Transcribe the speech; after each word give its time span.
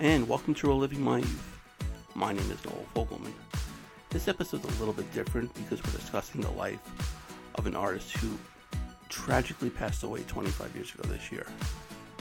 and 0.00 0.26
welcome 0.26 0.54
to 0.54 0.66
Reliving 0.66 1.02
My 1.02 1.18
Youth. 1.18 1.60
My 2.14 2.32
name 2.32 2.50
is 2.50 2.64
Noel 2.64 2.86
Fogelman. 2.94 3.34
This 4.08 4.28
episode 4.28 4.64
is 4.64 4.76
a 4.76 4.78
little 4.78 4.94
bit 4.94 5.12
different 5.12 5.52
because 5.52 5.82
we're 5.84 5.92
discussing 5.92 6.40
the 6.40 6.50
life 6.52 6.80
of 7.56 7.66
an 7.66 7.76
artist 7.76 8.16
who 8.16 8.30
tragically 9.10 9.68
passed 9.68 10.02
away 10.02 10.22
25 10.22 10.74
years 10.74 10.94
ago 10.94 11.02
this 11.06 11.30
year, 11.30 11.46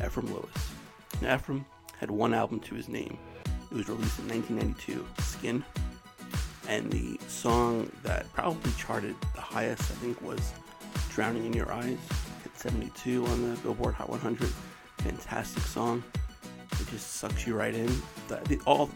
Ephraim 0.06 0.28
Lewis. 0.28 0.72
Now, 1.22 1.36
Ephraim 1.36 1.66
had 1.98 2.12
one 2.12 2.34
album 2.34 2.60
to 2.60 2.76
his 2.76 2.90
name. 2.90 3.18
It 3.72 3.78
was 3.78 3.88
released 3.88 4.20
in 4.20 4.28
1992, 4.28 5.08
Skin, 5.24 5.64
and 6.68 6.92
the 6.92 7.18
song 7.30 7.90
that 8.04 8.32
probably 8.34 8.74
charted 8.74 9.16
the 9.36 9.42
highest, 9.42 9.84
I 9.84 9.96
think, 9.96 10.22
was 10.22 10.52
Drowning 11.12 11.46
in 11.46 11.54
Your 11.54 11.72
Eyes. 11.72 11.98
Hit 12.44 12.58
72 12.58 13.26
on 13.26 13.52
the 13.52 13.58
Billboard 13.62 13.94
Hot 13.94 14.10
100. 14.10 14.50
Fantastic 14.98 15.64
song. 15.64 16.04
Just 16.90 17.16
sucks 17.16 17.46
you 17.46 17.56
right 17.56 17.76
in. 17.76 17.90
The, 18.28 18.60
all 18.66 18.90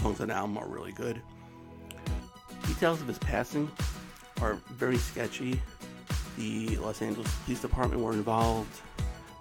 songs 0.00 0.20
on 0.20 0.28
the 0.28 0.34
album 0.34 0.58
are 0.58 0.68
really 0.68 0.92
good. 0.92 1.20
Details 2.66 3.00
of 3.00 3.08
his 3.08 3.18
passing 3.18 3.70
are 4.40 4.54
very 4.70 4.96
sketchy. 4.96 5.60
The 6.36 6.76
Los 6.76 7.02
Angeles 7.02 7.34
Police 7.44 7.60
Department 7.60 8.02
were 8.02 8.12
involved, 8.12 8.80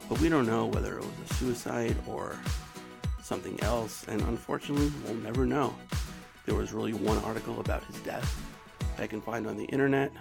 but 0.09 0.20
we 0.20 0.29
don't 0.29 0.48
know 0.48 0.66
whether 0.66 0.98
it 0.98 1.03
was 1.03 1.29
a 1.29 1.34
suicide 1.35 1.95
or 2.07 2.35
something 3.21 3.62
else, 3.62 4.05
and 4.07 4.21
unfortunately, 4.21 4.91
we'll 5.04 5.15
never 5.15 5.45
know. 5.45 5.76
There 6.45 6.55
was 6.55 6.73
really 6.73 6.93
one 6.93 7.17
article 7.20 7.59
about 7.59 7.84
his 7.85 7.98
death 7.99 8.41
I 8.98 9.07
can 9.07 9.21
find 9.21 9.45
on 9.45 9.57
the 9.57 9.65
internet, 9.65 10.12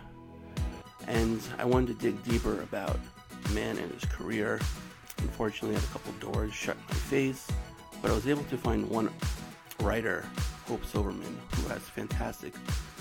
and 1.06 1.40
I 1.58 1.64
wanted 1.64 1.98
to 1.98 2.10
dig 2.10 2.22
deeper 2.24 2.62
about 2.62 2.98
the 3.44 3.54
man 3.54 3.78
and 3.78 3.92
his 3.92 4.04
career. 4.06 4.60
Unfortunately, 5.24 5.74
I 5.74 5.80
had 5.80 5.88
a 5.88 5.92
couple 5.92 6.12
doors 6.32 6.52
shut 6.52 6.76
in 6.76 6.82
my 6.86 6.94
face, 6.94 7.50
but 8.02 8.10
I 8.10 8.14
was 8.14 8.28
able 8.28 8.44
to 8.44 8.58
find 8.58 8.88
one 8.88 9.08
writer, 9.80 10.24
Hope 10.68 10.84
Silverman, 10.84 11.40
who 11.56 11.68
has 11.68 11.80
fantastic 11.80 12.52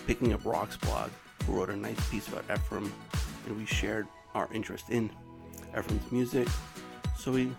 Picking 0.07 0.31
Up 0.31 0.45
Rocks 0.45 0.77
blog, 0.77 1.11
who 1.45 1.53
wrote 1.53 1.69
a 1.69 1.75
nice 1.75 2.09
piece 2.09 2.29
about 2.29 2.45
Ephraim, 2.51 2.91
and 3.45 3.57
we 3.57 3.65
shared 3.65 4.07
our 4.33 4.47
interest 4.53 4.89
in 4.89 5.11
Ephraim's 5.77 6.11
music. 6.13 6.47
So 7.17 7.33
we 7.33 7.53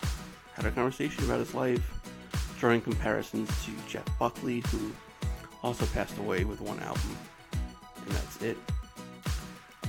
had 0.54 0.64
a 0.64 0.70
conversation 0.70 1.24
about 1.24 1.40
his 1.40 1.54
life, 1.54 2.00
drawing 2.58 2.80
comparisons 2.80 3.50
to 3.66 3.70
Jeff 3.86 4.06
Buckley, 4.18 4.62
who 4.68 4.92
also 5.62 5.84
passed 5.86 6.16
away 6.16 6.44
with 6.44 6.62
one 6.62 6.80
album, 6.80 7.16
and 7.96 8.10
that's 8.12 8.40
it. 8.42 8.56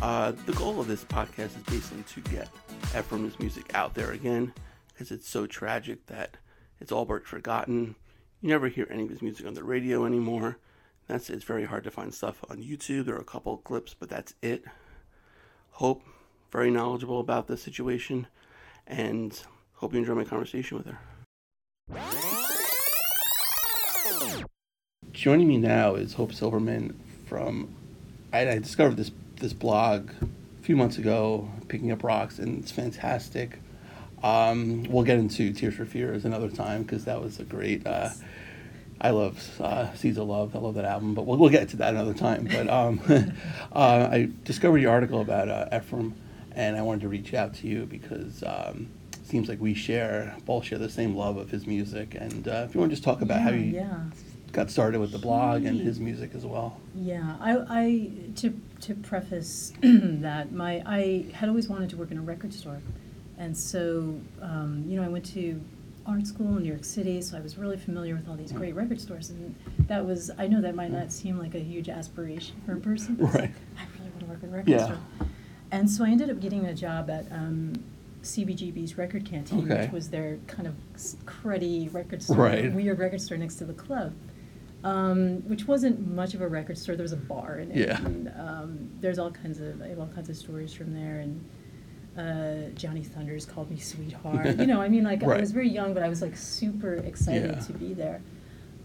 Uh, 0.01 0.33
the 0.45 0.53
goal 0.53 0.79
of 0.79 0.87
this 0.87 1.03
podcast 1.05 1.55
is 1.57 1.63
basically 1.67 2.03
to 2.03 2.21
get 2.29 2.49
Ephraim's 2.97 3.39
music 3.39 3.73
out 3.73 3.93
there 3.93 4.11
again, 4.11 4.53
because 4.93 5.11
it's 5.11 5.27
so 5.27 5.47
tragic 5.47 6.05
that 6.07 6.37
it's 6.79 6.91
all 6.91 7.05
but 7.05 7.25
forgotten. 7.25 7.95
You 8.41 8.49
never 8.49 8.67
hear 8.67 8.87
any 8.89 9.03
of 9.03 9.09
his 9.09 9.21
music 9.21 9.47
on 9.47 9.53
the 9.53 9.63
radio 9.63 10.05
anymore. 10.05 10.57
That's 11.07 11.29
it's 11.29 11.43
very 11.43 11.65
hard 11.65 11.83
to 11.85 11.91
find 11.91 12.13
stuff 12.13 12.43
on 12.49 12.57
YouTube. 12.57 13.05
There 13.05 13.15
are 13.15 13.19
a 13.19 13.23
couple 13.23 13.57
clips, 13.57 13.95
but 13.97 14.09
that's 14.09 14.33
it. 14.41 14.65
Hope 15.71 16.03
very 16.51 16.69
knowledgeable 16.71 17.19
about 17.19 17.47
the 17.47 17.57
situation, 17.57 18.27
and 18.85 19.41
hope 19.73 19.93
you 19.93 19.99
enjoy 19.99 20.15
my 20.15 20.23
conversation 20.23 20.77
with 20.77 20.87
her. 20.87 20.99
Joining 25.11 25.47
me 25.47 25.57
now 25.57 25.95
is 25.95 26.13
Hope 26.13 26.33
Silverman 26.33 26.99
from. 27.25 27.73
I, 28.33 28.49
I 28.49 28.59
discovered 28.59 28.97
this 28.97 29.11
this 29.37 29.53
blog 29.53 30.11
a 30.21 30.63
few 30.63 30.75
months 30.75 30.97
ago, 30.97 31.49
picking 31.67 31.91
up 31.91 32.03
rocks, 32.03 32.39
and 32.39 32.59
it's 32.59 32.71
fantastic. 32.71 33.59
Um, 34.23 34.83
we'll 34.83 35.03
get 35.03 35.19
into 35.19 35.53
Tears 35.53 35.75
for 35.75 35.85
Fears 35.85 36.25
another 36.25 36.49
time 36.49 36.83
because 36.83 37.05
that 37.05 37.21
was 37.21 37.39
a 37.39 37.43
great. 37.43 37.85
Uh, 37.85 38.09
I 38.99 39.11
love 39.11 39.61
uh, 39.61 39.93
Seeds 39.93 40.17
of 40.17 40.27
Love. 40.27 40.55
I 40.55 40.59
love 40.59 40.75
that 40.75 40.85
album, 40.85 41.13
but 41.13 41.25
we'll, 41.25 41.37
we'll 41.37 41.49
get 41.49 41.69
to 41.69 41.77
that 41.77 41.93
another 41.93 42.13
time. 42.13 42.47
But 42.51 42.69
um, 42.69 43.01
uh, 43.71 44.09
I 44.11 44.29
discovered 44.43 44.79
your 44.79 44.91
article 44.91 45.21
about 45.21 45.49
uh, 45.49 45.67
Ephraim, 45.75 46.15
and 46.53 46.75
I 46.75 46.81
wanted 46.81 47.01
to 47.01 47.09
reach 47.09 47.33
out 47.33 47.53
to 47.55 47.67
you 47.67 47.85
because 47.85 48.41
um, 48.43 48.87
it 49.13 49.27
seems 49.27 49.49
like 49.49 49.59
we 49.59 49.73
share 49.73 50.35
both 50.45 50.65
share 50.65 50.79
the 50.79 50.89
same 50.89 51.15
love 51.15 51.37
of 51.37 51.51
his 51.51 51.67
music. 51.67 52.15
And 52.15 52.47
uh, 52.47 52.65
if 52.67 52.73
you 52.73 52.79
want 52.79 52.91
to 52.91 52.95
just 52.95 53.03
talk 53.03 53.21
about 53.21 53.41
yeah, 53.41 53.43
how 53.43 53.51
you 53.51 53.59
yeah. 53.59 53.99
Got 54.55 54.71
started 54.71 54.99
with 55.01 55.11
the 55.11 55.17
blog 55.19 55.65
and 55.65 55.77
his 55.81 55.99
music 55.99 56.31
as 56.33 56.45
well. 56.45 56.79
Yeah, 56.95 57.35
I, 57.41 57.57
I 57.69 58.09
to 58.37 58.53
to 58.81 58.95
preface 58.95 59.73
that 59.81 60.53
my 60.53 60.81
I 60.85 61.25
had 61.33 61.49
always 61.49 61.67
wanted 61.67 61.89
to 61.89 61.97
work 61.97 62.09
in 62.11 62.17
a 62.17 62.21
record 62.21 62.53
store, 62.53 62.79
and 63.37 63.55
so 63.55 64.17
um, 64.41 64.85
you 64.87 64.95
know 64.99 65.03
I 65.05 65.09
went 65.09 65.25
to 65.33 65.61
art 66.07 66.25
school 66.25 66.55
in 66.55 66.63
New 66.63 66.69
York 66.69 66.85
City, 66.85 67.21
so 67.21 67.35
I 67.37 67.41
was 67.41 67.57
really 67.57 67.75
familiar 67.77 68.15
with 68.15 68.29
all 68.29 68.35
these 68.37 68.53
great 68.53 68.75
record 68.75 69.01
stores, 69.01 69.29
and 69.29 69.53
that 69.87 70.05
was 70.05 70.31
I 70.37 70.47
know 70.47 70.61
that 70.61 70.73
might 70.73 70.91
not 70.91 71.11
seem 71.11 71.37
like 71.37 71.53
a 71.53 71.59
huge 71.59 71.89
aspiration 71.89 72.55
for 72.65 72.73
a 72.73 72.79
person, 72.79 73.15
but 73.15 73.33
Right. 73.35 73.51
I 73.77 73.83
really 73.97 74.09
want 74.11 74.19
to 74.21 74.25
work 74.27 74.43
in 74.43 74.49
a 74.49 74.51
record 74.53 74.69
Yeah. 74.69 74.85
store, 74.85 74.99
and 75.71 75.89
so 75.91 76.05
I 76.05 76.09
ended 76.11 76.29
up 76.29 76.39
getting 76.39 76.65
a 76.65 76.73
job 76.73 77.09
at. 77.09 77.29
Um, 77.31 77.83
CBGB's 78.25 78.97
record 78.97 79.23
canteen, 79.23 79.71
Okay. 79.71 79.83
which 79.83 79.91
was 79.91 80.09
their 80.09 80.39
kind 80.47 80.67
of 80.67 80.73
cruddy 81.27 81.93
record 81.93 82.23
store, 82.23 82.37
Right. 82.37 82.73
weird 82.73 82.97
record 82.97 83.21
store 83.21 83.37
next 83.37 83.57
to 83.57 83.65
the 83.65 83.73
club 83.73 84.13
um, 84.85 85.37
which 85.49 85.67
wasn't 85.67 86.07
much 86.07 86.35
of 86.35 86.41
a 86.41 86.47
record 86.47 86.77
store. 86.77 86.95
There 86.95 87.03
was 87.03 87.11
a 87.11 87.17
bar 87.17 87.57
in 87.59 87.71
it. 87.71 87.77
Yeah. 87.87 88.05
And, 88.05 88.31
um, 88.37 88.89
there's 89.01 89.17
all 89.17 89.31
kinds 89.31 89.59
of 89.59 89.81
I 89.81 89.87
have 89.87 89.99
all 89.99 90.07
kinds 90.07 90.29
of 90.29 90.37
stories 90.37 90.73
from 90.73 90.93
there. 90.93 91.19
And 91.19 91.43
uh, 92.17 92.69
Johnny 92.75 93.03
Thunders 93.03 93.45
called 93.45 93.71
me 93.71 93.79
sweetheart. 93.79 94.57
you 94.59 94.67
know, 94.67 94.79
I 94.81 94.87
mean, 94.87 95.03
like 95.03 95.23
I 95.23 95.39
was 95.39 95.51
very 95.51 95.69
young, 95.69 95.93
but 95.95 96.03
I 96.03 96.07
was 96.09 96.21
like 96.21 96.37
super 96.37 96.93
excited 96.95 97.51
Yeah. 97.55 97.59
to 97.59 97.73
be 97.73 97.93
there. 97.93 98.21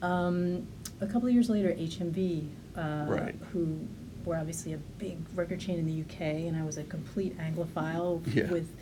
Um, 0.02 0.66
a 1.02 1.06
couple 1.06 1.28
of 1.28 1.34
years 1.34 1.50
later, 1.50 1.68
HMV, 1.72 2.48
uh, 2.76 3.04
Right. 3.06 3.34
who 3.52 3.86
were 4.24 4.36
obviously 4.36 4.72
a 4.72 4.78
big 4.98 5.18
record 5.34 5.60
chain 5.60 5.78
in 5.78 5.86
the 5.86 6.00
UK, 6.00 6.46
and 6.48 6.56
I 6.56 6.62
was 6.64 6.78
a 6.78 6.84
complete 6.84 7.36
Anglophile 7.38 8.22
Yeah. 8.34 8.50
with 8.50 8.74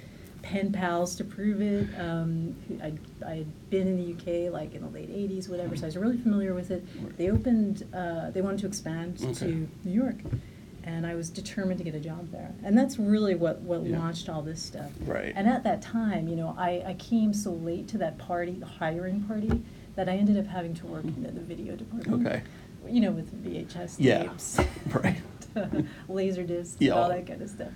pen 0.42 0.72
pals 0.72 1.16
to 1.16 1.24
prove 1.24 1.60
it. 1.60 1.86
Um, 2.00 2.54
I, 2.82 2.92
I 3.26 3.34
had 3.36 3.70
been 3.70 3.86
in 3.88 3.96
the 3.96 4.12
UK 4.46 4.52
like 4.52 4.74
in 4.74 4.82
the 4.82 4.88
late 4.88 5.10
80s, 5.10 5.48
whatever, 5.48 5.76
so 5.76 5.82
I 5.84 5.86
was 5.86 5.96
really 5.96 6.16
familiar 6.18 6.54
with 6.54 6.70
it. 6.70 6.84
They 7.16 7.30
opened, 7.30 7.84
uh, 7.94 8.30
they 8.30 8.40
wanted 8.40 8.60
to 8.60 8.66
expand 8.66 9.18
Okay. 9.22 9.32
to 9.34 9.68
New 9.84 9.92
York, 9.92 10.16
and 10.84 11.06
I 11.06 11.14
was 11.14 11.28
determined 11.28 11.78
to 11.78 11.84
get 11.84 11.94
a 11.94 12.00
job 12.00 12.30
there. 12.30 12.52
And 12.64 12.76
that's 12.78 12.98
really 12.98 13.34
what, 13.34 13.60
what 13.60 13.82
Yeah. 13.84 13.98
launched 13.98 14.28
all 14.28 14.42
this 14.42 14.62
stuff. 14.62 14.90
Right. 15.04 15.32
And 15.36 15.48
at 15.48 15.64
that 15.64 15.82
time, 15.82 16.28
you 16.28 16.36
know, 16.36 16.54
I, 16.58 16.82
I 16.86 16.94
came 16.94 17.34
so 17.34 17.52
late 17.52 17.88
to 17.88 17.98
that 17.98 18.16
party, 18.18 18.52
the 18.52 18.66
hiring 18.66 19.22
party, 19.22 19.62
that 19.96 20.08
I 20.08 20.12
ended 20.12 20.38
up 20.38 20.46
having 20.46 20.74
to 20.74 20.86
work 20.86 21.04
in 21.04 21.22
the 21.24 21.40
video 21.40 21.74
department. 21.74 22.26
Okay. 22.26 22.42
You 22.86 23.00
know, 23.00 23.10
with 23.10 23.44
VHS 23.44 23.96
Yeah. 23.98 24.22
tapes. 24.22 24.58
Right. 24.94 25.20
Laser 26.08 26.44
discs 26.44 26.76
Yeah. 26.80 26.92
all 26.92 27.08
that 27.08 27.26
kind 27.26 27.42
of 27.42 27.50
stuff. 27.50 27.68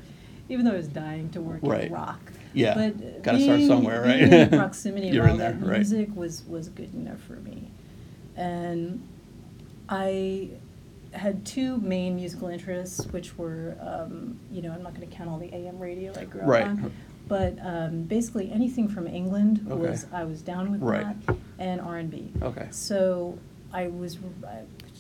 Even 0.48 0.64
though 0.64 0.72
I 0.72 0.76
was 0.76 0.88
dying 0.88 1.30
to 1.30 1.40
work 1.40 1.60
Right. 1.62 1.84
in 1.84 1.92
rock. 1.92 2.20
Yeah. 2.52 2.74
But 2.74 3.22
Gotta 3.22 3.40
start 3.40 3.60
somewhere, 3.62 4.02
right? 4.02 4.28
being 4.28 4.32
in 4.42 4.48
proximity 4.58 5.16
of 5.16 5.24
all 5.24 5.30
in 5.32 5.38
that 5.38 5.60
there, 5.60 5.68
right. 5.70 5.78
music 5.78 6.08
was, 6.14 6.44
was 6.46 6.68
good 6.68 6.92
enough 6.94 7.20
for 7.20 7.34
me. 7.36 7.70
And 8.36 9.06
I 9.88 10.50
had 11.12 11.44
two 11.44 11.78
main 11.78 12.16
musical 12.16 12.48
interests, 12.48 13.06
which 13.06 13.36
were, 13.38 13.76
um, 13.80 14.38
you 14.50 14.62
know, 14.62 14.72
I'm 14.72 14.82
not 14.82 14.94
going 14.94 15.08
to 15.08 15.14
count 15.14 15.28
all 15.30 15.38
the 15.38 15.52
AM 15.54 15.78
radio 15.78 16.12
I 16.18 16.24
grew 16.24 16.42
up 16.42 16.48
Right. 16.48 16.66
on, 16.66 16.92
but 17.28 17.56
um, 17.62 18.02
basically 18.02 18.50
anything 18.50 18.88
from 18.88 19.06
England 19.06 19.66
Okay. 19.70 19.80
was 19.90 20.06
I 20.12 20.24
was 20.24 20.42
down 20.42 20.72
with 20.72 20.82
Right. 20.82 21.06
that, 21.26 21.36
and 21.58 21.80
R 21.80 21.98
and 21.98 22.10
B. 22.10 22.32
Okay. 22.42 22.66
So 22.70 23.38
I 23.72 23.88
was 23.88 24.18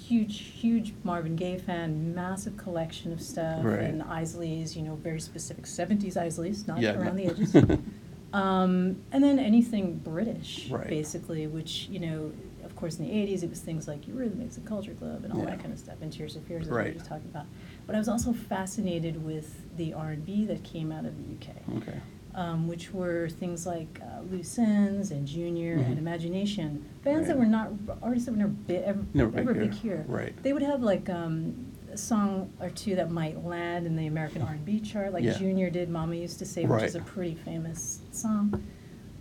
huge, 0.08 0.38
huge 0.40 0.92
Marvin 1.04 1.36
Gaye 1.36 1.58
fan, 1.58 2.14
massive 2.14 2.56
collection 2.56 3.12
of 3.12 3.20
stuff, 3.20 3.64
Right. 3.64 3.80
and 3.80 4.02
Isleys, 4.02 4.76
you 4.76 4.82
know, 4.82 4.96
very 4.96 5.20
specific 5.20 5.66
70s 5.66 6.16
Isleys, 6.16 6.66
not 6.66 6.80
Yeah. 6.80 6.98
around 6.98 7.16
the 7.16 7.26
edges. 7.26 7.54
um, 8.32 8.96
and 9.12 9.22
then 9.22 9.38
anything 9.38 9.98
British, 9.98 10.68
Right. 10.70 10.88
basically, 10.88 11.46
which, 11.46 11.88
you 11.90 11.98
know, 12.00 12.32
of 12.64 12.74
course, 12.76 12.98
in 12.98 13.04
the 13.06 13.12
80s, 13.12 13.42
it 13.42 13.50
was 13.50 13.60
things 13.60 13.86
like 13.86 14.02
Eurythmics 14.06 14.56
and 14.56 14.66
Culture 14.66 14.94
Club 14.94 15.24
and 15.24 15.32
all 15.32 15.40
Yeah. 15.40 15.46
that 15.50 15.60
kind 15.60 15.72
of 15.72 15.78
stuff, 15.78 15.96
and 16.00 16.12
Tears 16.12 16.34
for 16.34 16.40
Fears, 16.40 16.62
as 16.62 16.68
we 16.70 16.74
were 16.74 16.82
Right. 16.82 16.94
just 16.94 17.06
talking 17.06 17.28
about. 17.30 17.46
But 17.86 17.94
I 17.94 17.98
was 17.98 18.08
also 18.08 18.32
fascinated 18.32 19.22
with 19.24 19.76
the 19.76 19.92
R&B 19.94 20.46
that 20.46 20.62
came 20.62 20.90
out 20.92 21.04
of 21.04 21.16
the 21.16 21.34
UK 21.34 21.54
Okay. 21.76 21.98
Um, 22.34 22.66
which 22.68 22.92
were 22.92 23.28
things 23.28 23.66
like 23.66 24.00
uh, 24.02 24.22
Loose 24.30 24.58
Ends 24.58 25.10
and 25.10 25.26
Junior 25.26 25.78
Mhm. 25.78 25.86
and 25.86 25.98
Imagination, 25.98 26.84
bands 27.04 27.28
that 27.28 27.38
were 27.38 27.44
not 27.46 27.72
artists 28.02 28.26
that 28.26 28.32
were 28.32 28.38
never, 28.38 28.50
bi- 28.50 28.74
ever, 28.76 29.04
ever 29.14 29.52
here. 29.52 29.62
big 29.64 29.72
here. 29.74 30.04
Right. 30.08 30.42
They 30.42 30.52
would 30.52 30.62
have 30.62 30.82
like 30.82 31.10
um, 31.10 31.54
a 31.92 31.96
song 31.98 32.50
or 32.60 32.70
two 32.70 32.94
that 32.96 33.10
might 33.10 33.44
land 33.44 33.86
in 33.86 33.96
the 33.96 34.06
American 34.06 34.40
R&B 34.42 34.80
chart, 34.80 35.12
like 35.12 35.24
Yeah. 35.24 35.36
Junior 35.36 35.68
did. 35.68 35.90
Mama 35.90 36.14
used 36.14 36.38
to 36.38 36.46
say, 36.46 36.64
Right. 36.64 36.80
which 36.80 36.88
is 36.88 36.94
a 36.94 37.00
pretty 37.02 37.34
famous 37.34 38.00
song. 38.12 38.62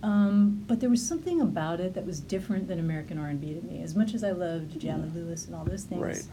Um, 0.03 0.63
but 0.67 0.79
there 0.79 0.89
was 0.89 1.05
something 1.05 1.41
about 1.41 1.79
it 1.79 1.93
that 1.93 2.05
was 2.05 2.19
different 2.21 2.67
than 2.67 2.79
American 2.79 3.17
R&B 3.19 3.53
to 3.53 3.61
me. 3.61 3.83
As 3.83 3.93
much 3.95 4.13
as 4.15 4.23
I 4.23 4.31
loved 4.31 4.79
John 4.79 5.11
Lewis 5.13 5.45
and 5.45 5.53
all 5.55 5.63
those 5.65 5.83
things, 5.83 6.01
Right. 6.01 6.23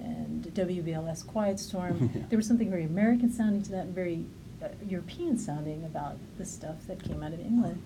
and 0.00 0.42
WBLS 0.54 1.22
Quiet 1.24 1.60
Storm, 1.60 2.10
Yeah. 2.14 2.22
there 2.30 2.36
was 2.38 2.46
something 2.46 2.68
very 2.70 2.84
American 2.84 3.30
sounding 3.30 3.62
to 3.62 3.70
that, 3.72 3.84
and 3.86 3.94
very 3.94 4.24
uh, 4.62 4.68
European 4.88 5.36
sounding 5.38 5.84
about 5.84 6.16
the 6.38 6.44
stuff 6.44 6.86
that 6.86 7.02
came 7.02 7.22
out 7.22 7.32
of 7.32 7.40
England. 7.40 7.82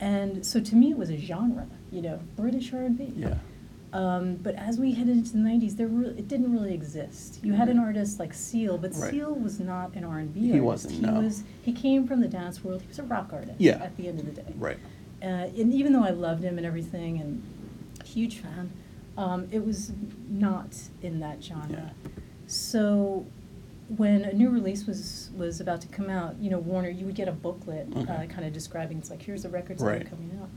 And 0.00 0.44
so 0.44 0.60
to 0.60 0.74
me, 0.76 0.90
it 0.90 0.98
was 0.98 1.10
a 1.10 1.16
genre, 1.16 1.66
you 1.90 2.02
know, 2.02 2.20
British 2.36 2.72
R&B. 2.72 3.12
Yeah. 3.16 3.38
Um, 3.92 4.34
but 4.36 4.54
as 4.56 4.78
we 4.78 4.92
headed 4.92 5.16
into 5.16 5.32
the 5.32 5.38
'90s, 5.38 5.76
there 5.76 5.86
re- 5.86 6.08
it 6.18 6.28
didn't 6.28 6.52
really 6.52 6.74
exist. 6.74 7.38
You 7.42 7.54
had 7.54 7.68
an 7.70 7.78
artist 7.78 8.18
like 8.18 8.34
Seal, 8.34 8.76
but 8.76 8.92
Right. 8.94 9.10
Seal 9.10 9.32
was 9.34 9.58
not 9.58 9.94
an 9.94 10.04
R&B 10.04 10.38
He 10.40 10.46
artist. 10.48 10.64
wasn't, 10.64 10.94
He 10.94 11.00
no. 11.00 11.20
was. 11.20 11.44
He 11.62 11.72
came 11.72 12.06
from 12.06 12.20
the 12.20 12.28
dance 12.28 12.62
world. 12.62 12.82
He 12.82 12.88
was 12.88 12.98
a 12.98 13.04
rock 13.04 13.30
artist. 13.32 13.58
Yeah. 13.58 13.76
At 13.82 13.96
the 13.96 14.08
end 14.08 14.18
of 14.20 14.26
the 14.26 14.32
day. 14.42 14.52
Right. 14.58 14.78
Uh, 15.22 15.26
and 15.26 15.72
even 15.72 15.92
though 15.94 16.04
I 16.04 16.10
loved 16.10 16.42
him 16.42 16.58
and 16.58 16.66
everything, 16.66 17.18
and 17.20 17.42
huge 18.04 18.38
fan, 18.40 18.70
um, 19.16 19.48
it 19.50 19.64
was 19.64 19.92
not 20.28 20.76
in 21.00 21.20
that 21.20 21.42
genre. 21.42 21.68
Yeah. 21.70 22.10
So 22.48 23.24
when 23.88 24.24
a 24.24 24.32
new 24.32 24.50
release 24.50 24.86
was 24.86 25.30
was 25.36 25.60
about 25.60 25.80
to 25.82 25.88
come 25.88 26.10
out, 26.10 26.36
you 26.40 26.50
know, 26.50 26.58
Warner, 26.58 26.88
you 26.88 27.06
would 27.06 27.14
get 27.14 27.28
a 27.28 27.32
booklet 27.32 27.86
uh, 27.96 28.26
kind 28.26 28.44
of 28.44 28.52
describing 28.52 28.98
it's 28.98 29.10
like 29.10 29.22
here's 29.22 29.42
the 29.44 29.48
records 29.48 29.82
that 29.82 30.02
are 30.02 30.04
coming 30.04 30.38
out. 30.42 30.48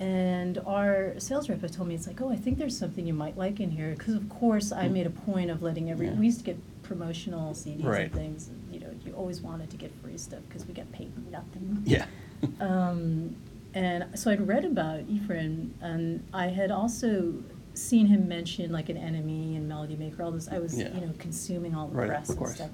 And 0.00 0.58
our 0.66 1.14
sales 1.18 1.48
rep 1.48 1.60
had 1.60 1.72
told 1.72 1.88
me 1.88 1.94
it's 1.96 2.06
like, 2.06 2.20
oh, 2.20 2.30
I 2.30 2.36
think 2.36 2.58
there's 2.58 2.78
something 2.78 3.04
you 3.06 3.14
might 3.14 3.36
like 3.36 3.58
in 3.58 3.70
here 3.70 3.94
because 3.98 4.14
of 4.14 4.28
course 4.28 4.70
I 4.72 4.86
Mm. 4.88 4.92
made 4.92 5.06
a 5.06 5.10
point 5.10 5.50
of 5.50 5.62
letting 5.62 5.90
every. 5.90 6.06
Yeah. 6.06 6.14
We 6.14 6.26
used 6.26 6.38
to 6.38 6.44
get 6.44 6.56
promotional 6.84 7.52
CDs 7.54 7.84
Right. 7.84 8.02
and 8.04 8.12
things. 8.12 8.48
and, 8.48 8.60
You 8.72 8.80
know, 8.80 8.90
you 9.04 9.12
always 9.14 9.40
wanted 9.42 9.70
to 9.70 9.76
get 9.76 9.92
free 10.02 10.16
stuff 10.16 10.40
because 10.48 10.66
we 10.66 10.74
got 10.74 10.90
paid 10.92 11.10
nothing. 11.30 11.82
Yeah. 11.84 12.06
Um, 12.60 13.34
and 13.74 14.04
so 14.16 14.30
I'd 14.30 14.46
read 14.46 14.64
about 14.64 15.00
Ephraim, 15.08 15.74
and 15.80 16.22
I 16.32 16.46
had 16.46 16.70
also 16.70 17.34
seen 17.78 18.06
him 18.06 18.28
mention 18.28 18.72
like 18.72 18.86
NME 18.88 19.56
and 19.56 19.68
Melody 19.68 19.96
Maker. 19.96 20.22
All 20.22 20.30
this, 20.32 20.48
I 20.48 20.58
was 20.58 20.78
Yeah. 20.78 20.92
you 20.94 21.00
know 21.00 21.12
consuming 21.18 21.74
all 21.74 21.88
the 21.88 21.96
Right, 21.96 22.08
press 22.08 22.28
and 22.28 22.38
course. 22.38 22.54
stuff. 22.56 22.70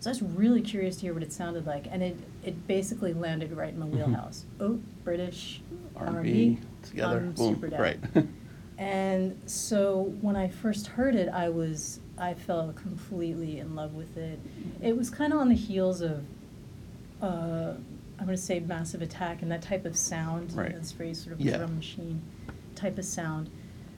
So 0.00 0.10
I 0.10 0.12
was 0.12 0.22
really 0.22 0.60
curious 0.60 0.96
to 0.96 1.02
hear 1.02 1.14
what 1.14 1.22
it 1.22 1.32
sounded 1.32 1.66
like, 1.66 1.86
and 1.90 2.02
it 2.02 2.16
it 2.44 2.66
basically 2.66 3.12
landed 3.12 3.52
right 3.52 3.72
in 3.72 3.78
my 3.78 3.86
Mhm. 3.86 3.90
wheelhouse. 3.94 4.44
Oh, 4.60 4.78
British 5.04 5.62
R&B 5.96 6.58
together. 6.82 7.18
I'm 7.18 7.32
Boom. 7.32 7.54
super 7.54 7.68
down. 7.68 7.80
Right. 7.80 7.98
And 8.78 9.38
so 9.46 10.12
when 10.20 10.36
I 10.36 10.48
first 10.48 10.86
heard 10.88 11.14
it, 11.14 11.30
I 11.30 11.48
was 11.48 11.98
I 12.18 12.34
fell 12.34 12.72
completely 12.74 13.58
in 13.58 13.74
love 13.74 13.94
with 13.94 14.18
it. 14.18 14.38
It 14.82 14.94
was 14.98 15.08
kind 15.08 15.32
of 15.32 15.38
on 15.38 15.48
the 15.48 15.54
heels 15.54 16.02
of 16.02 16.24
uh, 17.22 17.72
I'm 18.18 18.24
going 18.26 18.36
to 18.36 18.42
say 18.42 18.60
Massive 18.60 19.00
Attack 19.00 19.40
and 19.40 19.50
that 19.50 19.62
type 19.62 19.86
of 19.86 19.96
sound. 19.96 20.50
you 20.50 20.56
know, 20.56 20.62
Right. 20.64 20.74
This 20.74 20.92
very 20.92 21.14
sort 21.14 21.32
of 21.34 21.40
Yeah. 21.40 21.56
drum 21.56 21.76
machine 21.76 22.20
type 22.74 22.98
of 22.98 23.04
sound. 23.06 23.48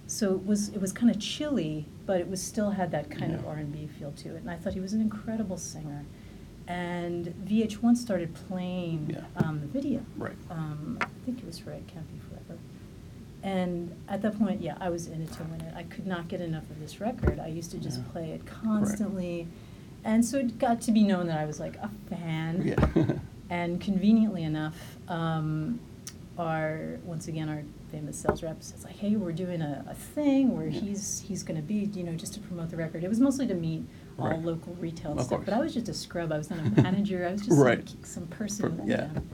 So 0.09 0.35
it 0.35 0.45
was 0.47 0.71
it 0.71 0.81
was 0.81 0.93
kind 0.93 1.11
of 1.15 1.21
chilly, 1.21 1.85
but 2.07 2.19
it 2.21 2.29
was 2.29 2.43
still 2.43 2.71
had 2.71 2.91
that 2.93 3.11
kind 3.11 3.35
of 3.35 3.47
R 3.47 3.55
and 3.57 3.71
B 3.73 3.87
feel 3.99 4.11
to 4.13 4.31
it. 4.35 4.39
And 4.41 4.51
I 4.51 4.57
thought 4.57 4.73
he 4.75 4.81
was 4.81 4.93
an 4.95 5.01
incredible 5.01 5.59
singer. 5.59 6.05
And 6.67 7.27
VH1 7.47 7.97
started 7.97 8.35
playing 8.35 9.11
Yeah. 9.11 9.25
um, 9.45 9.61
the 9.61 9.67
video. 9.67 10.01
Right. 10.17 10.37
Um, 10.51 10.99
I 11.01 11.07
think 11.25 11.39
it 11.39 11.47
was 11.47 11.59
for 11.59 11.71
It 11.71 11.87
Can't 11.87 12.07
Be 12.13 12.19
Forever. 12.29 12.59
And 13.43 13.95
at 14.09 14.21
that 14.23 14.39
point, 14.39 14.61
yeah, 14.61 14.77
I 14.81 14.91
was 14.91 15.07
in 15.07 15.23
it 15.23 15.33
to 15.35 15.45
win 15.45 15.61
it. 15.63 15.73
I 15.75 15.85
could 15.85 16.07
not 16.07 16.29
get 16.29 16.41
enough 16.43 16.69
of 16.71 16.81
this 16.81 17.01
record. 17.01 17.39
I 17.39 17.47
used 17.47 17.71
to 17.71 17.79
just 17.79 17.99
Yeah. 17.99 18.05
play 18.13 18.31
it 18.33 18.45
constantly. 18.45 19.47
And 20.05 20.25
so 20.25 20.39
it 20.39 20.59
got 20.59 20.81
to 20.83 20.93
be 20.93 21.05
known 21.05 21.27
that 21.29 21.39
I 21.39 21.45
was 21.47 21.59
like 21.61 21.77
a 21.77 21.91
fan. 22.11 22.63
Yeah. 22.67 23.13
And 23.51 23.81
conveniently 23.81 24.43
enough, 24.43 24.99
um, 25.09 25.81
our 26.37 26.99
once 27.07 27.29
again 27.29 27.49
our 27.49 27.63
famous 27.91 28.19
sales 28.19 28.43
rep 28.43 28.63
says 28.63 28.85
like, 28.85 28.97
"Hey, 28.97 29.17
we're 29.17 29.33
doing 29.33 29.61
a, 29.63 29.85
a 29.89 29.95
thing 29.95 30.57
where 30.57 30.69
he's 30.69 31.21
he's 31.21 31.43
going 31.43 31.57
to 31.57 31.63
be, 31.63 31.91
you 31.99 32.05
know, 32.05 32.13
just 32.15 32.35
to 32.35 32.41
promote 32.41 32.71
the 32.71 32.77
record." 32.77 33.05
It 33.05 33.09
was 33.09 33.21
mostly 33.21 33.47
to 33.47 33.55
meet 33.55 33.85
all 34.19 34.29
Right. 34.29 34.43
local 34.43 34.75
retail 34.75 35.13
Of 35.13 35.21
stuff, 35.21 35.29
course. 35.31 35.45
but 35.47 35.55
I 35.55 35.59
was 35.61 35.75
just 35.75 35.89
a 35.89 35.95
scrub. 35.95 36.33
I 36.33 36.39
was 36.39 36.51
not 36.51 36.59
a 36.61 36.63
manager. 36.83 37.27
I 37.27 37.33
was 37.33 37.43
just 37.43 37.59
Right. 37.59 37.79
like 37.79 38.07
some 38.07 38.27
person. 38.27 38.71
Per- 38.71 38.77
with 38.83 38.89
yeah. 38.89 38.97
them. 39.09 39.29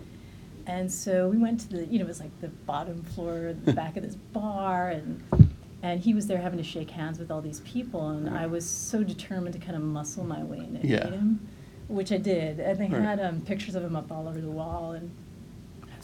And 0.67 0.91
so 0.91 1.29
we 1.29 1.37
went 1.37 1.61
to 1.61 1.69
the, 1.69 1.85
you 1.87 1.99
know, 1.99 2.06
it 2.06 2.09
was 2.09 2.21
like 2.21 2.41
the 2.41 2.49
bottom 2.49 3.03
floor, 3.03 3.55
the 3.65 3.73
back 3.83 3.97
of 3.97 4.03
this 4.03 4.15
bar, 4.17 4.91
and 4.91 5.23
and 5.83 6.01
he 6.01 6.15
was 6.15 6.27
there 6.27 6.39
having 6.39 6.56
to 6.56 6.65
shake 6.65 6.91
hands 6.91 7.19
with 7.19 7.31
all 7.31 7.43
these 7.43 7.61
people, 7.61 8.09
and 8.11 8.31
I 8.31 8.47
was 8.47 8.65
so 8.69 9.05
determined 9.05 9.53
to 9.55 9.59
kind 9.61 9.77
of 9.77 9.83
muscle 9.83 10.25
my 10.25 10.43
way 10.43 10.59
in 10.59 10.77
and 10.77 10.85
Yeah. 10.85 11.05
meet 11.05 11.12
him, 11.12 11.47
which 11.89 12.11
I 12.12 12.17
did. 12.17 12.59
And 12.61 12.79
they 12.79 12.89
Right. 12.89 13.03
had 13.03 13.21
um, 13.21 13.43
pictures 13.43 13.75
of 13.75 13.85
him 13.85 13.95
up 13.95 14.11
all 14.11 14.27
over 14.27 14.41
the 14.41 14.51
wall, 14.51 14.93
and 14.93 15.11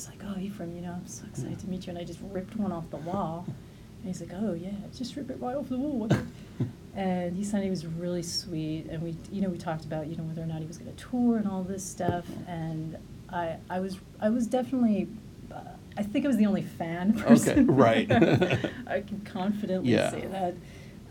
was 0.01 0.09
like, 0.09 0.23
"Oh, 0.35 0.41
Ephraim, 0.41 0.75
you 0.75 0.81
know, 0.83 0.93
I'm 0.93 1.07
so 1.07 1.25
excited 1.27 1.59
to 1.61 1.69
meet 1.69 1.87
you." 1.87 1.91
And 1.91 1.99
I 1.99 2.05
just 2.05 2.21
ripped 2.33 2.57
one 2.57 2.73
off 2.73 2.89
the 2.91 2.97
wall, 2.99 3.45
and 3.47 4.07
he's 4.07 4.21
like, 4.21 4.31
"Oh 4.35 4.55
yeah, 4.55 4.71
just 4.97 5.15
rip 5.17 5.31
it 5.31 5.39
right 5.41 5.55
off 5.57 5.69
the 5.69 5.79
wall." 5.79 6.09
and 6.95 7.37
he 7.37 7.45
said 7.45 7.63
he 7.63 7.71
was 7.71 7.87
really 7.87 8.23
sweet, 8.23 8.87
and 8.91 9.03
we, 9.03 9.15
you 9.31 9.41
know, 9.43 9.49
we 9.49 9.59
talked 9.59 9.85
about, 9.85 10.07
you 10.07 10.17
know, 10.17 10.23
whether 10.25 10.43
or 10.43 10.47
not 10.47 10.61
he 10.61 10.67
was 10.67 10.79
going 10.79 10.95
to 10.95 11.05
tour 11.05 11.37
and 11.37 11.47
all 11.47 11.63
this 11.63 11.85
stuff, 11.85 12.25
and 12.47 12.97
I, 13.31 13.57
I 13.69 13.81
was, 13.81 13.99
I 14.21 14.31
was 14.31 14.47
definitely. 14.47 15.09
Uh, 15.53 15.61
I 15.97 16.03
think 16.05 16.25
I 16.25 16.29
was 16.29 16.37
the 16.39 16.47
only 16.47 16.63
fan 16.63 17.13
person. 17.19 17.69
Okay, 17.71 18.07
right. 18.09 18.11
I 18.87 19.01
can 19.01 19.21
confidently 19.25 19.93
Yeah. 19.93 20.11
say 20.11 20.27
that. 20.29 20.55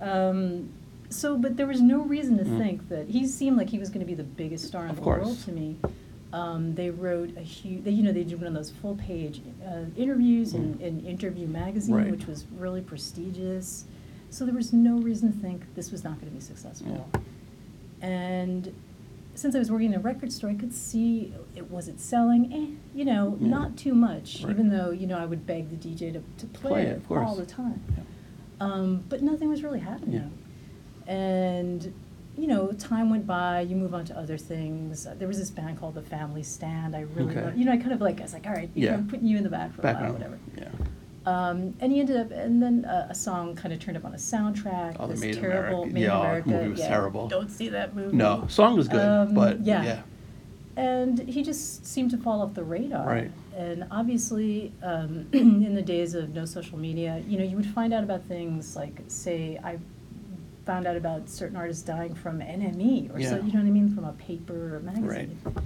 Um, 0.01 0.69
so, 1.11 1.37
but 1.37 1.57
there 1.57 1.67
was 1.67 1.81
no 1.81 2.01
reason 2.03 2.37
to 2.37 2.43
Mhm. 2.43 2.57
think 2.57 2.89
that 2.89 3.09
he 3.09 3.27
seemed 3.27 3.57
like 3.57 3.69
he 3.69 3.77
was 3.77 3.89
going 3.89 3.99
to 3.99 4.05
be 4.05 4.13
the 4.15 4.23
biggest 4.23 4.65
star 4.65 4.85
in 4.85 4.91
Of 4.91 4.95
the 4.97 5.01
course. 5.03 5.21
world 5.21 5.39
to 5.45 5.51
me. 5.51 5.77
Um, 6.31 6.75
they 6.75 6.91
wrote 6.91 7.35
a 7.37 7.41
huge, 7.41 7.83
they, 7.83 7.91
you 7.91 8.03
know, 8.03 8.11
they 8.11 8.23
did 8.23 8.37
one 8.39 8.47
of 8.47 8.53
those 8.53 8.69
full 8.69 8.95
page 8.95 9.41
uh, 9.65 9.85
interviews 9.97 10.53
in, 10.53 10.79
in 10.79 11.03
Interview 11.05 11.47
magazine, 11.47 11.95
Right. 11.95 12.11
which 12.11 12.27
was 12.27 12.45
really 12.55 12.81
prestigious. 12.81 13.85
So 14.29 14.45
there 14.45 14.53
was 14.53 14.71
no 14.71 14.97
reason 14.99 15.33
to 15.33 15.39
think 15.39 15.63
this 15.73 15.91
was 15.91 16.03
not 16.03 16.19
going 16.19 16.27
to 16.31 16.35
be 16.35 16.39
successful. 16.41 17.09
And 17.99 18.71
since 19.33 19.55
I 19.55 19.59
was 19.59 19.71
working 19.71 19.93
in 19.93 19.95
a 19.95 19.99
record 20.03 20.31
store, 20.31 20.51
I 20.51 20.53
could 20.53 20.73
see 20.73 21.33
it 21.55 21.71
was 21.71 21.87
it 21.87 21.99
selling, 21.99 22.53
eh, 22.53 22.77
you 22.95 23.05
know, 23.05 23.35
Yeah. 23.39 23.47
not 23.47 23.75
too 23.77 23.95
much, 23.95 24.43
Right. 24.43 24.51
even 24.51 24.69
though, 24.69 24.91
you 24.91 25.07
know, 25.07 25.17
I 25.17 25.25
would 25.25 25.47
beg 25.47 25.71
the 25.71 25.77
DJ 25.77 26.11
to, 26.11 26.21
to 26.37 26.45
play, 26.47 26.69
Play 26.71 26.81
it, 26.83 26.97
of 26.97 27.07
course. 27.07 27.27
all 27.27 27.35
the 27.35 27.45
time. 27.45 27.81
Yeah. 27.97 28.03
Um, 28.61 29.03
but 29.09 29.23
nothing 29.23 29.49
was 29.49 29.63
really 29.63 29.79
happening. 29.79 30.29
And, 31.07 31.91
you 32.39 32.47
know, 32.47 32.71
time 32.73 33.09
went 33.09 33.27
by, 33.27 33.61
you 33.61 33.75
move 33.75 33.93
on 33.93 34.05
to 34.05 34.17
other 34.17 34.37
things. 34.37 35.05
Uh, 35.05 35.13
There 35.17 35.27
was 35.27 35.37
this 35.37 35.51
band 35.51 35.79
called 35.79 35.95
The 35.95 36.01
Family 36.01 36.43
Stand. 36.43 36.95
I 36.95 37.01
really 37.15 37.31
Okay. 37.31 37.43
loved, 37.45 37.57
you 37.57 37.65
know, 37.65 37.71
I 37.73 37.77
kind 37.77 37.91
of 37.91 38.01
like, 38.01 38.19
I 38.19 38.23
was 38.23 38.33
like, 38.33 38.47
all 38.47 38.53
right, 38.53 38.69
you 38.73 38.85
know, 38.85 38.91
Yeah. 38.91 38.97
I'm 38.97 39.07
putting 39.07 39.27
you 39.27 39.37
in 39.37 39.43
the 39.43 39.49
back 39.49 39.73
for 39.73 39.81
a 39.87 39.93
while, 39.93 40.13
whatever. 40.13 40.37
Yeah. 40.57 40.67
Um, 41.25 41.75
and 41.81 41.91
he 41.91 41.99
ended 41.99 42.17
up, 42.17 42.31
and 42.31 42.63
then 42.63 42.85
uh, 42.85 43.07
a 43.09 43.15
song 43.15 43.53
kind 43.55 43.73
of 43.73 43.79
turned 43.79 43.97
up 43.97 44.05
on 44.05 44.13
a 44.13 44.17
soundtrack. 44.17 44.95
Oh, 44.99 45.05
the 45.07 45.13
this 45.13 45.21
Made 45.21 45.35
in 45.35 45.41
terrible 45.41 45.83
America- 45.83 45.93
Made 45.93 46.01
in 46.03 46.09
yeah, 46.09 46.19
America. 46.19 46.49
movie 46.49 46.69
was 46.69 46.79
yeah, 46.79 46.87
terrible. 46.87 47.27
Don't 47.27 47.49
see 47.51 47.69
that 47.69 47.95
movie. 47.95 48.15
No, 48.15 48.45
song 48.47 48.77
was 48.77 48.87
good, 48.87 49.05
Um, 49.05 49.33
but 49.33 49.59
yeah. 49.59 49.83
yeah. 49.83 50.01
And 50.77 51.19
he 51.19 51.43
just 51.43 51.85
seemed 51.85 52.09
to 52.11 52.17
fall 52.17 52.41
off 52.41 52.53
the 52.53 52.63
radar. 52.63 53.05
Right. 53.05 53.31
And 53.57 53.85
obviously, 53.91 54.71
um, 54.81 55.27
in 55.33 55.75
the 55.75 55.81
days 55.81 56.15
of 56.15 56.33
no 56.33 56.45
social 56.45 56.79
media, 56.79 57.21
you 57.27 57.37
know, 57.37 57.43
you 57.43 57.57
would 57.57 57.65
find 57.65 57.93
out 57.93 58.03
about 58.03 58.23
things 58.23 58.77
like, 58.77 59.01
say, 59.07 59.59
I 59.61 59.77
found 60.69 60.85
out 60.85 60.95
about 60.95 61.27
certain 61.27 61.57
artists 61.57 61.81
dying 61.81 62.13
from 62.13 62.39
NME 62.41 63.09
or 63.11 63.19
so, 63.23 63.37
you 63.37 63.51
know 63.53 63.59
what 63.59 63.65
I 63.67 63.71
mean, 63.71 63.89
from 63.95 64.05
a 64.05 64.13
paper 64.13 64.75
or 64.75 64.77
a 64.77 64.81
magazine. 64.81 65.39
Right. 65.43 65.63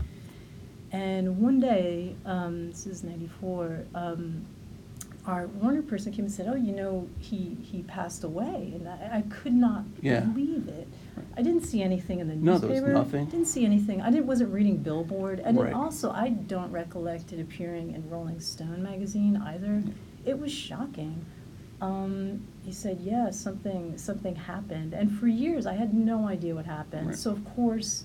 And 0.93 1.39
one 1.39 1.60
day, 1.60 2.15
um, 2.25 2.69
this 2.69 2.88
is 2.88 3.03
'94, 3.03 3.83
um, 3.95 4.45
our 5.25 5.48
Warner 5.48 5.81
person 5.81 6.13
came 6.13 6.24
and 6.24 6.33
said, 6.33 6.48
"Oh, 6.48 6.55
you 6.55 6.72
know, 6.72 7.10
he 7.19 7.57
he 7.62 7.83
passed 7.83 8.24
away," 8.24 8.72
and 8.75 8.88
I, 8.88 9.17
I 9.17 9.22
could 9.24 9.51
not 9.53 9.83
Yeah. 10.01 10.22
believe 10.22 10.69
it. 10.69 10.88
Right. 11.17 11.25
I 11.36 11.41
didn't 11.41 11.63
see 11.65 11.81
anything 11.81 12.19
in 12.19 12.29
the 12.29 12.36
No, 12.36 12.57
there 12.57 12.69
was 12.69 12.79
newspaper. 12.79 12.93
nothing. 12.93 13.25
Didn't 13.25 13.48
see 13.48 13.65
anything. 13.65 14.00
I 14.01 14.10
didn't 14.10 14.27
wasn't 14.27 14.53
reading 14.53 14.77
Billboard, 14.77 15.39
and 15.41 15.57
Right. 15.57 15.69
it 15.72 15.74
also 15.74 16.12
I 16.12 16.29
don't 16.29 16.72
recollect 16.72 17.33
it 17.33 17.41
appearing 17.41 17.91
in 17.93 18.10
Rolling 18.10 18.39
Stone 18.39 18.81
magazine 18.83 19.36
either. 19.36 19.83
It 20.24 20.39
was 20.39 20.53
shocking. 20.53 21.25
Um, 21.81 22.43
he 22.63 22.72
said, 22.72 23.00
"Yeah, 23.01 23.29
something 23.32 23.98
something 23.98 24.36
happened," 24.36 24.93
and 24.93 25.12
for 25.12 25.27
years 25.27 25.65
I 25.65 25.74
had 25.74 25.93
no 25.93 26.27
idea 26.27 26.55
what 26.55 26.65
happened. 26.65 27.08
Right. 27.08 27.15
So 27.15 27.32
of 27.32 27.43
course, 27.55 28.03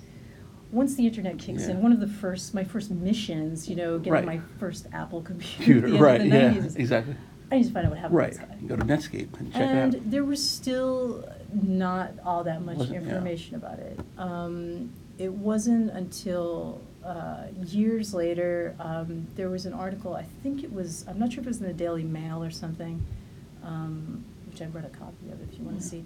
once 0.73 0.95
the 0.97 1.07
internet 1.07 1.39
kicks 1.39 1.65
Yeah. 1.67 1.75
in, 1.75 1.83
one 1.83 1.93
of 1.93 2.01
the 2.01 2.09
first 2.09 2.55
my 2.55 2.65
first 2.65 2.91
missions, 2.91 3.69
you 3.69 3.77
know, 3.77 3.99
getting 3.99 4.13
Right. 4.13 4.25
my 4.27 4.39
first 4.59 4.87
Apple 4.93 5.23
computer, 5.23 5.65
Computer, 5.65 5.91
the 5.91 5.99
right, 5.99 6.25
yeah, 6.25 6.51
90s, 6.53 6.77
exactly. 6.77 7.15
I 7.51 7.57
need 7.57 7.65
to 7.67 7.71
find 7.73 7.87
out 7.87 7.91
what 7.93 7.99
happened 7.99 8.19
Right. 8.19 8.33
to 8.33 8.39
this 8.41 8.47
guy. 8.49 8.67
Go 8.67 8.77
to 8.77 8.85
Netscape 8.85 9.39
and 9.41 9.51
check 9.53 9.63
and 9.63 9.95
it 9.95 9.97
out. 9.99 10.03
And 10.03 10.13
there 10.13 10.25
was 10.25 10.47
still 10.51 11.25
not 11.63 12.13
all 12.25 12.45
that 12.45 12.63
much 12.63 12.77
Wasn't- 12.77 12.95
yeah. 13.03 13.09
information 13.09 13.55
about 13.57 13.79
it. 13.79 13.99
Um, 14.19 14.91
it 15.17 15.33
wasn't 15.33 15.91
until 15.93 16.81
uh, 17.05 17.45
years 17.65 18.13
later 18.13 18.75
um, 18.81 19.27
there 19.37 19.49
was 19.49 19.65
an 19.65 19.73
article. 19.73 20.15
I 20.15 20.25
think 20.43 20.63
it 20.63 20.71
was. 20.71 21.07
I'm 21.09 21.19
not 21.19 21.33
sure 21.33 21.41
if 21.41 21.47
it 21.47 21.51
was 21.51 21.61
in 21.63 21.67
the 21.67 21.73
Daily 21.73 22.05
Mail 22.05 22.43
or 22.43 22.51
something, 22.51 23.01
um, 23.65 24.25
I 24.63 24.67
read 24.67 24.85
a 24.85 24.89
copy 24.91 25.31
of. 25.33 25.41
It 25.41 25.49
if 25.53 25.59
you 25.59 25.65
want 25.65 25.81
to 25.81 25.87
see, 25.87 26.05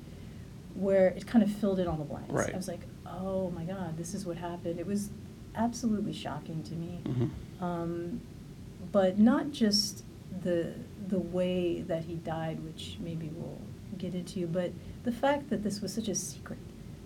where 0.75 1.09
it 1.09 1.27
kind 1.27 1.43
of 1.43 1.51
filled 1.51 1.79
in 1.79 1.87
all 1.87 1.97
the 1.97 2.05
blanks. 2.05 2.31
Right. 2.33 2.53
I 2.53 2.57
was 2.57 2.69
like, 2.69 2.81
oh 3.07 3.51
my 3.51 3.65
god, 3.65 3.97
this 3.97 4.15
is 4.15 4.25
what 4.27 4.37
happened. 4.37 4.79
It 4.81 4.87
was 4.87 5.11
absolutely 5.55 6.13
shocking 6.13 6.63
to 6.65 6.75
me. 6.75 7.01
Mhm. 7.05 7.31
Um, 7.63 8.21
but 8.91 9.19
not 9.19 9.51
just 9.53 10.05
the 10.43 10.73
the 11.09 11.19
way 11.19 11.83
that 11.83 12.05
he 12.05 12.15
died, 12.15 12.63
which 12.65 12.97
maybe 13.03 13.31
we'll 13.37 13.59
get 13.99 14.15
into, 14.15 14.47
but 14.47 14.73
the 15.05 15.13
fact 15.13 15.51
that 15.51 15.63
this 15.63 15.81
was 15.83 15.93
such 15.93 16.09
a 16.09 16.15
secret 16.15 16.59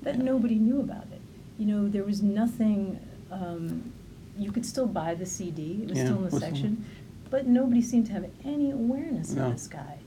that 0.02 0.16
Yeah. 0.16 0.22
nobody 0.22 0.56
knew 0.56 0.80
about 0.80 1.06
it. 1.12 1.20
You 1.58 1.66
know, 1.66 1.88
there 1.88 2.04
was 2.04 2.22
nothing. 2.22 2.98
Um, 3.30 3.92
you 4.38 4.52
could 4.52 4.64
still 4.66 4.86
buy 4.86 5.14
the 5.14 5.26
CD; 5.26 5.80
it 5.82 5.88
was 5.88 5.98
Yeah, 5.98 6.04
still 6.04 6.18
in 6.18 6.24
the 6.30 6.38
section, 6.40 6.84
but 7.30 7.46
nobody 7.46 7.80
seemed 7.82 8.06
to 8.06 8.12
have 8.12 8.26
any 8.44 8.70
awareness 8.70 9.32
No. 9.34 9.46
of 9.46 9.52
this 9.54 9.66
guy. 9.66 9.98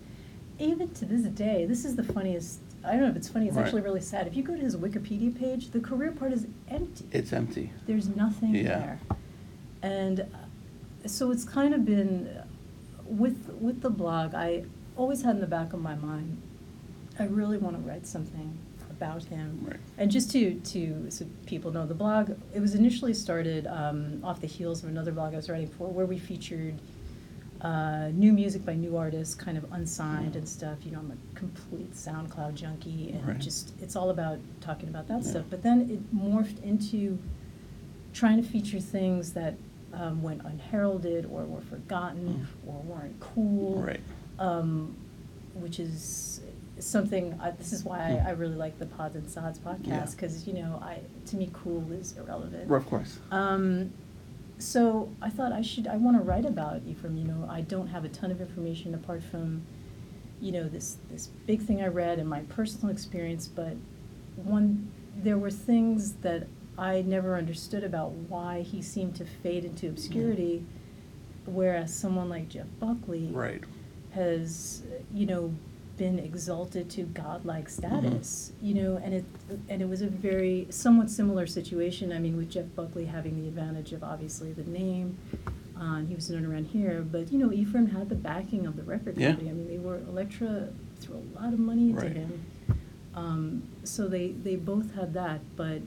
Even 0.60 0.90
to 0.96 1.06
this 1.06 1.22
day, 1.24 1.66
this 1.66 1.86
is 1.86 1.96
the 1.96 2.04
funniest. 2.04 2.60
I 2.84 2.92
don't 2.92 3.02
know 3.02 3.08
if 3.10 3.16
it's 3.16 3.30
funny. 3.30 3.48
It's 3.48 3.56
Right. 3.56 3.66
actually 3.66 3.82
really 3.82 4.02
sad. 4.02 4.28
If 4.28 4.36
you 4.36 4.44
go 4.44 4.56
to 4.56 4.62
his 4.62 4.76
Wikipedia 4.76 5.38
page, 5.38 5.72
the 5.72 5.80
career 5.80 6.12
part 6.12 6.34
is 6.34 6.48
empty. 6.70 7.06
It's 7.12 7.32
empty. 7.34 7.72
There's 7.88 8.10
nothing 8.10 8.56
Yeah. 8.56 8.64
there, 8.80 9.00
and 9.82 10.20
uh, 10.22 10.26
so 11.08 11.32
it's 11.32 11.46
kind 11.46 11.74
of 11.74 11.86
been 11.86 12.30
with 13.06 13.50
with 13.60 13.82
the 13.82 13.90
blog. 13.90 14.34
I 14.36 14.66
always 14.98 15.22
had 15.22 15.36
in 15.36 15.42
the 15.42 15.48
back 15.48 15.72
of 15.74 15.82
my 15.82 15.96
mind, 15.96 16.38
I 17.18 17.24
really 17.26 17.58
want 17.58 17.76
to 17.78 17.82
write 17.90 18.06
something 18.06 18.58
about 18.90 19.24
him. 19.26 19.60
Right. 19.66 19.80
And 19.98 20.12
just 20.12 20.30
to 20.32 20.56
to 20.56 21.06
so 21.10 21.26
people 21.46 21.72
know 21.72 21.86
the 21.86 21.94
blog, 21.94 22.32
it 22.54 22.60
was 22.60 22.76
initially 22.76 23.14
started 23.14 23.66
um, 23.68 24.20
off 24.24 24.42
the 24.42 24.48
heels 24.48 24.84
of 24.84 24.90
another 24.90 25.12
blog 25.14 25.34
I 25.34 25.38
was 25.38 25.50
writing 25.50 25.70
for, 25.70 25.88
where 25.88 26.06
we 26.06 26.18
featured 26.18 26.76
uh, 27.62 28.10
new 28.14 28.32
music 28.32 28.66
by 28.66 28.74
new 28.74 28.96
artists, 28.96 29.36
kind 29.36 29.58
of 29.58 29.66
unsigned 29.74 30.36
and 30.36 30.48
stuff. 30.48 30.78
You 30.86 30.92
know, 30.92 31.00
I'm 31.00 31.12
a 31.12 31.38
complete 31.38 31.94
SoundCloud 31.94 32.54
junkie, 32.56 33.12
and 33.12 33.28
Right. 33.28 33.38
just 33.40 33.74
it's 33.82 33.96
all 33.96 34.10
about 34.12 34.40
talking 34.62 34.88
about 34.90 35.08
that 35.10 35.24
Yeah. 35.24 35.30
stuff. 35.32 35.46
But 35.50 35.62
then 35.64 35.90
it 35.90 36.16
morphed 36.16 36.64
into 36.64 37.20
trying 38.14 38.42
to 38.42 38.48
feature 38.48 38.80
things 38.80 39.34
that 39.34 39.56
um, 39.92 40.22
went 40.22 40.42
unheralded 40.46 41.26
or 41.32 41.44
were 41.46 41.62
forgotten 41.62 42.48
or 42.68 42.76
weren't 42.84 43.20
cool. 43.20 43.82
Right. 43.82 44.00
Um, 44.38 44.96
which 45.56 45.80
is 45.80 46.42
something. 46.78 47.38
I, 47.42 47.52
this 47.52 47.74
is 47.74 47.84
why 47.84 47.98
Hmm. 48.20 48.28
I, 48.28 48.30
I 48.30 48.34
really 48.34 48.56
like 48.56 48.80
the 48.80 48.86
Pods 48.86 49.16
and 49.16 49.30
Sods 49.30 49.60
podcast 49.60 50.12
because 50.12 50.48
you 50.48 50.54
know, 50.54 50.80
I 50.82 51.00
to 51.26 51.36
me, 51.36 51.50
cool 51.52 51.84
is 51.92 52.16
irrelevant. 52.18 52.72
Of 52.72 52.86
course. 52.86 53.20
Um, 53.32 53.92
so 54.60 55.10
I 55.22 55.30
thought 55.30 55.54
I 55.54 55.62
should, 55.62 55.88
I 55.88 55.96
want 55.96 56.18
to 56.18 56.24
write 56.24 56.46
about 56.46 56.82
Ephraim, 56.86 57.18
you 57.18 57.24
know, 57.24 57.48
I 57.50 57.62
don't 57.62 57.88
have 57.88 58.04
a 58.06 58.10
ton 58.10 58.30
of 58.30 58.42
information 58.42 58.94
apart 58.94 59.24
from, 59.24 59.66
you 60.42 60.52
know, 60.52 60.68
this, 60.68 60.98
this 61.10 61.28
big 61.48 61.62
thing 61.62 61.82
I 61.82 61.88
read 61.88 62.20
and 62.20 62.30
my 62.30 62.42
personal 62.42 62.94
experience, 62.94 63.48
but 63.48 63.76
one, 64.36 64.92
there 65.16 65.38
were 65.38 65.52
things 65.52 66.14
that 66.16 66.48
I 66.78 67.02
never 67.02 67.36
understood 67.36 67.84
about 67.84 68.12
why 68.12 68.62
he 68.62 68.82
seemed 68.82 69.16
to 69.16 69.26
fade 69.26 69.66
into 69.66 69.86
mm-hmm. 69.86 69.96
obscurity, 69.96 70.66
whereas 71.46 71.94
someone 71.94 72.30
like 72.30 72.50
Jeff 72.50 72.68
Buckley 72.80 73.28
Right. 73.32 73.64
has, 74.14 74.84
you 75.14 75.26
know, 75.26 75.54
been 76.00 76.18
exalted 76.18 76.90
to 76.90 77.04
godlike 77.04 77.68
status, 77.70 78.54
you 78.62 78.74
know, 78.74 78.96
and 79.04 79.14
it 79.14 79.26
and 79.68 79.82
it 79.82 79.88
was 79.90 80.02
a 80.02 80.08
very 80.08 80.66
somewhat 80.70 81.10
similar 81.12 81.46
situation. 81.46 82.12
I 82.14 82.20
mean, 82.20 82.38
with 82.38 82.50
Jeff 82.50 82.66
Buckley 82.76 83.06
having 83.06 83.40
the 83.40 83.48
advantage 83.50 83.92
of 83.92 84.02
obviously 84.04 84.54
the 84.54 84.64
name, 84.64 85.18
uh, 85.78 85.98
and 85.98 86.08
he 86.08 86.16
was 86.16 86.30
known 86.30 86.46
around 86.46 86.68
here, 86.68 87.06
but 87.12 87.32
you 87.32 87.38
know, 87.38 87.52
Ephraim 87.52 87.88
had 87.88 88.08
the 88.10 88.16
backing 88.16 88.66
of 88.66 88.78
the 88.78 88.84
record 88.84 89.18
Yeah. 89.18 89.32
company. 89.32 89.50
I 89.50 89.54
mean, 89.54 89.68
they 89.68 89.78
were 89.78 89.98
Elektra 89.98 90.70
threw 91.02 91.18
a 91.18 91.40
lot 91.40 91.54
of 91.54 91.60
money 91.60 91.90
into 91.90 92.02
Right. 92.02 92.16
him, 92.16 92.46
um, 93.14 93.64
so 93.84 94.08
they 94.08 94.30
they 94.32 94.56
both 94.56 94.96
had 94.96 95.14
that. 95.14 95.42
But 95.58 95.82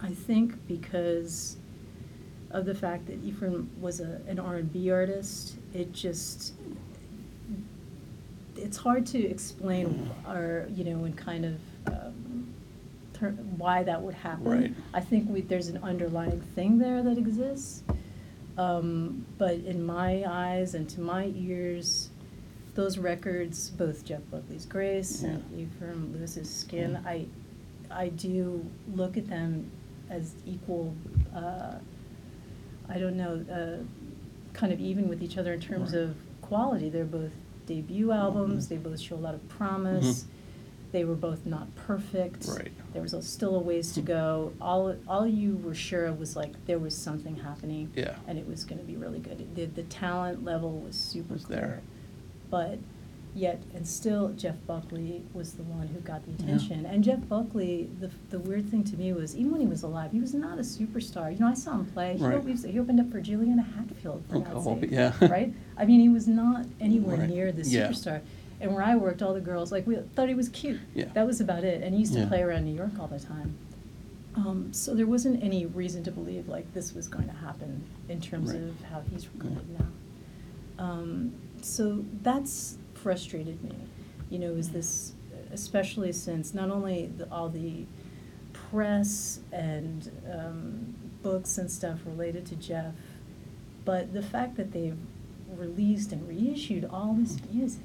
I 0.00 0.10
think 0.10 0.66
because 0.66 1.56
of 2.50 2.66
the 2.66 2.74
fact 2.74 3.06
that 3.06 3.22
Ephraim 3.24 3.70
was 3.80 4.00
a, 4.00 4.20
an 4.26 4.40
R 4.40 4.56
and 4.56 4.70
B 4.72 4.90
artist, 4.90 5.54
it 5.72 5.92
just 5.92 6.54
it's 8.56 8.76
hard 8.76 9.06
to 9.06 9.18
explain 9.24 10.10
or 10.28 10.68
you 10.74 10.84
know 10.84 11.04
and 11.04 11.16
kind 11.16 11.44
of 11.44 11.54
um, 11.86 12.52
ter- 13.14 13.30
why 13.56 13.82
that 13.82 14.00
would 14.00 14.14
happen. 14.14 14.44
Right. 14.44 14.74
I 14.94 15.00
think 15.00 15.28
we, 15.28 15.40
there's 15.42 15.68
an 15.68 15.78
underlying 15.82 16.40
thing 16.54 16.78
there 16.78 17.02
that 17.02 17.18
exists, 17.18 17.82
um, 18.58 19.24
but 19.38 19.54
in 19.54 19.84
my 19.84 20.24
eyes 20.26 20.74
and 20.74 20.88
to 20.90 21.00
my 21.00 21.32
ears, 21.36 22.10
those 22.74 22.98
records, 22.98 23.70
both 23.70 24.04
Jeff 24.04 24.20
Buckley's 24.30 24.66
Grace 24.66 25.22
and 25.22 25.42
Ephraim 25.58 26.12
Lewis's 26.14 26.48
Skin. 26.54 26.98
I 27.06 27.26
I 27.90 28.08
do 28.08 28.64
look 28.94 29.16
at 29.16 29.28
them 29.28 29.70
as 30.10 30.34
equal. 30.46 30.94
Uh, 31.34 31.74
I 32.88 32.98
don't 32.98 33.16
know, 33.16 33.44
uh, 33.50 33.82
kind 34.52 34.72
of 34.72 34.80
even 34.80 35.08
with 35.08 35.22
each 35.22 35.38
other 35.38 35.52
in 35.54 35.60
terms 35.60 35.92
Right. 35.94 36.02
of 36.02 36.16
quality. 36.42 36.90
They're 36.90 37.04
both 37.04 37.32
debut 37.66 38.12
albums. 38.12 38.68
They 38.68 38.76
both 38.76 39.00
show 39.00 39.16
a 39.16 39.16
lot 39.16 39.34
of 39.34 39.48
promise. 39.48 40.24
Mhm. 40.24 40.26
They 40.92 41.04
were 41.04 41.14
both 41.14 41.46
not 41.46 41.74
perfect. 41.74 42.46
Right. 42.48 42.70
There 42.92 43.00
was 43.00 43.14
a, 43.14 43.22
still 43.22 43.56
a 43.56 43.58
ways 43.60 43.92
to 43.94 44.02
go. 44.02 44.52
All 44.60 44.94
all 45.08 45.26
you 45.26 45.56
were 45.56 45.74
sure 45.74 46.04
of 46.04 46.18
was 46.18 46.36
like 46.36 46.52
there 46.66 46.78
was 46.78 46.94
something 46.94 47.36
happening, 47.36 47.90
Yeah. 47.96 48.16
and 48.26 48.38
it 48.38 48.46
was 48.46 48.64
going 48.64 48.78
to 48.78 48.84
be 48.84 48.96
really 48.96 49.18
good. 49.20 49.54
The 49.54 49.64
the 49.64 49.84
talent 49.84 50.44
level 50.44 50.78
was 50.80 50.94
super 50.96 51.34
Was 51.34 51.46
clear, 51.46 51.60
there. 51.60 51.82
but 52.50 52.78
yet 53.34 53.62
and 53.74 53.86
still 53.86 54.28
Jeff 54.30 54.56
Buckley 54.66 55.22
was 55.32 55.52
the 55.54 55.62
one 55.62 55.86
who 55.88 56.00
got 56.00 56.24
the 56.24 56.30
Yeah. 56.32 56.54
attention. 56.54 56.84
And 56.86 57.02
Jeff 57.02 57.26
Buckley, 57.28 57.88
the 58.00 58.10
the 58.30 58.38
weird 58.38 58.68
thing 58.68 58.84
to 58.84 58.96
me 58.96 59.12
was 59.12 59.34
even 59.36 59.52
when 59.52 59.60
he 59.60 59.66
was 59.66 59.82
alive, 59.82 60.12
he 60.12 60.20
was 60.20 60.34
not 60.34 60.58
a 60.58 60.62
superstar. 60.62 61.32
You 61.32 61.38
know, 61.38 61.46
I 61.48 61.54
saw 61.54 61.72
him 61.78 61.86
play. 61.86 62.16
He, 62.16 62.22
Right. 62.24 62.34
opened, 62.36 62.58
he 62.64 62.78
opened 62.78 63.00
up 63.00 63.10
for 63.10 63.20
Juliana 63.20 63.62
Hatfield. 63.62 64.22
For 64.28 64.36
Oh, 64.36 64.40
God's 64.40 64.66
oh, 64.66 64.80
sake, 64.80 64.90
yeah. 64.90 65.12
right? 65.28 65.52
I 65.76 65.84
mean, 65.86 66.00
he 66.00 66.08
was 66.08 66.28
not 66.28 66.66
anywhere 66.80 67.16
Right. 67.18 67.28
near 67.30 67.52
the 67.52 67.62
Yeah. 67.62 67.88
superstar. 67.88 68.20
And 68.60 68.72
where 68.74 68.82
I 68.82 68.94
worked, 68.96 69.22
all 69.22 69.34
the 69.34 69.40
girls 69.40 69.72
like 69.72 69.86
we 69.86 69.96
thought 70.14 70.28
he 70.28 70.34
was 70.34 70.48
cute. 70.50 70.78
Yeah. 70.94 71.06
That 71.14 71.26
was 71.26 71.40
about 71.40 71.64
it. 71.64 71.82
And 71.82 71.94
he 71.94 72.00
used 72.00 72.12
to 72.12 72.20
Yeah. 72.20 72.26
play 72.28 72.42
around 72.42 72.64
New 72.64 72.74
York 72.74 72.92
all 73.00 73.08
the 73.08 73.18
time. 73.18 73.54
Um, 74.34 74.68
so 74.72 74.94
there 74.94 75.06
wasn't 75.06 75.42
any 75.42 75.66
reason 75.66 76.02
to 76.04 76.10
believe 76.12 76.48
like 76.48 76.72
this 76.72 76.94
was 76.94 77.06
going 77.08 77.26
to 77.28 77.34
happen 77.34 77.82
in 78.08 78.20
terms 78.20 78.52
Right. 78.52 78.62
of 78.62 78.80
how 78.84 79.02
he's 79.10 79.26
recorded 79.34 79.68
now. 79.78 79.86
Um, 80.78 81.32
so 81.60 82.04
that's 82.22 82.78
frustrated 83.02 83.62
me. 83.62 83.74
You 84.30 84.38
know, 84.38 84.52
is 84.54 84.70
this 84.70 85.12
especially 85.52 86.12
since 86.12 86.54
not 86.54 86.70
only 86.70 87.06
the, 87.18 87.30
all 87.30 87.48
the 87.48 87.84
press 88.52 89.40
and 89.52 90.10
um, 90.32 90.94
books 91.22 91.58
and 91.58 91.70
stuff 91.70 91.98
related 92.06 92.46
to 92.46 92.56
Jeff, 92.56 92.94
but 93.84 94.12
the 94.14 94.22
fact 94.22 94.56
that 94.56 94.72
they've 94.72 94.96
released 95.56 96.12
and 96.12 96.26
reissued 96.26 96.84
all 96.84 97.14
this 97.14 97.36
music. 97.52 97.82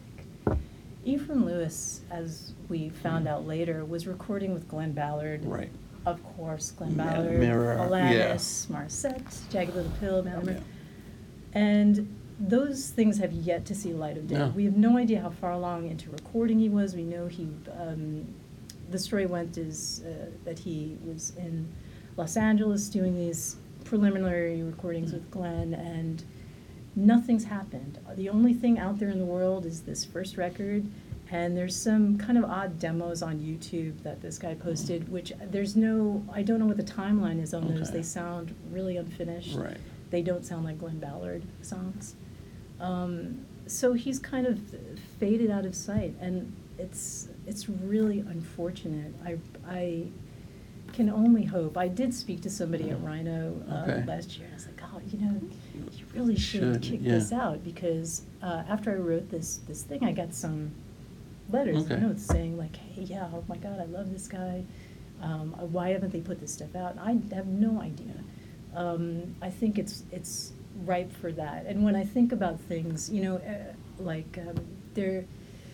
Ephraim 1.04 1.46
Lewis, 1.46 2.02
as 2.12 2.54
we 2.70 2.90
found 2.90 3.28
out 3.28 3.46
later, 3.46 3.86
was 3.86 4.08
recording 4.08 4.54
with 4.54 4.68
Glen 4.68 4.92
Ballard. 4.92 5.46
Right. 5.46 5.72
Of 6.06 6.22
course, 6.36 6.72
Glen 6.72 6.94
Ballard, 6.94 7.40
Mirror, 7.40 7.78
Alanis, 7.78 8.68
Morissette, 8.68 9.50
Jagged 9.52 9.76
Little 9.76 9.92
Pill, 10.00 10.22
the 10.22 10.54
Yeah. 10.54 10.60
And 11.54 12.18
those 12.40 12.90
things 12.90 13.18
have 13.18 13.32
yet 13.32 13.66
to 13.66 13.76
see 13.76 13.94
light 13.94 14.18
of 14.18 14.28
day. 14.28 14.38
No. 14.38 14.48
We 14.50 14.66
have 14.66 14.78
no 14.78 14.98
idea 14.98 15.22
how 15.22 15.32
far 15.32 15.52
along 15.52 15.90
into 15.90 16.10
recording 16.12 16.60
he 16.60 16.70
was. 16.70 16.96
We 16.96 17.04
know 17.04 17.28
he, 17.28 17.48
um, 17.80 18.28
the 18.90 19.00
story 19.00 19.26
went 19.26 19.58
is 19.58 20.04
uh, 20.06 20.28
that 20.46 20.60
he 20.60 20.98
was 21.06 21.34
in 21.38 21.68
Los 22.16 22.38
Angeles 22.38 22.90
doing 22.90 23.16
these 23.16 23.58
preliminary 23.86 24.62
recordings 24.62 25.14
with 25.14 25.30
Glen, 25.32 25.74
and 25.74 26.24
nothing's 26.96 27.46
happened. 27.46 28.00
The 28.16 28.30
only 28.30 28.54
thing 28.54 28.78
out 28.78 29.00
there 29.00 29.10
in 29.10 29.20
the 29.20 29.26
world 29.26 29.66
is 29.66 29.82
this 29.82 30.06
first 30.06 30.38
record, 30.38 30.86
and 31.32 31.58
there's 31.58 31.76
some 31.76 32.18
kind 32.18 32.38
of 32.38 32.46
odd 32.46 32.80
demos 32.80 33.22
on 33.22 33.40
YouTube 33.40 34.04
that 34.04 34.22
this 34.22 34.38
guy 34.38 34.54
posted, 34.54 35.10
which 35.10 35.34
there's 35.42 35.76
no, 35.76 36.24
I 36.32 36.42
don't 36.44 36.60
know 36.60 36.66
what 36.68 36.78
the 36.78 36.84
timeline 36.84 37.42
is 37.42 37.54
on 37.54 37.68
those. 37.68 37.92
They 37.92 38.04
sound 38.04 38.54
really 38.72 38.98
unfinished. 38.98 39.56
Right. 39.56 39.78
They 40.10 40.22
don't 40.22 40.46
sound 40.46 40.66
like 40.66 40.80
Glen 40.80 41.00
Ballard 41.00 41.44
songs. 41.62 42.16
Um, 42.80 43.46
so 43.66 43.94
he's 43.94 44.20
kind 44.20 44.48
of 44.48 44.60
faded 45.20 45.52
out 45.52 45.66
of 45.66 45.76
sight, 45.76 46.14
and 46.22 46.56
it's 46.78 47.28
it's 47.46 47.68
really 47.70 48.20
unfortunate. 48.20 49.14
I 49.26 49.38
I 49.68 50.04
can 50.94 51.10
only 51.10 51.44
hope. 51.44 51.78
I 51.78 51.88
did 51.90 52.14
speak 52.14 52.42
to 52.42 52.50
somebody 52.50 52.90
at 52.90 53.02
Rhino 53.04 53.62
uh, 53.70 53.92
Okay. 53.92 54.06
last 54.06 54.38
year, 54.38 54.46
and 54.46 54.54
I 54.54 54.56
was 54.56 54.68
like, 54.68 54.82
oh, 54.84 55.02
you 55.12 55.20
know, 55.20 55.42
you 55.92 56.06
really 56.14 56.38
should, 56.38 56.76
Should, 56.76 56.82
kick 56.82 57.00
yeah. 57.04 57.14
this 57.16 57.34
out 57.34 57.64
because 57.64 58.22
uh, 58.42 58.64
after 58.70 58.92
I 58.92 58.96
wrote 58.96 59.30
this 59.30 59.58
this 59.68 59.84
thing, 59.84 60.04
I 60.06 60.12
got 60.14 60.34
some 60.34 60.72
letters 61.50 61.84
Okay. 61.86 61.96
and 61.96 62.04
notes 62.04 62.24
saying 62.26 62.58
like, 62.58 62.76
hey, 62.76 63.04
yeah, 63.04 63.28
oh 63.34 63.44
my 63.48 63.58
God, 63.58 63.80
I 63.80 63.86
love 63.86 64.12
this 64.12 64.28
guy. 64.28 64.64
Um, 65.22 65.52
why 65.72 65.90
haven't 65.90 66.12
they 66.12 66.22
put 66.22 66.40
this 66.40 66.54
stuff 66.54 66.76
out? 66.76 66.96
I 67.00 67.18
have 67.34 67.48
no 67.48 67.82
idea. 67.82 68.14
Um, 68.76 69.36
I 69.42 69.50
think 69.50 69.78
it's 69.80 70.04
it's 70.12 70.52
ripe 70.86 71.12
for 71.12 71.32
that. 71.34 71.66
And 71.66 71.84
when 71.84 71.96
I 71.96 72.04
think 72.04 72.32
about 72.32 72.60
things, 72.60 73.10
you 73.10 73.24
know, 73.24 73.36
uh, 73.38 73.74
like 74.02 74.38
um, 74.38 74.56
there, 74.94 75.26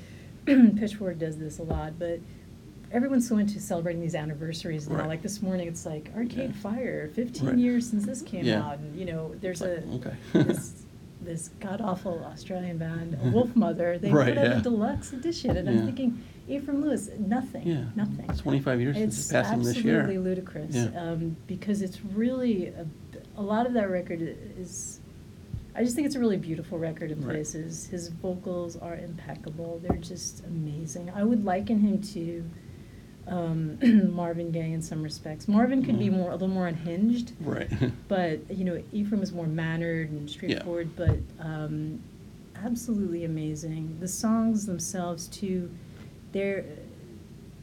Pitchfork 0.45 1.19
does 1.19 1.37
this 1.37 1.59
a 1.59 1.63
lot, 1.63 1.97
but 1.99 2.19
everyone's 2.91 3.27
so 3.27 3.37
into 3.37 3.59
celebrating 3.59 4.01
these 4.01 4.15
anniversaries 4.15 4.89
now. 4.89 4.97
Right. 4.97 5.07
Like 5.07 5.21
this 5.21 5.41
morning, 5.41 5.67
it's 5.67 5.85
like 5.85 6.09
Arcade 6.15 6.53
Yeah. 6.55 6.61
Fire, 6.61 7.09
15 7.13 7.47
Right. 7.49 7.57
years 7.57 7.89
since 7.89 8.05
this 8.05 8.21
came 8.21 8.45
Yeah. 8.45 8.63
out, 8.65 8.79
and 8.79 8.97
you 8.97 9.05
know, 9.05 9.33
there's 9.41 9.61
a 9.61 9.83
okay. 9.95 10.13
this 10.33 10.83
this 11.21 11.49
god 11.61 11.79
awful 11.79 12.21
Australian 12.25 12.77
band, 12.77 13.13
Wolfmother. 13.33 13.99
They 13.99 14.11
Right, 14.11 14.29
put 14.35 14.37
out 14.37 14.45
yeah. 14.51 14.59
a 14.59 14.61
deluxe 14.61 15.13
edition, 15.13 15.55
and. 15.57 15.69
I'm 15.69 15.85
thinking, 15.85 16.21
Ephraim 16.49 16.81
Lewis, 16.81 17.09
nothing, 17.17 17.65
Yeah. 17.65 17.85
nothing. 17.95 18.27
25 18.35 18.81
years 18.81 18.97
since 18.97 19.13
It's 19.13 19.23
his 19.23 19.31
passing 19.31 19.63
this 19.63 19.77
year. 19.81 20.01
absolutely 20.01 20.29
ludicrous 20.29 20.87
um, 20.97 21.37
because 21.47 21.81
it's 21.81 22.03
really 22.03 22.67
a, 22.67 22.85
a 23.37 23.41
lot 23.41 23.65
of 23.65 23.73
that 23.73 23.89
record 23.89 24.21
is 24.57 24.99
I 25.75 25.83
just 25.83 25.95
think 25.95 26.05
it's 26.05 26.15
a 26.15 26.19
really 26.19 26.37
beautiful 26.37 26.77
record 26.77 27.09
in 27.09 27.19
Right. 27.21 27.33
places. 27.33 27.87
His 27.87 28.09
vocals 28.09 28.75
are 28.77 28.95
impeccable. 28.95 29.81
They're 29.81 29.97
just 29.97 30.45
amazing. 30.45 31.09
I 31.15 31.23
would 31.23 31.43
liken 31.43 31.79
him 31.79 31.99
to 32.13 32.43
um, 33.25 33.79
Marvin 34.13 34.51
Gaye 34.51 34.71
in 34.73 34.81
some 34.81 35.01
respects. 35.01 35.47
Marvin 35.47 35.81
could 35.83 35.97
be 35.97 36.09
Mhm. 36.09 36.17
more 36.17 36.29
a 36.29 36.33
little 36.33 36.47
more 36.49 36.67
unhinged, 36.67 37.31
Right. 37.41 37.69
but 38.07 38.39
you 38.55 38.65
know 38.65 38.83
Ephraim 38.91 39.23
is 39.23 39.31
more 39.31 39.47
mannered 39.47 40.11
and 40.11 40.29
straightforward. 40.29 40.89
But 40.95 41.17
um, 41.39 41.99
absolutely 42.63 43.23
amazing. 43.23 43.97
The 43.99 44.07
songs 44.09 44.65
themselves 44.67 45.27
too, 45.27 45.71
they're 46.33 46.65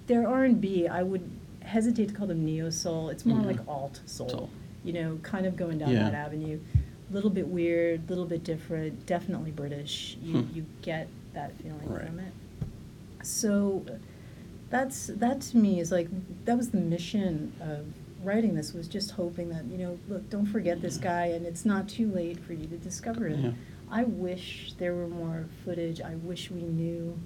they're 0.09 0.27
R 0.27 0.45
and 0.45 0.61
B. 0.61 0.89
I 0.89 1.03
would 1.05 1.31
hesitate 1.63 2.09
to 2.09 2.15
call 2.15 2.27
them 2.27 2.45
neo 2.45 2.71
soul. 2.71 3.11
It's 3.11 3.25
more 3.25 3.39
Mhm. 3.39 3.45
like 3.47 3.69
alt 3.69 4.01
soul. 4.07 4.29
Soul. 4.31 4.51
You 4.85 4.93
know, 4.95 5.19
kind 5.23 5.47
of 5.47 5.57
going 5.57 5.79
down 5.79 5.91
Yeah. 5.91 6.05
that 6.05 6.15
avenue. 6.15 6.59
A 7.11 7.13
little 7.13 7.31
bit 7.31 7.49
weird, 7.49 8.03
a 8.07 8.09
little 8.09 8.25
bit 8.27 8.45
different. 8.45 9.05
Definitely 9.07 9.51
British. 9.51 10.17
You 10.23 10.43
Hmm. 10.43 10.57
you 10.57 10.65
get 10.83 11.09
that 11.35 11.57
feeling 11.59 11.89
Right. 11.89 12.07
from 12.07 12.19
it. 12.21 12.33
So 13.23 13.85
that's 14.71 15.09
that 15.09 15.41
to 15.41 15.57
me 15.57 15.81
is 15.81 15.91
like 15.91 16.09
that 16.45 16.57
was 16.57 16.71
the 16.71 16.79
mission 16.79 17.53
of 17.61 17.85
writing 18.25 18.55
this 18.55 18.73
was 18.73 18.87
just 18.87 19.11
hoping 19.13 19.49
that 19.49 19.65
you 19.65 19.77
know 19.79 19.99
look 20.09 20.29
don't 20.31 20.47
forget 20.47 20.81
this 20.81 20.97
guy 20.99 21.27
and 21.27 21.45
it's 21.47 21.65
not 21.65 21.89
too 21.89 22.09
late 22.13 22.39
for 22.39 22.53
you 22.53 22.67
to 22.67 22.77
discover 22.77 23.27
it 23.27 23.39
Yeah. 23.39 23.53
i 23.91 24.05
wish 24.05 24.75
there 24.79 24.95
were 24.95 25.09
more 25.09 25.47
footage 25.65 26.01
i 26.03 26.15
wish 26.17 26.51
we 26.51 26.61
knew 26.61 27.19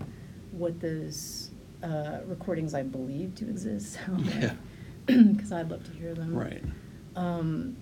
what 0.53 0.81
those 0.81 1.51
uh, 1.83 2.21
recordings 2.29 2.73
i 2.75 2.83
believe 2.85 3.35
to 3.35 3.45
exist 3.49 3.99
Yeah. 4.41 4.55
because 5.07 5.53
i'd 5.53 5.69
love 5.69 5.85
to 5.85 5.91
hear 5.93 6.15
them 6.15 6.33
Right. 6.35 6.63
Um, 7.17 7.77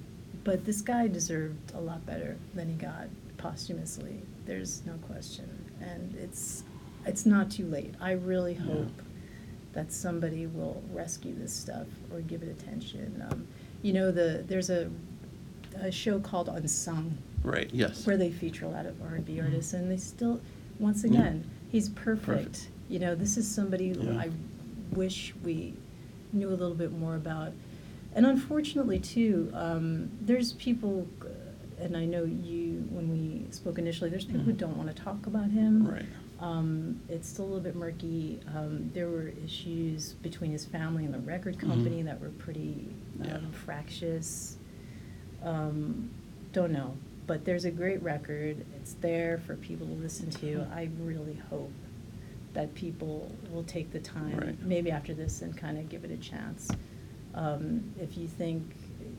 but 0.44 0.64
this 0.64 0.80
guy 0.80 1.06
deserved 1.08 1.72
a 1.74 1.80
lot 1.80 2.04
better 2.06 2.36
than 2.54 2.68
he 2.68 2.74
got 2.74 3.06
posthumously. 3.38 4.20
There's 4.46 4.82
no 4.86 4.94
question, 5.06 5.48
and 5.80 6.14
it's 6.16 6.64
it's 7.06 7.26
not 7.26 7.50
too 7.50 7.66
late. 7.66 7.94
I 8.00 8.12
really 8.12 8.54
Yeah. 8.54 8.60
hope 8.60 9.02
that 9.72 9.92
somebody 9.92 10.46
will 10.46 10.82
rescue 10.92 11.34
this 11.34 11.52
stuff 11.52 11.86
or 12.12 12.20
give 12.20 12.42
it 12.42 12.48
attention. 12.48 13.22
Um, 13.30 13.46
you 13.82 13.92
know, 13.92 14.10
the 14.10 14.44
there's 14.46 14.70
a 14.70 14.90
a 15.76 15.90
show 15.90 16.20
called 16.20 16.48
Unsung 16.48 17.16
Right. 17.42 17.70
Yes. 17.72 18.06
where 18.06 18.16
they 18.18 18.30
feature 18.30 18.66
a 18.66 18.68
lot 18.68 18.84
of 18.86 19.00
R&B 19.02 19.36
Mhm. 19.36 19.44
artists, 19.44 19.72
and 19.72 19.90
they 19.90 19.96
still, 19.96 20.38
once 20.78 21.02
Yeah. 21.02 21.10
again, 21.10 21.44
he's 21.70 21.88
perfect. 21.88 22.26
Perfect. 22.26 22.68
You 22.90 22.98
know, 22.98 23.14
this 23.14 23.36
is 23.38 23.48
somebody 23.48 23.86
Yeah. 23.98 24.18
I 24.18 24.30
wish 24.94 25.34
we 25.42 25.72
knew 26.34 26.48
a 26.48 26.50
little 26.50 26.74
bit 26.74 26.92
more 26.92 27.16
about. 27.16 27.52
And 28.14 28.26
unfortunately, 28.26 28.98
too, 28.98 29.50
um, 29.54 30.10
there's 30.20 30.52
people, 30.54 31.06
uh, 31.22 31.26
and 31.82 31.96
I 31.96 32.04
know 32.04 32.24
you, 32.24 32.86
when 32.90 33.08
we 33.10 33.50
spoke 33.52 33.78
initially, 33.78 34.10
there's 34.10 34.24
people 34.26 34.42
who 34.42 34.52
Mhm. 34.52 34.58
don't 34.58 34.76
want 34.76 34.94
to 34.94 35.02
talk 35.02 35.26
about 35.26 35.50
him. 35.50 35.86
Right. 35.88 36.04
Um, 36.38 37.00
it's 37.08 37.28
still 37.28 37.44
a 37.44 37.46
little 37.46 37.60
bit 37.60 37.76
murky. 37.76 38.40
Um, 38.54 38.90
there 38.92 39.08
were 39.08 39.32
issues 39.44 40.14
between 40.22 40.50
his 40.50 40.64
family 40.64 41.04
and 41.04 41.14
the 41.14 41.20
record 41.20 41.56
Mhm. 41.56 41.60
company 41.68 42.02
that 42.02 42.20
were 42.20 42.30
pretty 42.30 42.88
Yeah. 43.24 43.36
um, 43.36 43.50
fractious. 43.52 44.56
Um, 45.42 46.10
don't 46.52 46.72
know, 46.72 46.94
but 47.26 47.44
there's 47.44 47.64
a 47.64 47.70
great 47.70 48.02
record. 48.02 48.56
It's 48.76 48.94
there 48.94 49.38
for 49.38 49.56
people 49.56 49.86
to 49.86 49.94
listen 49.94 50.28
to. 50.30 50.46
Mhm. 50.58 50.72
I 50.72 50.90
really 51.02 51.40
hope 51.50 51.72
that 52.52 52.74
people 52.74 53.32
will 53.52 53.64
take 53.64 53.90
the 53.92 54.00
time, 54.00 54.36
Right. 54.38 54.62
maybe 54.62 54.90
after 54.90 55.14
this, 55.14 55.40
and 55.40 55.56
kind 55.56 55.78
of 55.78 55.88
give 55.88 56.04
it 56.04 56.10
a 56.10 56.18
chance. 56.18 56.70
Um, 57.34 57.92
if 58.00 58.16
you 58.18 58.28
think, 58.28 58.62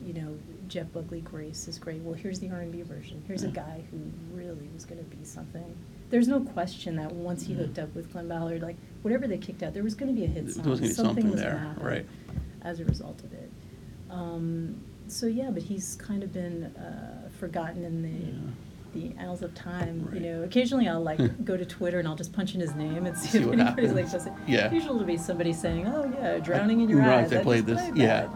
you 0.04 0.14
know, 0.14 0.36
Jeff 0.68 0.92
Buckley 0.92 1.20
Grace 1.20 1.66
is 1.68 1.78
great, 1.78 2.00
well, 2.02 2.14
here's 2.14 2.38
the 2.40 2.50
R&B 2.50 2.82
version. 2.82 3.22
Here's 3.26 3.42
a 3.42 3.48
guy 3.48 3.82
who 3.90 3.98
really 4.36 4.68
was 4.74 4.84
going 4.84 4.98
to 4.98 5.16
be 5.16 5.24
something. 5.24 5.76
There's 6.10 6.28
no 6.28 6.40
question 6.40 6.96
that 6.96 7.10
once 7.12 7.44
he 7.46 7.54
hooked 7.54 7.78
up 7.78 7.94
with 7.94 8.12
Glen 8.12 8.28
Ballard, 8.28 8.62
like 8.62 8.76
whatever 9.02 9.26
they 9.26 9.38
kicked 9.38 9.62
out, 9.62 9.74
there 9.74 9.82
was 9.82 9.94
going 9.94 10.14
to 10.14 10.18
be 10.18 10.24
a 10.24 10.28
hit 10.28 10.44
There 10.46 10.54
song. 10.54 10.64
was 10.70 10.80
gonna 10.80 10.88
be 10.90 10.94
something 10.94 11.30
was 11.30 11.40
there, 11.40 11.74
right. 11.80 12.06
as 12.62 12.78
a 12.80 12.84
result 12.84 13.20
of 13.24 13.32
it. 13.32 13.50
Um, 14.10 14.80
so 15.08 15.26
yeah, 15.26 15.50
but 15.50 15.62
he's 15.62 15.96
kind 15.96 16.22
of 16.22 16.32
been 16.32 16.64
uh, 16.76 17.28
forgotten 17.38 17.84
in 17.84 18.02
the 18.02 18.08
Yeah. 18.08 18.52
The 18.94 19.12
annals 19.18 19.42
of 19.42 19.54
time. 19.54 20.06
Right. 20.06 20.14
You 20.14 20.20
know, 20.20 20.42
occasionally 20.44 20.88
I'll 20.88 21.02
like 21.02 21.18
go 21.44 21.56
to 21.56 21.64
Twitter 21.66 21.98
and 21.98 22.08
I'll 22.08 22.16
just 22.16 22.32
punch 22.32 22.54
in 22.54 22.60
his 22.60 22.74
name 22.74 23.04
and 23.06 23.16
see, 23.16 23.28
See 23.28 23.38
if 23.38 23.46
what 23.46 23.58
anybody's 23.60 23.90
happens. 23.90 24.14
like 24.26 24.26
it. 24.26 24.32
Yeah. 24.50 24.70
Usually 24.72 24.94
it'll 24.94 25.06
be 25.06 25.16
somebody 25.18 25.52
saying, 25.52 25.86
"Oh 25.86 26.10
yeah, 26.18 26.38
drowning 26.38 26.80
in 26.80 26.88
your 26.88 27.00
Right, 27.00 27.24
eyes." 27.24 27.32
I 27.32 27.42
played 27.42 27.66
this, 27.66 27.80
played 27.80 27.96
yeah. 27.98 28.28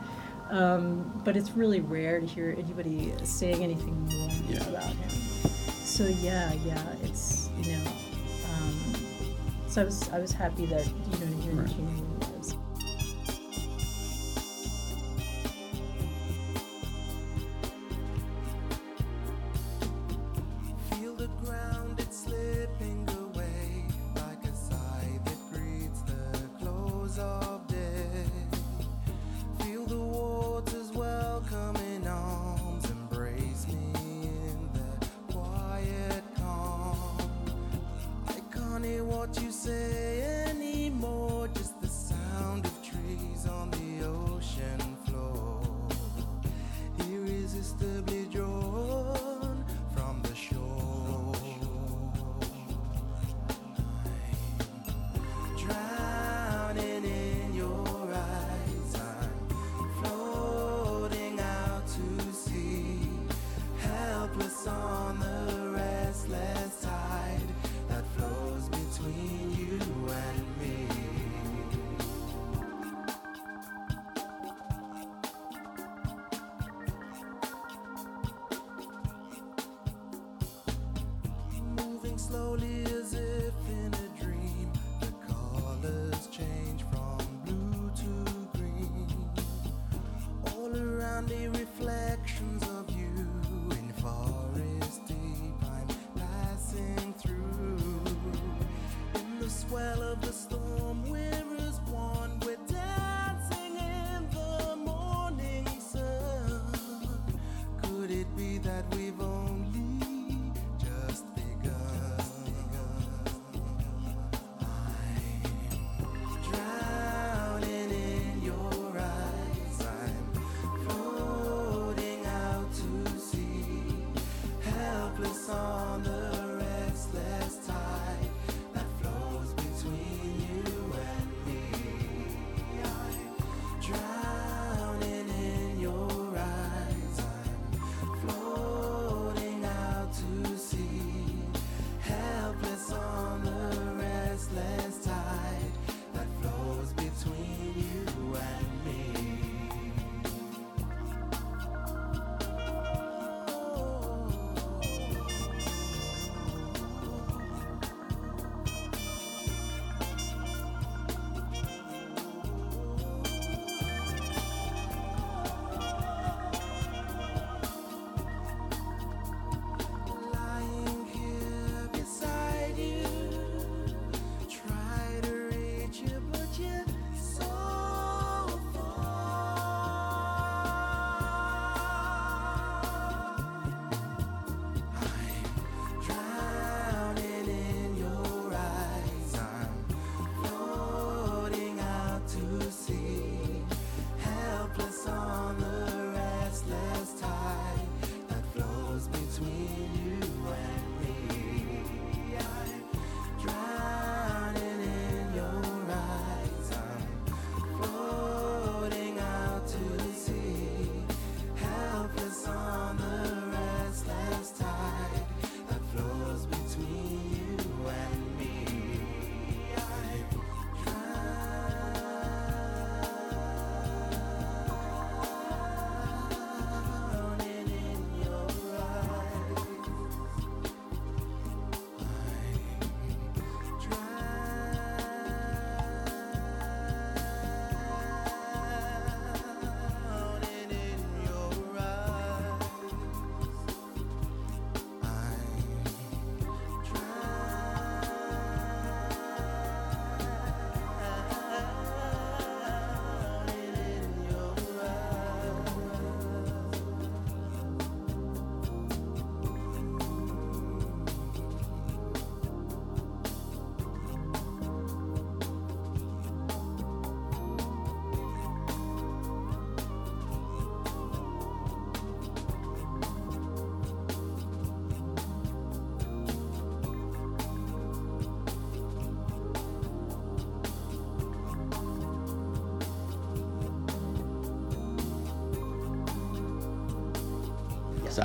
Um, 0.51 1.21
but 1.25 1.37
it's 1.37 1.51
really 1.53 1.81
rare 1.81 2.21
to 2.21 2.27
hear 2.27 2.55
anybody 2.59 3.12
saying 3.23 3.62
anything 3.62 4.01
more 4.09 4.31
Yeah. 4.49 4.66
about 4.68 4.85
him. 4.85 5.11
So 5.85 6.07
yeah, 6.07 6.53
yeah, 6.66 6.83
it's 7.03 7.51
you 7.62 7.73
know. 7.73 7.83
Um, 8.51 8.94
so 9.66 9.83
I 9.83 9.85
was 9.85 10.09
I 10.11 10.18
was 10.18 10.33
happy 10.33 10.64
that 10.66 10.87
you 10.87 10.92
know 11.18 11.27
to 11.37 11.42
hear 11.42 11.53
Right. 11.55 11.66
that 11.66 11.73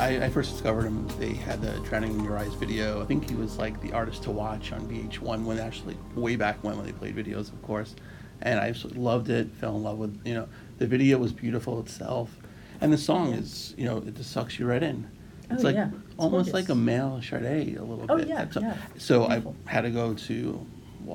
I, 0.03 0.25
I 0.25 0.29
first 0.29 0.51
discovered 0.51 0.83
him. 0.83 1.07
They 1.17 1.31
had 1.33 1.61
the 1.61 1.79
Drowning 1.87 2.13
in 2.19 2.23
Your 2.25 2.37
Eyes 2.37 2.53
video. 2.55 3.01
I 3.01 3.05
think 3.05 3.29
he 3.29 3.35
was 3.35 3.57
like 3.57 3.79
the 3.81 3.93
artist 3.93 4.23
to 4.23 4.31
watch 4.31 4.73
on 4.73 4.81
VH1 4.81 5.45
when 5.45 5.59
actually 5.59 5.97
way 6.13 6.35
back 6.35 6.61
when 6.61 6.75
when 6.75 6.85
they 6.85 6.91
played 6.91 7.15
videos, 7.15 7.53
of 7.53 7.61
course. 7.61 7.95
And 8.41 8.59
I 8.59 8.67
absolutely 8.67 9.01
loved 9.01 9.29
it. 9.29 9.49
Fell 9.53 9.77
in 9.77 9.83
love 9.83 9.97
with 9.97 10.19
you 10.25 10.33
know 10.33 10.49
the 10.77 10.87
video 10.87 11.17
was 11.19 11.31
beautiful 11.31 11.79
itself, 11.79 12.35
and 12.81 12.91
the 12.91 12.97
song 12.97 13.31
is 13.31 13.73
you 13.77 13.85
know 13.85 13.97
it 13.99 14.15
just 14.15 14.31
sucks 14.31 14.59
you 14.59 14.65
right 14.65 14.83
in. 14.83 15.09
Oh, 15.49 15.53
it's 15.53 15.63
Oh, 15.63 15.67
like 15.67 15.75
yeah. 15.75 15.87
It's 15.87 16.15
almost 16.17 16.51
gorgeous. 16.51 16.67
like 16.67 16.69
a 16.69 16.75
male 16.75 17.21
Sade 17.21 17.77
a 17.77 17.83
little 17.83 18.05
Oh, 18.09 18.17
bit. 18.17 18.27
yeah, 18.27 18.49
so, 18.49 18.59
yeah. 18.59 18.75
so 18.97 19.25
I 19.25 19.41
had 19.65 19.81
to 19.81 19.89
go 19.89 20.13
to 20.13 20.67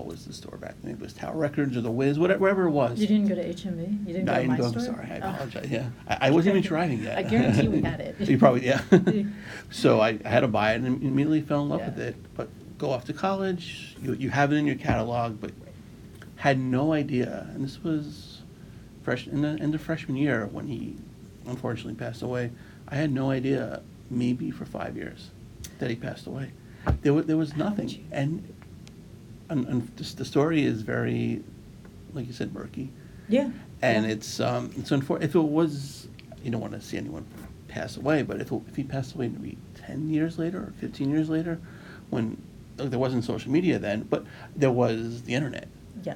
was 0.09 0.25
the 0.25 0.33
store 0.33 0.57
back 0.57 0.75
then? 0.83 0.93
It 0.93 1.01
was 1.01 1.13
Tower 1.13 1.37
Records 1.37 1.77
or 1.77 1.81
the 1.83 1.91
Wiz, 1.91 2.19
whatever, 2.19 2.67
it 2.67 2.71
was. 2.71 2.99
You 2.99 3.07
didn't 3.07 3.29
go 3.29 3.35
to 3.35 3.45
HMV? 3.45 4.07
You 4.07 4.13
didn't 4.15 4.25
No, 4.25 4.33
go 4.33 4.39
I 4.39 4.43
to 4.43 4.43
didn't 4.43 4.49
my 4.49 4.57
go. 4.57 4.65
I'm 4.67 4.81
sorry. 4.81 5.11
I 5.11 5.21
Oh. 5.23 5.31
apologize. 5.35 5.71
Yeah, 5.71 5.91
I, 6.09 6.19
I 6.23 6.31
wasn't 6.31 6.57
even 6.57 6.67
driving 6.69 7.03
yet. 7.03 7.19
I 7.23 7.23
guarantee 7.23 7.69
we 7.69 7.83
had 7.83 8.01
it. 8.01 8.17
you 8.29 8.39
probably 8.39 8.67
yeah. 8.67 8.81
so 9.71 10.01
I, 10.01 10.19
I 10.25 10.29
had 10.29 10.41
to 10.41 10.49
buy 10.49 10.73
it 10.73 10.81
and 10.81 11.03
immediately 11.03 11.43
fell 11.43 11.63
in 11.63 11.69
love 11.69 11.81
Yeah. 11.81 11.91
with 11.91 11.99
it. 12.01 12.17
But 12.35 12.49
go 12.79 12.91
off 12.91 13.05
to 13.07 13.13
college, 13.13 13.97
you 14.03 14.15
you 14.15 14.31
have 14.31 14.53
it 14.53 14.57
in 14.57 14.67
your 14.67 14.77
catalog, 14.77 15.41
but 15.41 15.53
had 16.37 16.59
no 16.59 16.93
idea. 16.93 17.47
And 17.55 17.65
this 17.65 17.83
was 17.85 18.43
fresh 19.03 19.27
in 19.27 19.43
the 19.43 19.57
in 19.57 19.71
the 19.73 19.79
freshman 19.79 20.17
year 20.17 20.47
when 20.51 20.67
he 20.67 20.97
unfortunately 21.47 21.95
passed 21.95 22.23
away. 22.23 22.51
I 22.89 22.95
had 22.97 23.13
no 23.13 23.31
idea. 23.31 23.83
Maybe 24.11 24.51
for 24.51 24.65
five 24.65 24.97
years 24.97 25.31
that 25.81 25.91
he 25.91 25.97
passed 25.97 26.27
away. 26.27 26.53
There 27.03 27.13
was 27.13 27.27
there 27.27 27.37
was 27.37 27.55
nothing. 27.57 28.09
And 28.11 28.55
and, 29.49 29.67
and 29.67 29.89
this, 29.97 30.15
the 30.15 30.25
story 30.25 30.65
is 30.65 30.83
very, 30.83 31.43
like 32.13 32.27
you 32.27 32.33
said, 32.33 32.55
murky. 32.55 32.91
Yeah. 33.29 33.51
And 33.83 34.07
yeah. 34.07 34.13
it's 34.13 34.41
um, 34.41 34.71
it's 34.77 34.91
unfor- 34.91 35.23
if 35.23 35.35
it 35.35 35.41
was 35.41 36.09
you 36.43 36.51
don't 36.51 36.61
want 36.61 36.73
to 36.75 36.81
see 36.81 36.97
anyone 36.97 37.27
pass 37.69 37.97
away, 37.97 38.23
but 38.23 38.41
if 38.41 38.51
it, 38.53 38.61
if 38.69 38.77
he 38.77 38.85
passed 38.85 39.15
away 39.15 39.29
maybe 39.29 39.57
ten 39.75 40.09
years 40.09 40.39
later 40.39 40.59
or 40.59 40.73
fifteen 40.79 41.11
years 41.11 41.29
later, 41.29 41.61
when 42.11 42.41
like, 42.79 42.91
there 42.91 42.99
wasn't 42.99 43.25
social 43.25 43.51
media 43.51 43.79
then, 43.79 44.03
but 44.03 44.25
there 44.57 44.71
was 44.71 45.23
the 45.23 45.35
internet. 45.35 45.69
Yeah. 46.03 46.15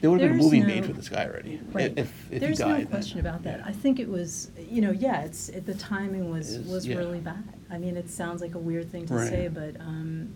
There 0.00 0.10
would 0.10 0.20
have 0.20 0.30
been 0.30 0.38
a 0.38 0.42
movie 0.42 0.60
no- 0.60 0.66
made 0.66 0.84
for 0.84 0.92
this 0.92 1.08
guy 1.08 1.24
already. 1.24 1.60
Right. 1.72 1.92
If 1.96 2.30
if 2.30 2.40
There's 2.40 2.58
he 2.58 2.64
died. 2.64 2.70
no 2.70 2.76
then. 2.78 2.86
question 2.88 3.20
about 3.20 3.42
that. 3.44 3.60
Yeah. 3.60 3.66
I 3.66 3.72
think 3.72 3.98
it 3.98 4.08
was, 4.08 4.50
you 4.70 4.80
know, 4.82 4.90
yeah, 4.90 5.22
it's, 5.22 5.48
it, 5.48 5.64
the 5.66 5.74
timing 5.74 6.30
was, 6.30 6.50
Is- 6.54 6.66
was 6.66 6.86
yeah. 6.86 6.96
really 6.96 7.20
bad. 7.20 7.42
I 7.70 7.78
mean, 7.78 7.96
it 7.96 8.10
sounds 8.10 8.42
like 8.42 8.54
a 8.54 8.58
weird 8.58 8.90
thing 8.92 9.06
to 9.06 9.14
Right. 9.14 9.28
say, 9.28 9.48
but, 9.48 9.80
um, 9.80 10.34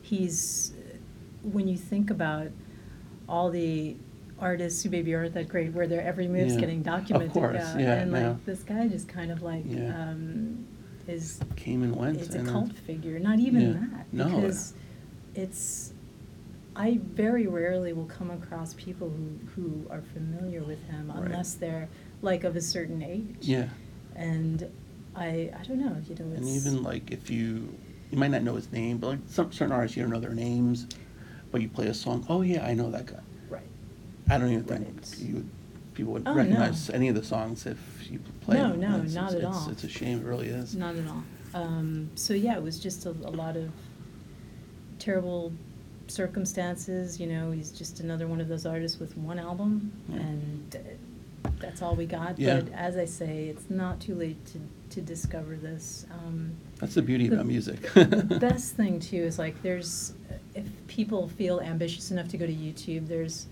he's, 0.00 0.72
when 1.42 1.68
you 1.68 1.76
think 1.76 2.10
about 2.10 2.48
all 3.28 3.50
the 3.50 3.96
artists 4.38 4.82
who 4.82 4.90
maybe 4.90 5.14
aren't 5.14 5.34
that 5.34 5.48
great, 5.48 5.72
where 5.72 5.86
their 5.86 6.00
every 6.02 6.26
move's 6.28 6.54
Yeah. 6.54 6.60
getting 6.60 6.78
Of 6.80 6.84
documented. 6.86 7.32
course, 7.32 7.54
yeah, 7.78 7.94
And 7.94 8.12
yeah. 8.12 8.28
like, 8.28 8.44
this 8.46 8.62
guy 8.62 8.88
just 8.88 9.08
kind 9.08 9.30
of 9.30 9.42
like, 9.42 9.64
Yeah. 9.66 10.10
um, 10.10 10.64
is, 11.06 11.40
Came 11.56 11.82
and 11.82 11.94
went. 11.96 12.18
it's 12.20 12.34
a 12.34 12.42
cult 12.44 12.72
figure, 12.72 13.18
not 13.18 13.38
even 13.38 13.60
Yeah. 13.60 13.72
that. 13.72 14.06
No. 14.12 14.24
Because 14.40 14.74
it's, 15.34 15.92
I 16.76 17.00
very 17.14 17.46
rarely 17.46 17.92
will 17.92 18.06
come 18.06 18.30
across 18.30 18.74
people 18.74 19.10
who, 19.10 19.38
who 19.54 19.86
are 19.90 20.02
familiar 20.02 20.62
with 20.62 20.82
him 20.84 21.08
Right. 21.10 21.24
unless 21.26 21.54
they're 21.54 21.88
like 22.22 22.44
of 22.44 22.56
a 22.56 22.60
certain 22.60 23.02
age. 23.02 23.36
Yeah. 23.40 23.68
And 24.14 24.66
I, 25.14 25.50
I 25.58 25.62
don't 25.66 25.80
know, 25.80 25.96
if 26.00 26.08
you 26.08 26.14
know, 26.24 26.32
And 26.34 26.48
even 26.48 26.82
like 26.82 27.10
if 27.10 27.28
you, 27.28 27.74
you 28.10 28.18
might 28.18 28.30
not 28.30 28.42
know 28.42 28.54
his 28.54 28.70
name, 28.72 28.98
but 28.98 29.08
like 29.08 29.18
some 29.26 29.52
certain 29.52 29.72
artists 29.72 29.96
you 29.96 30.02
don't 30.02 30.12
know 30.12 30.20
their 30.20 30.34
names, 30.34 30.86
but 31.50 31.60
you 31.62 31.68
play 31.68 31.86
a 31.86 31.94
song. 31.94 32.24
Oh 32.28 32.42
yeah, 32.42 32.64
I 32.66 32.74
know 32.74 32.90
that 32.90 33.06
guy. 33.06 33.20
Right. 33.48 33.62
I 34.28 34.38
don't 34.38 34.50
even 34.52 34.64
think 34.64 34.80
Right. 34.88 35.18
you 35.18 35.44
people 35.94 36.12
would 36.14 36.22
Oh, 36.26 36.30
no. 36.32 36.36
recognize 36.36 36.88
any 36.90 37.08
of 37.08 37.14
the 37.14 37.22
songs 37.24 37.66
if 37.66 37.78
you 38.10 38.20
play 38.42 38.56
No, 38.56 38.70
them. 38.70 38.80
no, 38.80 38.96
It's- 38.98 39.14
not 39.14 39.32
at 39.32 39.38
it's- 39.38 39.54
all. 39.54 39.70
It's 39.70 39.84
a 39.84 39.88
shame, 39.88 40.18
it 40.20 40.24
really 40.24 40.48
is. 40.48 40.74
Not 40.76 40.94
at 40.96 41.06
all. 41.08 41.22
Um, 41.52 42.10
so 42.14 42.32
yeah, 42.32 42.56
it 42.56 42.62
was 42.62 42.78
just 42.78 43.06
a, 43.06 43.10
a 43.10 43.32
lot 43.42 43.56
of 43.56 43.70
terrible 44.98 45.52
circumstances, 46.06 47.18
you 47.20 47.26
know, 47.26 47.50
he's 47.50 47.70
just 47.72 48.00
another 48.00 48.26
one 48.26 48.40
of 48.40 48.48
those 48.48 48.66
artists 48.66 48.98
with 49.00 49.16
one 49.16 49.38
album 49.38 49.92
Yeah. 50.08 50.16
and 50.20 50.76
uh, 50.76 51.48
that's 51.60 51.82
all 51.82 51.94
we 51.96 52.06
got. 52.06 52.38
Yeah. 52.38 52.60
But 52.60 52.72
as 52.74 52.96
I 52.96 53.04
say, 53.04 53.46
it's 53.48 53.68
not 53.70 54.00
too 54.00 54.14
late 54.14 54.44
to, 54.46 54.58
to 54.90 55.00
discover 55.00 55.56
this. 55.56 56.06
Um, 56.10 56.52
That's 56.78 56.94
the 56.94 57.02
beauty 57.02 57.28
about 57.28 57.46
music. 57.46 57.80
the 57.94 58.38
best 58.40 58.74
thing 58.74 59.00
too 59.00 59.16
is 59.22 59.38
like 59.38 59.60
there's 59.62 60.12
if 60.28 60.39
people 60.90 61.28
feel 61.28 61.60
ambitious 61.60 62.10
enough 62.10 62.28
to 62.28 62.36
go 62.36 62.44
to 62.46 62.52
YouTube, 62.52 63.06
there's 63.06 63.46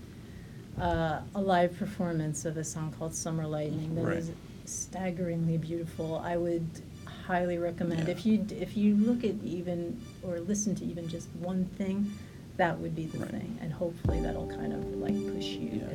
uh, 0.79 1.21
a 1.35 1.41
live 1.41 1.75
performance 1.77 2.43
of 2.45 2.57
a 2.57 2.63
song 2.63 2.93
called 2.99 3.15
Summer 3.15 3.47
Lightning 3.47 3.95
that 3.95 4.09
is 4.13 4.27
Right. 4.27 4.37
staggeringly 4.65 5.57
beautiful. 5.57 6.17
I 6.17 6.35
would 6.37 6.67
highly 7.05 7.57
recommend 7.57 8.07
Yeah. 8.07 8.11
if 8.11 8.25
you 8.25 8.45
if 8.51 8.75
you 8.75 8.95
look 8.95 9.23
at 9.23 9.35
even 9.43 9.99
or 10.21 10.39
listen 10.41 10.75
to 10.75 10.85
even 10.85 11.07
just 11.07 11.27
one 11.39 11.65
thing, 11.77 12.11
that 12.57 12.77
would 12.79 12.93
be 12.95 13.05
the 13.05 13.19
Right. 13.19 13.29
thing, 13.31 13.57
and 13.61 13.71
hopefully 13.71 14.19
that'll 14.21 14.47
kind 14.47 14.73
of 14.73 14.83
like 14.97 15.15
push 15.33 15.45
you 15.47 15.69
Yeah. 15.79 15.87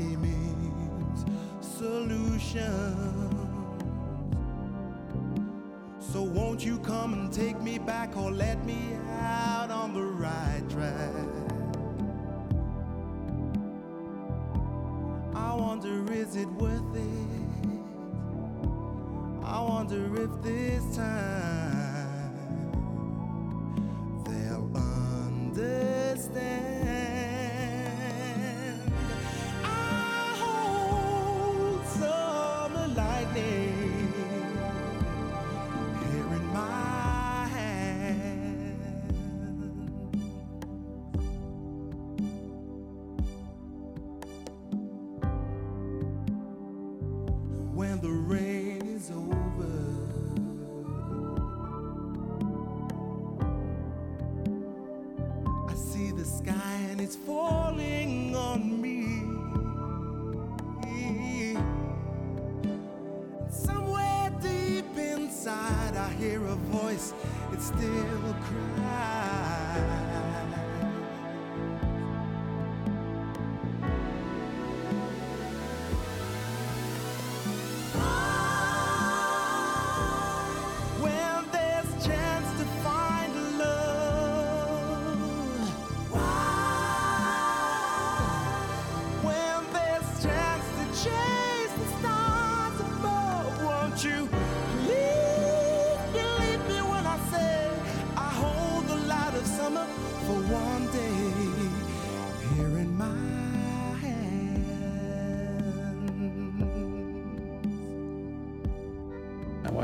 Means, 0.00 1.24
solutions. 1.60 3.40
So 5.98 6.22
won't 6.22 6.64
you 6.64 6.78
come 6.78 7.12
and 7.12 7.32
take 7.32 7.60
me 7.60 7.78
back 7.78 8.16
or 8.16 8.30
let 8.30 8.64
me 8.64 8.96
out 9.20 9.70
on 9.70 9.94
the 9.94 10.02
right 10.02 10.62
track? 10.68 11.14
I 15.34 15.54
wonder, 15.54 16.12
is 16.12 16.36
it 16.36 16.48
worth 16.48 16.96
it? 16.96 17.40
I 19.44 19.60
wonder 19.62 20.24
if 20.24 20.42
this 20.42 20.96
time 20.96 21.79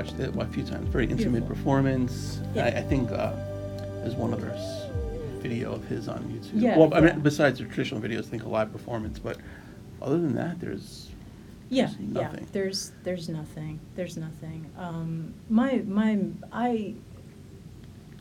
watched 0.06 0.20
it 0.20 0.36
a 0.36 0.46
few 0.46 0.62
times. 0.62 0.88
Very 0.88 1.04
intimate 1.04 1.40
Beautiful. 1.40 1.56
performance. 1.56 2.40
Yeah. 2.54 2.66
I, 2.66 2.68
I 2.68 2.82
think 2.82 3.10
uh, 3.10 3.32
there's 4.02 4.14
one 4.14 4.32
other 4.32 4.56
video 5.40 5.72
of 5.72 5.84
his 5.86 6.08
on 6.08 6.22
YouTube. 6.24 6.50
Yeah, 6.54 6.78
Well, 6.78 6.92
I 6.94 7.00
mean, 7.00 7.20
besides 7.20 7.58
the 7.58 7.64
traditional 7.66 8.00
videos, 8.00 8.20
I 8.20 8.22
think 8.30 8.44
a 8.44 8.48
live 8.48 8.72
performance. 8.72 9.18
But 9.18 9.38
other 10.02 10.18
than 10.18 10.34
that, 10.34 10.60
there's 10.60 11.10
Yeah, 11.68 11.86
There's 11.86 11.96
yeah. 11.98 12.22
nothing. 12.22 12.46
There's 12.52 12.92
there's 13.02 13.28
nothing. 13.28 13.80
There's 13.94 14.16
nothing. 14.16 14.70
Um, 14.78 15.34
my 15.48 15.82
my 15.86 16.18
I 16.52 16.94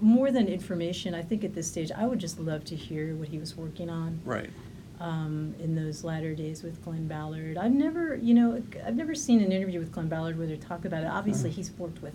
more 0.01 0.29
than 0.31 0.47
information. 0.47 1.13
I 1.15 1.21
think 1.21 1.43
at 1.43 1.55
this 1.55 1.67
stage, 1.67 1.91
I 1.91 2.05
would 2.05 2.19
just 2.19 2.39
love 2.39 2.65
to 2.65 2.75
hear 2.75 3.15
what 3.15 3.29
he 3.29 3.37
was 3.37 3.55
working 3.55 3.89
on 3.89 4.19
right. 4.25 4.49
Um, 4.99 5.53
in 5.59 5.75
those 5.75 6.05
latter 6.05 6.33
days 6.33 6.63
with 6.63 6.81
Glen 6.85 7.05
Ballard. 7.05 7.57
I've 7.57 7.73
never, 7.73 8.15
you 8.15 8.33
know, 8.33 8.63
I've 8.85 8.95
never 8.95 9.13
seen 9.13 9.41
an 9.41 9.51
interview 9.51 9.79
with 9.81 9.91
Glen 9.91 10.07
Ballard 10.07 10.37
where 10.37 10.47
they 10.47 10.55
talk 10.55 10.85
about 10.85 11.03
it. 11.03 11.07
Obviously, 11.07 11.49
Uh-huh. 11.49 11.55
he's 11.57 11.71
worked 11.71 12.01
with 12.01 12.13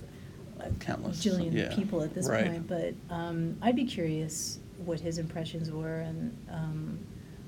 a 0.60 0.70
Countless, 0.80 1.22
jillion 1.22 1.52
yeah, 1.52 1.74
people 1.74 2.02
at 2.02 2.14
this 2.14 2.26
right. 2.26 2.46
point, 2.46 2.66
but 2.66 2.94
um, 3.14 3.56
I'd 3.60 3.76
be 3.76 3.84
curious 3.84 4.60
what 4.86 4.98
his 4.98 5.18
impressions 5.18 5.70
were 5.70 6.00
and 6.00 6.34
um, 6.50 6.98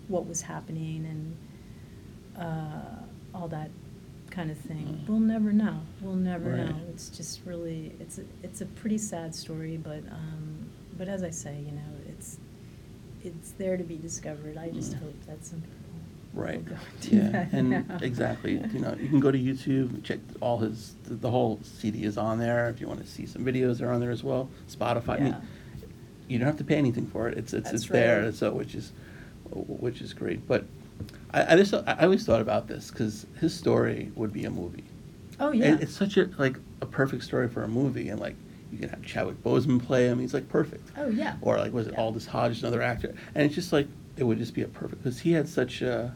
what 0.09 0.27
was 0.27 0.43
happening 0.43 1.07
and 2.37 2.43
uh, 2.45 3.35
all 3.35 3.49
that 3.49 3.71
kind 4.31 4.51
of 4.51 4.59
thing. 4.59 5.01
Mm. 5.03 5.09
We'll 5.09 5.19
never 5.21 5.51
know. 5.53 5.81
We'll 6.03 6.15
never 6.15 6.51
Right. 6.51 6.67
know. 6.69 6.77
It's 6.91 7.09
just 7.09 7.41
really, 7.47 7.95
it's 8.01 8.19
a, 8.19 8.25
it's 8.43 8.61
a 8.61 8.67
pretty 8.67 8.99
sad 8.99 9.35
story, 9.35 9.79
but 9.79 10.01
um, 10.11 10.71
but 10.99 11.09
as 11.09 11.23
I 11.23 11.31
say, 11.31 11.57
you 11.65 11.73
know, 11.73 11.83
it's 13.25 13.53
there 13.53 13.77
to 13.77 13.85
be 13.85 13.97
discovered. 13.97 14.57
I 14.59 14.71
just 14.71 14.95
hope 14.95 15.15
that 15.27 15.45
some 15.45 15.61
people 15.61 15.77
Right. 16.35 16.57
will 16.57 16.63
go 16.63 16.75
and 16.77 17.01
do 17.11 17.17
Yeah, 17.17 17.29
that 17.31 17.53
and 17.53 17.71
now. 17.71 17.99
exactly. 18.01 18.53
You 18.73 18.81
know, 18.81 18.97
you 19.01 19.09
can 19.09 19.21
go 19.21 19.31
to 19.31 19.39
YouTube, 19.39 20.03
check 20.03 20.19
all 20.41 20.59
his. 20.59 20.95
The, 21.05 21.15
the 21.15 21.31
whole 21.31 21.61
CD 21.63 22.05
is 22.05 22.17
on 22.17 22.39
there. 22.39 22.69
If 22.71 22.81
you 22.81 22.87
want 22.89 23.01
to 23.01 23.07
see 23.07 23.27
some 23.27 23.45
videos, 23.45 23.79
they're 23.79 23.93
on 23.93 24.01
there 24.01 24.11
as 24.11 24.25
well. 24.25 24.49
Spotify. 24.71 25.17
I 25.17 25.19
mean, 25.21 25.27
Yeah. 25.33 25.41
you 26.29 26.39
don't 26.39 26.47
have 26.47 26.57
to 26.59 26.65
pay 26.65 26.77
anything 26.77 27.07
for 27.07 27.29
it. 27.29 27.37
It's 27.37 27.53
it's 27.53 27.71
That's 27.71 27.83
it's 27.85 27.93
there. 27.93 28.23
right. 28.25 28.35
So 28.35 28.51
which 28.53 28.75
is 28.75 28.93
which 29.51 30.01
is 30.01 30.15
great. 30.15 30.47
But 30.49 30.65
I, 31.35 31.53
I 31.53 31.57
just 31.57 31.75
I 31.75 31.99
always 32.01 32.25
thought 32.25 32.41
about 32.41 32.67
this 32.67 32.91
because 32.91 33.27
his 33.39 33.53
story 33.55 34.11
would 34.15 34.33
be 34.33 34.45
a 34.47 34.51
movie. 34.51 34.85
Oh 35.39 35.51
And 35.51 35.59
yeah. 35.61 35.77
it's 35.81 35.95
such 35.95 36.17
a 36.17 36.31
like 36.39 36.57
a 36.81 36.87
perfect 36.87 37.25
story 37.25 37.49
for 37.49 37.63
a 37.63 37.69
movie, 37.69 38.09
and 38.09 38.19
like 38.19 38.37
you 38.73 38.79
can 38.79 38.89
have 38.89 39.05
Chadwick 39.05 39.43
Boseman 39.43 39.85
play 39.85 40.07
him. 40.07 40.19
He's 40.19 40.35
like 40.35 40.49
perfect. 40.49 40.91
Oh 40.97 41.09
yeah. 41.09 41.37
Or 41.43 41.59
like 41.59 41.73
was 41.73 41.87
it 41.87 41.93
Yeah. 41.93 42.01
Aldis 42.01 42.27
Hodge, 42.27 42.61
another 42.61 42.81
actor, 42.83 43.15
and 43.35 43.45
it's 43.45 43.55
just 43.55 43.73
like 43.73 43.87
it 44.17 44.25
would 44.25 44.39
just 44.39 44.55
be 44.55 44.63
a 44.63 44.69
perfect 44.69 45.03
because 45.03 45.21
he 45.21 45.33
had 45.33 45.49
such 45.49 45.83
a 45.83 46.15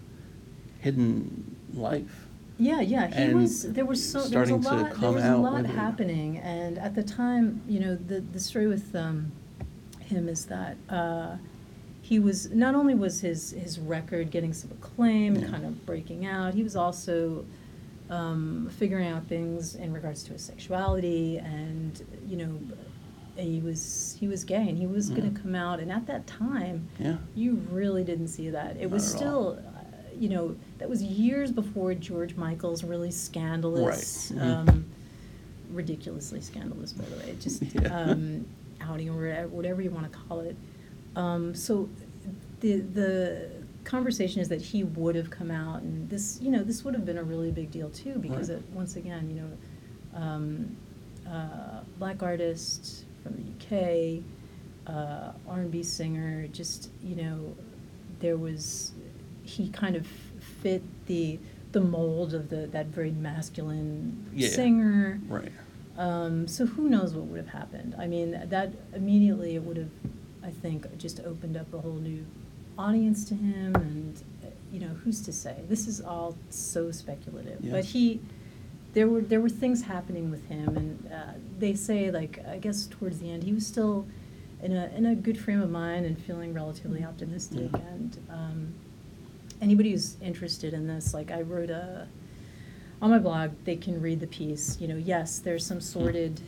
hidden 0.80 1.56
life. 1.74 2.26
Yeah, 2.58 2.80
yeah, 2.80 3.08
he 3.08 3.14
and 3.22 3.34
was. 3.40 3.70
There 3.72 3.84
was 3.84 4.10
so 4.10 4.22
there 4.28 4.40
was 4.40 4.50
a 4.50 4.56
lot. 4.56 4.98
There 5.00 5.10
was 5.12 5.24
a 5.24 5.36
lot 5.36 5.66
happening, 5.66 6.38
and 6.38 6.78
at 6.78 6.94
the 6.94 7.02
time, 7.02 7.60
you 7.68 7.80
know, 7.80 7.94
the 7.96 8.20
the 8.20 8.40
story 8.40 8.66
with 8.66 8.94
um, 8.96 9.30
him 10.00 10.26
is 10.28 10.46
that 10.46 10.76
uh, 10.88 11.36
he 12.00 12.18
was 12.18 12.50
not 12.52 12.74
only 12.74 12.94
was 12.94 13.20
his 13.20 13.50
his 13.50 13.78
record 13.78 14.30
getting 14.30 14.54
some 14.54 14.70
acclaim 14.70 15.34
and 15.34 15.44
Yeah. 15.44 15.50
kind 15.50 15.66
of 15.66 15.84
breaking 15.84 16.24
out, 16.24 16.54
he 16.54 16.62
was 16.62 16.76
also 16.76 17.44
um, 18.10 18.70
figuring 18.78 19.08
out 19.08 19.26
things 19.26 19.74
in 19.74 19.92
regards 19.92 20.22
to 20.24 20.32
his 20.32 20.42
sexuality, 20.42 21.38
and 21.38 22.04
you 22.28 22.36
know, 22.36 22.58
he 23.36 23.60
was 23.60 24.16
he 24.20 24.28
was 24.28 24.44
gay, 24.44 24.68
and 24.68 24.78
he 24.78 24.86
was 24.86 25.10
going 25.10 25.30
Mhm. 25.30 25.34
to 25.36 25.40
come 25.42 25.54
out, 25.54 25.80
and 25.80 25.90
at 25.90 26.06
that 26.06 26.26
time, 26.26 26.88
Yeah. 26.98 27.16
you 27.34 27.54
really 27.70 28.04
didn't 28.04 28.28
see 28.28 28.50
that. 28.50 28.76
It 28.76 28.82
Not 28.82 28.90
was 28.92 29.04
still, 29.06 29.58
uh, 29.58 29.80
you 30.18 30.28
know, 30.28 30.56
that 30.78 30.88
was 30.88 31.02
years 31.02 31.50
before 31.50 31.94
George 31.94 32.36
Michael's 32.36 32.84
really 32.84 33.10
scandalous, 33.10 34.32
Right. 34.34 34.40
Mhm. 34.42 34.68
um, 34.68 34.84
ridiculously 35.72 36.40
scandalous, 36.40 36.92
by 36.92 37.04
the 37.06 37.16
way, 37.16 37.36
just 37.40 37.62
Yeah. 37.74 37.88
um, 37.98 38.46
outing 38.80 39.08
or 39.10 39.16
whatever, 39.16 39.48
whatever 39.48 39.82
you 39.82 39.90
want 39.90 40.10
to 40.10 40.16
call 40.18 40.40
it. 40.40 40.56
Um, 41.16 41.54
so 41.54 41.88
the 42.60 42.76
the 42.80 43.48
conversation 43.86 44.40
is 44.42 44.48
that 44.50 44.60
he 44.60 44.82
would 44.84 45.14
have 45.14 45.30
come 45.30 45.50
out, 45.50 45.80
and 45.82 46.10
this, 46.10 46.38
you 46.42 46.50
know, 46.50 46.62
this 46.62 46.84
would 46.84 46.92
have 46.94 47.06
been 47.06 47.18
a 47.18 47.22
really 47.22 47.50
big 47.50 47.70
deal 47.70 47.88
too, 47.90 48.18
because 48.18 48.50
Right. 48.50 48.58
it, 48.58 48.64
once 48.74 48.96
again, 48.96 49.30
you 49.30 49.36
know, 49.40 50.20
um, 50.20 50.76
uh, 51.26 51.80
black 51.98 52.22
artist 52.22 53.04
from 53.22 53.34
the 53.36 53.42
UK, 53.52 54.22
uh, 54.86 55.32
R&B 55.48 55.82
singer, 55.82 56.46
just 56.48 56.90
you 57.02 57.16
know, 57.16 57.54
there 58.20 58.36
was 58.36 58.92
he 59.44 59.68
kind 59.68 59.96
of 59.96 60.06
fit 60.62 60.82
the 61.06 61.38
the 61.72 61.80
mold 61.80 62.32
of 62.34 62.48
the 62.48 62.66
that 62.68 62.86
very 62.86 63.10
masculine 63.12 64.24
Yeah. 64.34 64.48
singer. 64.48 65.20
Right. 65.28 65.52
Um, 65.98 66.46
so 66.48 66.66
who 66.66 66.88
knows 66.88 67.14
what 67.14 67.26
would 67.26 67.38
have 67.38 67.48
happened? 67.48 67.94
I 67.98 68.06
mean, 68.06 68.38
that 68.48 68.70
immediately 68.94 69.54
it 69.54 69.62
would 69.62 69.76
have, 69.78 69.90
I 70.42 70.50
think, 70.50 70.86
just 70.98 71.20
opened 71.20 71.56
up 71.56 71.72
a 71.74 71.78
whole 71.80 71.94
new 71.94 72.24
audience 72.78 73.24
to 73.26 73.34
him, 73.34 73.74
and 73.74 74.22
uh, 74.44 74.48
you 74.72 74.80
know, 74.80 74.88
who's 75.04 75.20
to 75.22 75.32
say? 75.32 75.56
This 75.68 75.86
is 75.86 76.00
all 76.00 76.36
so 76.50 76.90
speculative. 76.90 77.58
Yeah. 77.62 77.72
But 77.72 77.84
he, 77.84 78.20
there 78.94 79.08
were 79.08 79.20
there 79.20 79.40
were 79.40 79.48
things 79.48 79.82
happening 79.82 80.30
with 80.30 80.46
him, 80.48 80.76
and 80.76 81.12
uh, 81.12 81.32
they 81.58 81.74
say 81.74 82.10
like 82.10 82.44
I 82.46 82.58
guess 82.58 82.86
towards 82.86 83.18
the 83.18 83.30
end 83.30 83.44
he 83.44 83.52
was 83.52 83.66
still 83.66 84.06
in 84.62 84.72
a 84.76 84.86
in 84.96 85.06
a 85.06 85.14
good 85.14 85.38
frame 85.38 85.60
of 85.60 85.70
mind 85.70 86.06
and 86.06 86.20
feeling 86.20 86.52
relatively 86.54 87.04
optimistic. 87.04 87.70
Yeah. 87.72 87.80
And 87.92 88.18
um, 88.30 88.74
anybody 89.60 89.90
who's 89.92 90.16
interested 90.20 90.74
in 90.74 90.86
this, 90.86 91.14
like 91.14 91.30
I 91.30 91.42
wrote 91.42 91.70
a 91.70 92.08
on 93.02 93.10
my 93.10 93.18
blog, 93.18 93.50
they 93.64 93.76
can 93.76 94.00
read 94.00 94.20
the 94.20 94.26
piece. 94.26 94.78
You 94.80 94.88
know, 94.88 94.96
yes, 94.96 95.38
there's 95.38 95.66
some 95.66 95.80
sordid 95.80 96.40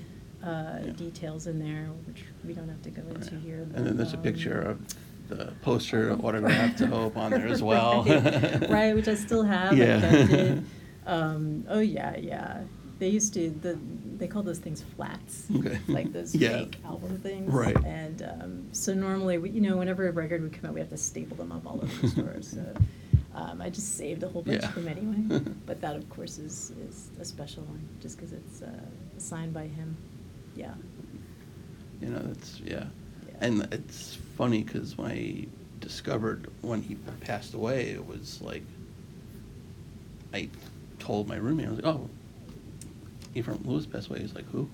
uh, 0.43 0.79
Yeah. 0.85 0.93
details 0.93 1.47
in 1.47 1.59
there, 1.59 1.89
which 2.07 2.25
we 2.47 2.55
don't 2.55 2.69
have 2.69 2.81
to 2.83 2.91
go 2.91 3.03
into 3.09 3.35
here. 3.37 3.67
And 3.75 3.87
then 3.87 3.97
there's 3.97 4.15
a 4.15 4.17
um, 4.17 4.23
picture 4.23 4.61
of 4.61 4.81
the 5.29 5.53
poster 5.63 6.13
autographed 6.13 6.79
to 6.79 6.87
Hope 6.87 7.17
on 7.17 7.31
there 7.31 7.49
as 7.49 7.63
well. 7.63 8.03
right, 8.05 8.69
right, 8.71 8.95
which 8.95 9.09
I 9.09 9.15
still 9.15 9.43
have. 9.45 9.77
Yeah. 9.77 9.97
I 9.99 10.01
kept 10.01 10.33
it. 10.33 10.59
Um, 11.07 11.65
oh 11.71 11.79
yeah, 11.81 12.15
yeah. 12.19 12.61
They 12.99 13.09
used 13.09 13.33
to 13.33 13.49
the 13.49 13.79
they 14.19 14.27
call 14.27 14.43
those 14.43 14.59
things 14.59 14.85
flats, 14.95 15.47
Okay. 15.57 15.79
like 15.89 16.13
those 16.13 16.35
Yeah. 16.35 16.59
fake 16.59 16.77
album 16.85 17.17
things. 17.23 17.51
Right. 17.51 17.75
And 17.87 18.21
um, 18.23 18.67
so 18.73 18.93
normally, 18.93 19.39
we, 19.39 19.49
you 19.49 19.63
know, 19.63 19.79
whenever 19.79 20.07
a 20.07 20.13
record 20.13 20.43
would 20.43 20.53
come 20.53 20.67
out, 20.69 20.75
we 20.75 20.81
have 20.81 20.91
to 20.91 20.99
staple 20.99 21.35
them 21.39 21.51
up 21.51 21.65
all 21.67 21.81
over 21.83 21.87
the 22.03 22.09
store. 22.09 22.37
So 22.43 22.61
um, 23.35 23.63
I 23.63 23.71
just 23.71 23.97
saved 23.97 24.23
a 24.23 24.29
whole 24.29 24.43
bunch 24.43 24.61
Yeah. 24.61 24.69
of 24.69 24.75
them 24.75 24.89
anyway. 24.89 25.41
but 25.65 25.81
that, 25.81 25.97
of 25.97 26.07
course, 26.11 26.37
is 26.37 26.73
is 26.87 27.09
a 27.19 27.25
special 27.25 27.63
one, 27.63 27.89
just 28.03 28.19
because 28.19 28.35
it's 28.35 28.61
uh, 28.61 28.69
signed 29.17 29.55
by 29.55 29.67
him. 29.67 29.97
Yeah. 30.55 30.75
You 32.03 32.09
know, 32.09 32.19
that's 32.19 32.61
yeah. 32.61 32.85
And 33.41 33.69
it's 33.73 34.17
funny 34.37 34.63
because 34.65 34.97
when 34.99 35.11
I 35.11 35.47
discovered 35.81 36.51
when 36.61 36.83
he 36.83 36.97
passed 37.21 37.55
away, 37.55 37.91
it 37.91 38.07
was 38.07 38.41
like 38.43 38.63
I 40.35 40.49
told 40.99 41.29
my 41.29 41.37
roommate, 41.37 41.67
I 41.67 41.71
was 41.71 41.79
like, 41.83 41.95
"Oh, 41.95 42.09
Ephraim 43.35 43.61
Lewis 43.65 43.87
passed 43.87 44.09
away." 44.11 44.21
He's 44.21 44.35
like, 44.35 44.49
"Who?" 44.51 44.69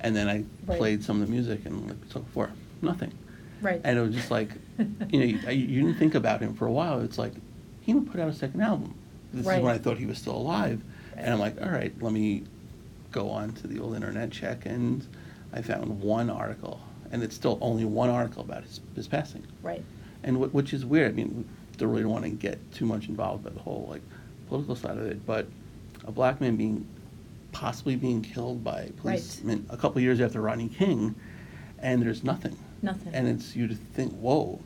And 0.00 0.16
then 0.16 0.28
I 0.28 0.44
Right. 0.66 0.78
played 0.78 1.04
some 1.04 1.20
of 1.20 1.26
the 1.26 1.32
music 1.32 1.64
and 1.66 1.86
like 1.88 2.08
talked 2.08 2.26
before, 2.26 2.50
nothing. 2.80 3.12
Right. 3.60 3.80
And 3.84 3.98
it 3.98 4.02
was 4.02 4.14
just 4.14 4.30
like, 4.30 4.50
you 4.78 5.20
know, 5.20 5.50
you, 5.50 5.50
you 5.52 5.82
didn't 5.82 5.98
think 5.98 6.14
about 6.14 6.40
him 6.40 6.54
for 6.54 6.66
a 6.66 6.72
while. 6.72 7.00
It's 7.00 7.18
like 7.18 7.34
he 7.82 7.92
even 7.92 8.06
put 8.06 8.20
out 8.20 8.28
a 8.28 8.32
second 8.32 8.60
album. 8.62 8.94
This 9.32 9.46
is 9.46 9.62
when 9.62 9.72
I 9.72 9.78
thought 9.78 9.98
he 9.98 10.06
was 10.06 10.18
still 10.18 10.36
alive. 10.36 10.82
And 11.16 11.32
I'm 11.32 11.38
like, 11.38 11.60
all 11.62 11.68
right, 11.70 11.92
let 12.02 12.12
me 12.12 12.44
go 13.12 13.30
on 13.30 13.52
to 13.52 13.66
the 13.66 13.78
old 13.78 13.94
internet 13.94 14.30
check, 14.30 14.66
and 14.66 15.06
I 15.52 15.60
found 15.62 16.00
one 16.00 16.30
article, 16.30 16.80
and 17.12 17.22
it's 17.22 17.34
still 17.36 17.58
only 17.60 17.84
one 17.84 18.08
article 18.10 18.42
about 18.42 18.64
his, 18.64 18.80
his 18.96 19.06
passing. 19.06 19.46
Right. 19.62 19.84
And 20.24 20.36
wh- 20.38 20.52
which 20.54 20.72
is 20.72 20.84
weird. 20.84 21.12
I 21.12 21.14
mean, 21.14 21.34
we 21.70 21.76
don't 21.76 21.90
really 21.90 22.04
want 22.06 22.24
to 22.24 22.30
get 22.30 22.58
too 22.72 22.86
much 22.86 23.08
involved 23.08 23.44
by 23.44 23.50
the 23.50 23.60
whole 23.60 23.86
like 23.90 24.02
political 24.48 24.74
side 24.74 24.96
of 24.98 25.06
it, 25.06 25.24
but 25.26 25.46
a 26.04 26.10
black 26.10 26.40
man 26.40 26.56
being 26.56 26.86
possibly 27.52 27.96
being 27.96 28.22
killed 28.22 28.64
by 28.64 28.90
policemen 28.96 29.66
a 29.70 29.76
couple 29.76 30.00
years 30.00 30.20
after 30.20 30.40
Rodney 30.40 30.68
King, 30.68 31.14
and 31.78 32.02
there's 32.02 32.24
nothing. 32.24 32.56
Nothing. 32.80 33.14
And 33.14 33.28
it's 33.28 33.54
you 33.54 33.68
to 33.68 33.74
think, 33.74 34.12
whoa, 34.14 34.58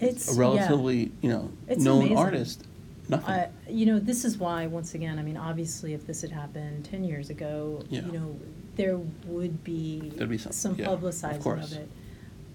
It's 0.00 0.30
a 0.30 0.34
yeah. 0.34 0.40
relatively 0.40 1.12
you 1.20 1.28
know 1.30 1.52
It's 1.68 1.82
known 1.84 1.98
amazing. 2.00 2.16
artist, 2.18 2.64
nothing. 3.08 3.28
I, 3.34 3.48
you 3.68 3.86
know, 3.86 3.98
this 3.98 4.24
is 4.24 4.38
why, 4.38 4.66
once 4.66 4.94
again, 4.94 5.18
I 5.18 5.22
mean, 5.22 5.36
obviously, 5.36 5.92
if 5.94 6.06
this 6.06 6.22
had 6.22 6.30
happened 6.30 6.84
ten 6.86 7.04
years 7.04 7.28
ago, 7.30 7.84
Yeah. 7.90 8.00
you 8.06 8.12
know, 8.12 8.36
there 8.76 8.96
would 9.26 9.62
be 9.64 10.12
There'd 10.16 10.30
be 10.30 10.38
some- 10.38 10.52
some 10.52 10.74
yeah, 10.76 10.86
of 10.90 11.00
publicizing 11.00 11.62
of, 11.62 11.72
it. 11.72 11.88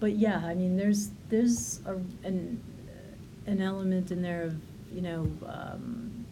But 0.00 0.16
yeah, 0.16 0.42
I 0.44 0.54
mean, 0.54 0.76
there's 0.76 1.10
there's 1.28 1.80
a, 1.86 1.94
an 2.26 2.60
an 3.46 3.60
element 3.62 4.10
in 4.10 4.22
there 4.22 4.42
of 4.42 4.56
you 4.92 5.02
know, 5.02 5.30
um, 5.46 6.24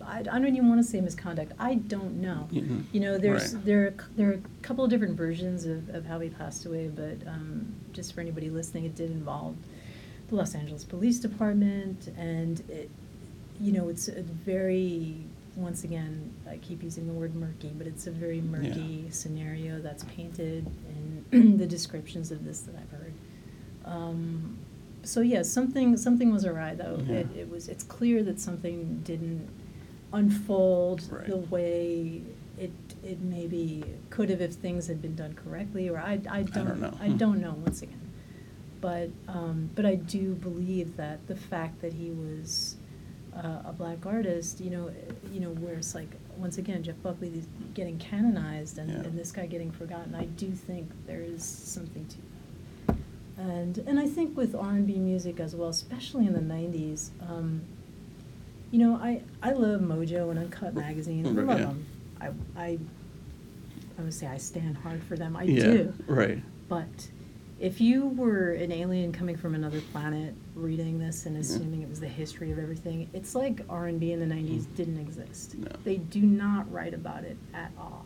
I, 0.00 0.20
I 0.20 0.22
don't 0.22 0.46
even 0.46 0.68
want 0.68 0.80
to 0.80 0.84
say 0.88 1.00
misconduct. 1.00 1.52
I 1.58 1.74
don't 1.74 2.20
know. 2.20 2.48
Mhm. 2.52 2.84
You 2.92 3.00
know, 3.00 3.18
there's 3.18 3.54
Right. 3.54 3.64
there 3.64 3.86
are, 3.86 3.90
c- 3.90 4.06
there 4.16 4.30
are 4.30 4.34
a 4.34 4.40
couple 4.62 4.84
of 4.84 4.90
different 4.90 5.16
versions 5.16 5.64
of, 5.64 5.88
of 5.90 6.06
how 6.06 6.20
he 6.20 6.28
passed 6.28 6.64
away, 6.66 6.86
but 6.88 7.26
um, 7.26 7.66
just 7.92 8.12
for 8.14 8.20
anybody 8.20 8.48
listening, 8.50 8.84
it 8.84 8.94
did 8.94 9.10
involve 9.10 9.56
the 10.28 10.36
Los 10.36 10.54
Angeles 10.54 10.84
Police 10.84 11.18
Department, 11.18 12.08
and 12.16 12.60
it, 12.70 12.90
you 13.60 13.72
know, 13.72 13.88
it's 13.88 14.06
a 14.08 14.22
very 14.22 15.16
once 15.56 15.84
again, 15.84 16.32
I 16.48 16.58
keep 16.58 16.82
using 16.82 17.06
the 17.06 17.12
word 17.14 17.34
murky, 17.34 17.72
but 17.76 17.86
it's 17.86 18.06
a 18.06 18.10
very 18.10 18.40
murky 18.40 19.06
scenario 19.10 19.80
that's 19.80 20.04
painted 20.04 20.66
in 21.32 21.56
the 21.56 21.66
descriptions 21.66 22.30
of 22.30 22.44
this 22.44 22.60
that 22.60 22.74
I've 22.76 22.90
heard. 22.90 23.14
Um, 23.84 24.58
so 25.02 25.20
yeah, 25.20 25.42
something 25.42 25.96
something 25.96 26.32
was 26.32 26.44
awry 26.44 26.74
though. 26.74 27.00
Yeah. 27.06 27.16
It, 27.20 27.26
it 27.36 27.50
was 27.50 27.68
it's 27.68 27.84
clear 27.84 28.22
that 28.24 28.40
something 28.40 29.00
didn't 29.04 29.48
unfold 30.12 31.02
Right. 31.10 31.26
the 31.26 31.36
way 31.36 32.22
it 32.58 32.72
it 33.04 33.20
maybe 33.20 33.84
could 34.10 34.30
have 34.30 34.40
if 34.40 34.52
things 34.54 34.86
had 34.88 35.00
been 35.02 35.14
done 35.14 35.34
correctly, 35.34 35.88
or 35.88 35.98
I 35.98 36.20
I 36.30 36.42
don't 36.42 36.66
don't 36.66 36.80
know. 36.80 36.94
I 37.00 37.08
Hmm. 37.08 37.16
don't 37.16 37.40
know 37.40 37.54
once 37.64 37.82
again. 37.82 38.00
But 38.80 39.10
um, 39.28 39.70
but 39.74 39.86
I 39.86 39.94
do 39.94 40.34
believe 40.34 40.96
that 40.96 41.26
the 41.28 41.36
fact 41.36 41.80
that 41.82 41.92
he 41.94 42.10
was 42.10 42.76
uh, 43.36 43.68
a 43.68 43.72
black 43.72 44.06
artist, 44.06 44.60
you 44.60 44.70
know, 44.70 44.90
you 45.32 45.40
know, 45.40 45.50
where 45.50 45.74
it's 45.74 45.94
like 45.94 46.08
once 46.36 46.58
again 46.58 46.82
Jeff 46.82 46.96
Buckley 47.02 47.28
is 47.28 47.46
getting 47.74 47.98
canonized 47.98 48.78
and, 48.78 48.90
Yeah. 48.90 48.96
and 48.98 49.18
this 49.18 49.32
guy 49.32 49.46
getting 49.46 49.70
forgotten. 49.70 50.14
I 50.14 50.24
do 50.24 50.50
think 50.50 50.90
there 51.06 51.20
is 51.20 51.44
something 51.44 52.06
to 52.06 52.16
that. 52.16 52.96
And 53.38 53.78
and 53.78 54.00
I 54.00 54.06
think 54.08 54.36
with 54.36 54.54
R 54.54 54.70
and 54.70 54.86
B 54.86 54.94
music 54.94 55.40
as 55.40 55.54
well, 55.54 55.68
especially 55.68 56.26
in 56.26 56.32
the 56.32 56.40
'90s, 56.40 57.10
um, 57.28 57.60
you 58.70 58.78
know, 58.78 58.96
I 58.96 59.22
I 59.42 59.52
love 59.52 59.80
Mojo 59.80 60.30
and 60.30 60.38
Uncut 60.38 60.74
Magazine. 60.74 61.26
I 61.26 61.30
love 61.30 61.58
yeah. 61.58 61.66
them. 61.66 61.86
I 62.20 62.28
I 62.56 62.78
I 63.98 64.02
would 64.02 64.14
say 64.14 64.26
I 64.26 64.38
stand 64.38 64.78
hard 64.78 65.02
for 65.02 65.16
them. 65.16 65.36
I 65.36 65.42
yeah, 65.44 65.64
do. 65.64 65.94
Right. 66.06 66.42
But 66.68 67.10
if 67.58 67.80
you 67.80 68.08
were 68.08 68.50
an 68.52 68.70
alien 68.70 69.12
coming 69.12 69.36
from 69.36 69.54
another 69.54 69.80
planet 69.92 70.34
reading 70.54 70.98
this 70.98 71.24
and 71.26 71.36
assuming 71.38 71.80
it 71.82 71.88
was 71.88 72.00
the 72.00 72.08
history 72.08 72.52
of 72.52 72.58
everything, 72.58 73.08
it's 73.14 73.34
like 73.34 73.62
R&B 73.70 74.12
in 74.12 74.20
the 74.20 74.26
90s 74.26 74.66
Mm. 74.66 74.76
didn't 74.76 74.98
exist. 75.00 75.56
No. 75.56 75.68
They 75.84 75.96
do 75.96 76.20
not 76.20 76.70
write 76.70 76.92
about 76.92 77.24
it 77.24 77.36
at 77.54 77.70
all. 77.78 78.04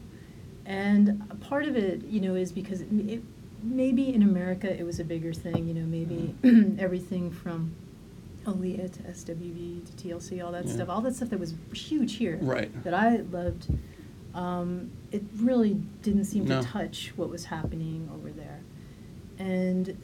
And 0.67 1.23
a 1.31 1.35
part 1.35 1.65
of 1.67 1.77
it, 1.77 2.05
you 2.05 2.21
know, 2.21 2.37
is 2.37 2.53
because 2.53 2.81
it, 2.81 2.89
it 3.09 3.23
maybe 3.63 4.15
in 4.15 4.23
America 4.23 4.71
it 4.79 4.85
was 4.85 5.01
a 5.01 5.05
bigger 5.05 5.33
thing, 5.33 5.67
you 5.67 5.75
know, 5.75 5.87
maybe 5.87 6.35
everything 6.81 7.31
from 7.33 7.73
Aaliyah 8.47 8.91
to 8.93 9.03
SWV 9.03 9.85
to 9.85 9.93
TLC, 10.09 10.45
all 10.45 10.53
that 10.53 10.67
Yeah. 10.67 10.73
stuff, 10.75 10.89
all 10.89 11.01
that 11.01 11.17
stuff 11.17 11.31
that 11.31 11.41
was 11.41 11.55
huge 11.75 12.15
here 12.17 12.39
Right. 12.41 12.71
that 12.85 12.95
I 12.95 13.17
loved, 13.17 13.67
um, 14.33 14.91
it 15.11 15.23
really 15.41 15.75
didn't 16.03 16.27
seem 16.27 16.45
No. 16.45 16.61
to 16.63 16.67
touch 16.69 17.13
what 17.17 17.29
was 17.31 17.47
happening 17.47 18.09
over 18.15 18.31
there. 18.31 18.61
And 19.41 19.97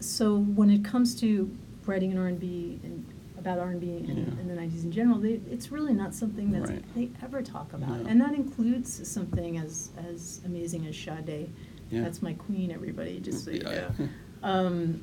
so 0.00 0.36
when 0.38 0.68
it 0.70 0.84
comes 0.84 1.18
to 1.20 1.50
writing 1.86 2.12
an 2.12 2.18
R&B 2.18 2.78
and 2.84 3.04
about 3.38 3.58
R&B 3.58 3.86
in, 3.88 4.04
Yeah. 4.06 4.14
in 4.40 4.48
the 4.48 4.54
90s 4.54 4.84
in 4.84 4.92
general, 4.92 5.18
they, 5.18 5.40
it's 5.50 5.72
really 5.72 5.94
not 5.94 6.14
something 6.14 6.50
that 6.52 6.62
Right. 6.68 6.84
they 6.94 7.10
ever 7.22 7.42
talk 7.42 7.72
about. 7.72 8.06
And 8.06 8.20
that 8.20 8.34
includes 8.34 9.08
something 9.08 9.56
as, 9.56 9.90
as 10.08 10.40
amazing 10.44 10.86
as 10.86 10.96
Sade. 10.96 11.48
Yeah. 11.90 12.02
That's 12.02 12.20
my 12.20 12.34
queen, 12.34 12.70
everybody, 12.70 13.18
just 13.20 13.44
so 13.44 13.50
you 13.50 13.62
Yeah, 13.64 13.88
know. 13.98 14.08
Um, 14.42 15.00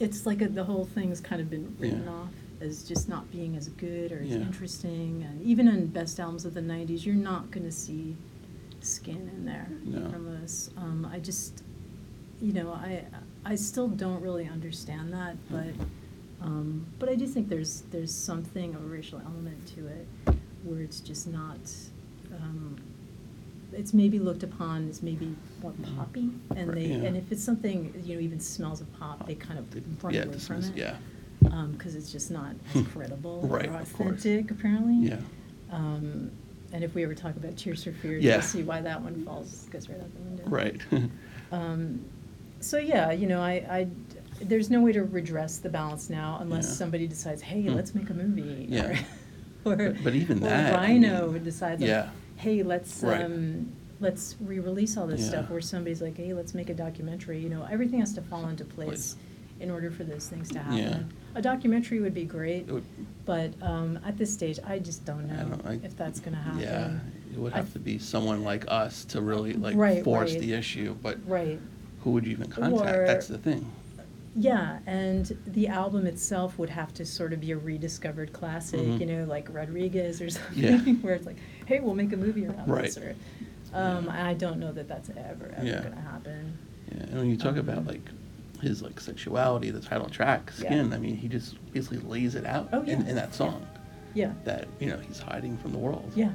it's 0.00 0.26
like 0.26 0.42
a, 0.42 0.48
the 0.48 0.64
whole 0.64 0.84
thing's 0.84 1.20
kind 1.20 1.40
of 1.40 1.48
been 1.48 1.74
written 1.78 2.08
off 2.08 2.30
as 2.60 2.82
just 2.82 3.08
not 3.08 3.30
being 3.30 3.56
as 3.56 3.68
good 3.68 4.10
or 4.12 4.18
as 4.20 4.32
interesting. 4.32 5.24
And 5.28 5.40
even 5.42 5.68
in 5.68 5.86
best 5.86 6.18
albums 6.18 6.44
of 6.44 6.52
the 6.54 6.60
'90s, 6.60 7.06
you're 7.06 7.14
not 7.14 7.50
going 7.52 7.64
to 7.64 7.72
see 7.72 8.16
skin 8.80 9.30
in 9.34 9.44
there 9.46 9.68
No. 9.84 10.10
from 10.10 10.42
us. 10.42 10.70
Um, 10.76 11.08
I 11.10 11.20
just, 11.20 11.62
you 12.40 12.52
know, 12.52 12.72
I 12.72 13.04
I 13.44 13.54
still 13.54 13.88
don't 13.88 14.20
really 14.22 14.46
understand 14.46 15.12
that, 15.12 15.36
but 15.50 15.74
um, 16.42 16.86
but 16.98 17.08
I 17.08 17.14
do 17.14 17.26
think 17.26 17.48
there's 17.48 17.82
there's 17.90 18.14
something 18.14 18.74
of 18.74 18.82
a 18.82 18.86
racial 18.86 19.20
element 19.24 19.66
to 19.74 19.86
it 19.86 20.06
where 20.64 20.80
it's 20.80 21.00
just 21.00 21.26
not. 21.26 21.58
Um, 22.34 22.76
it's 23.72 23.94
maybe 23.94 24.18
looked 24.18 24.42
upon 24.42 24.88
as 24.88 25.02
maybe 25.02 25.34
more 25.62 25.72
poppy, 25.96 26.30
and. 26.56 26.72
They 26.72 26.86
yeah. 26.86 27.06
and 27.06 27.16
if 27.16 27.30
it's 27.30 27.42
something 27.44 27.92
you 28.04 28.14
know 28.16 28.20
even 28.20 28.40
smells 28.40 28.80
of 28.80 28.92
pop, 28.98 29.26
they 29.26 29.34
kind 29.34 29.58
of 29.58 30.02
run 30.02 30.12
yeah, 30.14 30.22
away 30.22 30.32
from 30.38 30.60
dismiss- 30.60 30.70
it. 30.70 30.76
yeah. 30.76 30.96
because 31.72 31.94
it's 31.94 32.10
just 32.10 32.30
not 32.30 32.52
as 32.74 32.86
credible 32.88 33.42
Right, 33.42 33.68
or 33.68 33.76
of 33.80 33.92
course. 33.92 34.18
authentic, 34.24 34.50
apparently. 34.50 35.08
Yeah. 35.10 35.20
Um, 35.70 36.30
and 36.72 36.82
if 36.84 36.94
we 36.94 37.02
ever 37.04 37.14
talk 37.14 37.36
about 37.36 37.56
Tears 37.56 37.84
for 37.84 37.92
Fears, 37.92 38.22
Yeah. 38.24 38.34
you'll 38.34 38.42
see 38.42 38.62
why 38.62 38.80
that 38.80 39.00
one 39.02 39.24
falls 39.24 39.66
goes 39.70 39.88
right 39.88 40.00
out 40.00 40.12
the 40.14 40.22
window. 40.22 40.44
Right. 40.46 40.80
Um, 41.52 42.04
so 42.60 42.78
yeah, 42.78 43.12
you 43.12 43.26
know, 43.26 43.40
I, 43.40 43.52
I 43.52 43.88
there's 44.42 44.70
no 44.70 44.80
way 44.80 44.92
to 44.92 45.02
redress 45.04 45.58
the 45.58 45.68
balance 45.68 46.08
now 46.08 46.38
unless 46.40 46.66
Yeah. 46.66 46.74
somebody 46.74 47.06
decides, 47.06 47.42
hey, 47.42 47.62
Hmm. 47.62 47.74
let's 47.74 47.94
make 47.94 48.08
a 48.10 48.14
movie. 48.14 48.66
Yeah. 48.70 49.02
Or, 49.64 49.72
or, 49.72 49.76
But- 49.76 50.04
but 50.04 50.14
even 50.14 50.38
or 50.38 50.48
that, 50.48 50.74
I 50.74 50.76
Rhino 50.88 51.32
mean, 51.32 51.44
decides, 51.44 51.80
like, 51.82 51.88
yeah. 51.88 52.08
hey, 52.36 52.62
let's 52.62 53.02
Right. 53.02 53.22
um, 53.24 53.72
let's 54.00 54.36
re-release 54.40 54.96
all 54.96 55.06
this 55.06 55.20
Yeah. 55.20 55.28
stuff. 55.28 55.50
Where 55.50 55.60
somebody's 55.60 56.00
like, 56.00 56.16
hey, 56.16 56.32
let's 56.32 56.54
make 56.54 56.70
a 56.70 56.74
documentary. 56.74 57.38
You 57.38 57.50
know, 57.50 57.66
everything 57.70 58.00
has 58.00 58.14
to 58.14 58.22
fall 58.22 58.48
into 58.48 58.64
place 58.64 59.16
in 59.60 59.70
order 59.70 59.90
for 59.90 60.04
those 60.04 60.26
things 60.26 60.48
to 60.52 60.58
happen. 60.58 60.78
Yeah. 60.78 61.02
A 61.34 61.42
documentary 61.42 62.00
would 62.00 62.14
be 62.14 62.24
great, 62.24 62.66
It 62.66 62.72
would- 62.72 62.84
but 63.26 63.52
um, 63.60 63.98
at 64.06 64.16
this 64.16 64.32
stage, 64.32 64.58
I 64.66 64.78
just 64.78 65.04
don't 65.04 65.30
I 65.30 65.42
know 65.42 65.48
don't- 65.50 65.66
I- 65.66 65.80
if 65.84 65.94
that's 65.98 66.18
going 66.18 66.34
to 66.34 66.40
happen. 66.40 66.60
Yeah, 66.60 66.98
it 67.34 67.38
would 67.38 67.52
I 67.52 67.56
have 67.56 67.70
to 67.74 67.78
be 67.78 67.98
someone 67.98 68.42
like 68.42 68.64
us 68.68 69.04
to 69.06 69.20
really 69.20 69.52
like 69.52 69.76
Right, 69.76 70.02
force 70.02 70.32
right. 70.32 70.40
the 70.40 70.54
issue, 70.54 70.96
but 71.02 71.18
Right. 71.28 71.60
Who 72.02 72.10
would 72.12 72.24
you 72.26 72.32
even 72.32 72.48
contact? 72.50 72.96
Or- 72.96 73.06
That's 73.06 73.28
the 73.28 73.38
thing. 73.38 73.70
Yeah, 74.36 74.78
and 74.86 75.36
the 75.46 75.66
album 75.68 76.06
itself 76.06 76.56
would 76.58 76.70
have 76.70 76.94
to 76.94 77.04
sort 77.04 77.32
of 77.32 77.40
be 77.40 77.50
a 77.50 77.56
rediscovered 77.58 78.32
classic, 78.32 78.78
Mhm. 78.80 79.00
you 79.00 79.06
know, 79.06 79.24
like 79.24 79.52
Rodriguez 79.52 80.20
or 80.22 80.30
something, 80.30 80.62
Yeah. 80.62 80.78
where 81.02 81.14
it's 81.14 81.26
like, 81.26 81.38
hey, 81.66 81.80
we'll 81.80 81.96
make 81.96 82.12
a 82.12 82.16
movie 82.16 82.46
around 82.46 82.68
this. 82.68 82.96
Right. 82.96 83.04
Or, 83.06 83.14
um, 83.74 84.08
I 84.08 84.34
don't 84.34 84.60
know 84.60 84.70
that 84.72 84.86
that's 84.86 85.10
ever, 85.10 85.52
ever 85.56 85.66
Yeah. 85.66 85.80
going 85.80 85.94
to 85.94 86.00
happen. 86.00 86.56
Yeah, 86.92 87.02
and 87.02 87.18
when 87.18 87.28
you 87.30 87.36
talk 87.36 87.54
Um, 87.54 87.58
about 87.58 87.86
like 87.86 88.08
his 88.60 88.82
like 88.82 89.00
sexuality, 89.00 89.70
the 89.70 89.80
title 89.80 90.08
track, 90.08 90.52
Yeah. 90.58 90.66
"Skin," 90.66 90.92
I 90.92 90.98
mean, 90.98 91.16
he 91.16 91.26
just 91.28 91.56
basically 91.72 91.98
lays 91.98 92.34
it 92.36 92.46
out 92.46 92.68
Oh, 92.72 92.82
in, 92.82 93.00
yeah. 93.02 93.08
in 93.08 93.16
that 93.16 93.34
song 93.34 93.66
Yeah, 94.14 94.32
that 94.44 94.68
you 94.78 94.88
know 94.90 94.98
he's 94.98 95.18
hiding 95.18 95.56
from 95.58 95.72
the 95.72 95.78
world. 95.78 96.12
yeah. 96.14 96.30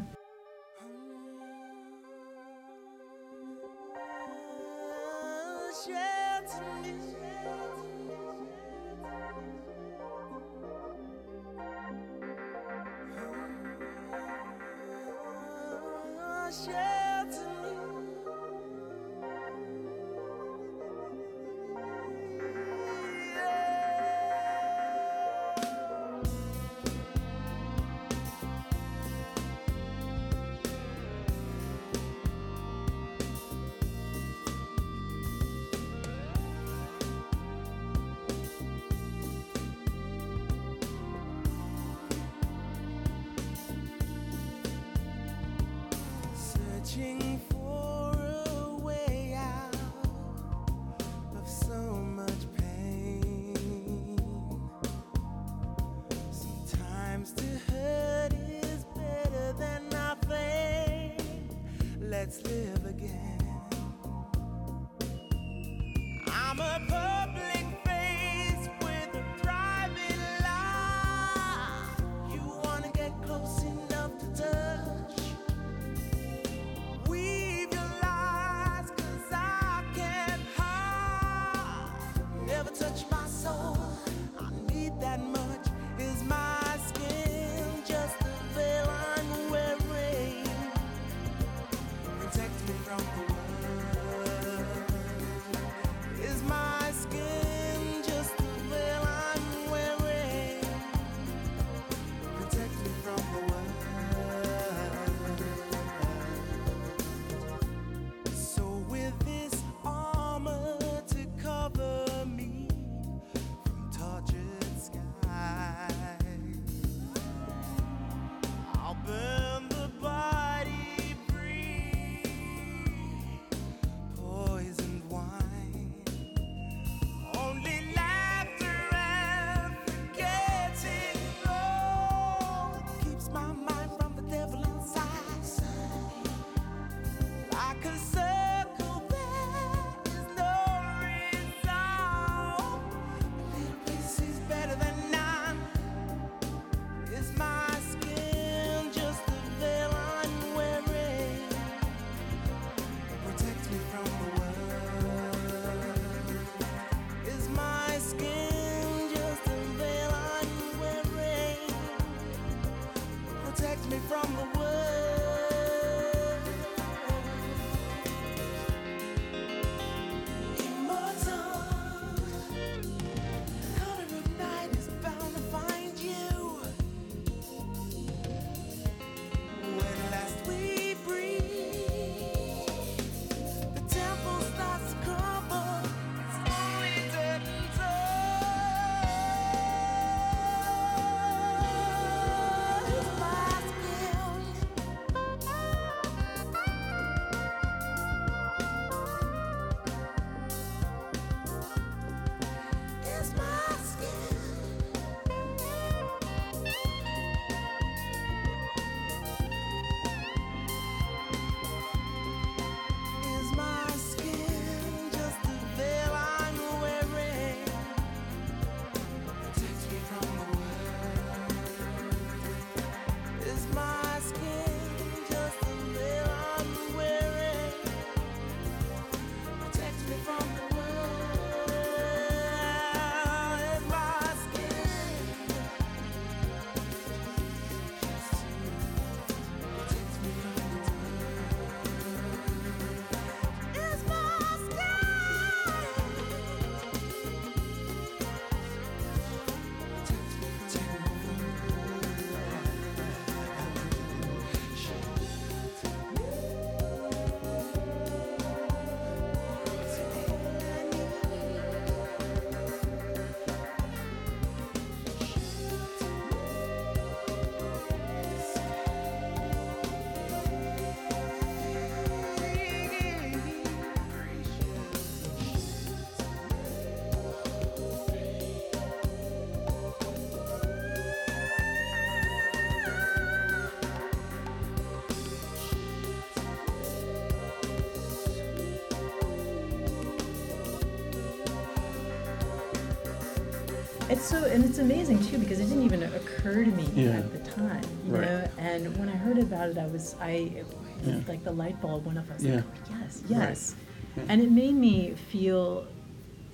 It's 294.09 294.23
so, 294.23 294.43
and 294.45 294.63
it's 294.63 294.77
amazing 294.77 295.23
too 295.25 295.39
because 295.39 295.59
it 295.59 295.65
didn't 295.67 295.83
even 295.83 296.03
occur 296.03 296.63
to 296.63 296.71
me 296.71 296.87
Yeah. 296.95 297.17
at 297.17 297.31
the 297.33 297.51
time, 297.51 297.81
you 298.05 298.13
Right. 298.13 298.21
know. 298.25 298.47
And 298.59 298.95
when 298.97 299.09
I 299.09 299.13
heard 299.15 299.39
about 299.39 299.69
it, 299.69 299.77
I 299.79 299.87
was, 299.87 300.15
I, 300.21 300.63
Yeah. 301.05 301.21
like 301.27 301.43
the 301.43 301.51
light 301.51 301.81
bulb 301.81 302.05
went 302.05 302.19
off. 302.19 302.29
I 302.29 302.33
was 302.35 302.43
Yeah. 302.45 302.55
like, 302.57 302.63
oh, 302.65 302.97
yes, 303.01 303.21
Right. 303.23 303.29
yes. 303.31 303.75
Yeah. 304.15 304.23
And 304.29 304.41
it 304.41 304.51
made 304.51 304.75
me 304.75 305.13
feel 305.31 305.87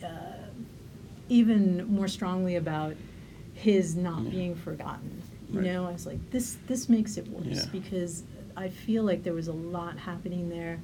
uh, 0.02 0.08
even 1.30 1.86
more 1.94 2.08
strongly 2.08 2.56
about 2.56 2.96
his 3.54 3.96
not 3.96 4.30
being 4.32 4.56
forgotten. 4.56 5.22
You 5.52 5.60
Right. 5.60 5.66
know, 5.74 5.86
I 5.86 5.92
was 5.92 6.06
like, 6.06 6.18
this 6.32 6.58
this 6.68 6.88
makes 6.88 7.18
it 7.18 7.28
worse 7.28 7.66
because 7.68 8.24
I 8.56 8.70
feel 8.70 9.04
like 9.04 9.24
there 9.24 9.34
was 9.34 9.48
a 9.50 9.54
lot 9.54 9.98
happening 10.00 10.50
there 10.50 10.80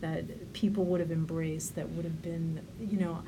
that 0.00 0.52
people 0.52 0.84
would 0.84 1.00
have 1.00 1.10
embraced 1.12 1.76
that 1.76 1.88
would 1.90 2.04
have 2.04 2.20
been, 2.22 2.60
you 2.80 2.98
know, 2.98 3.18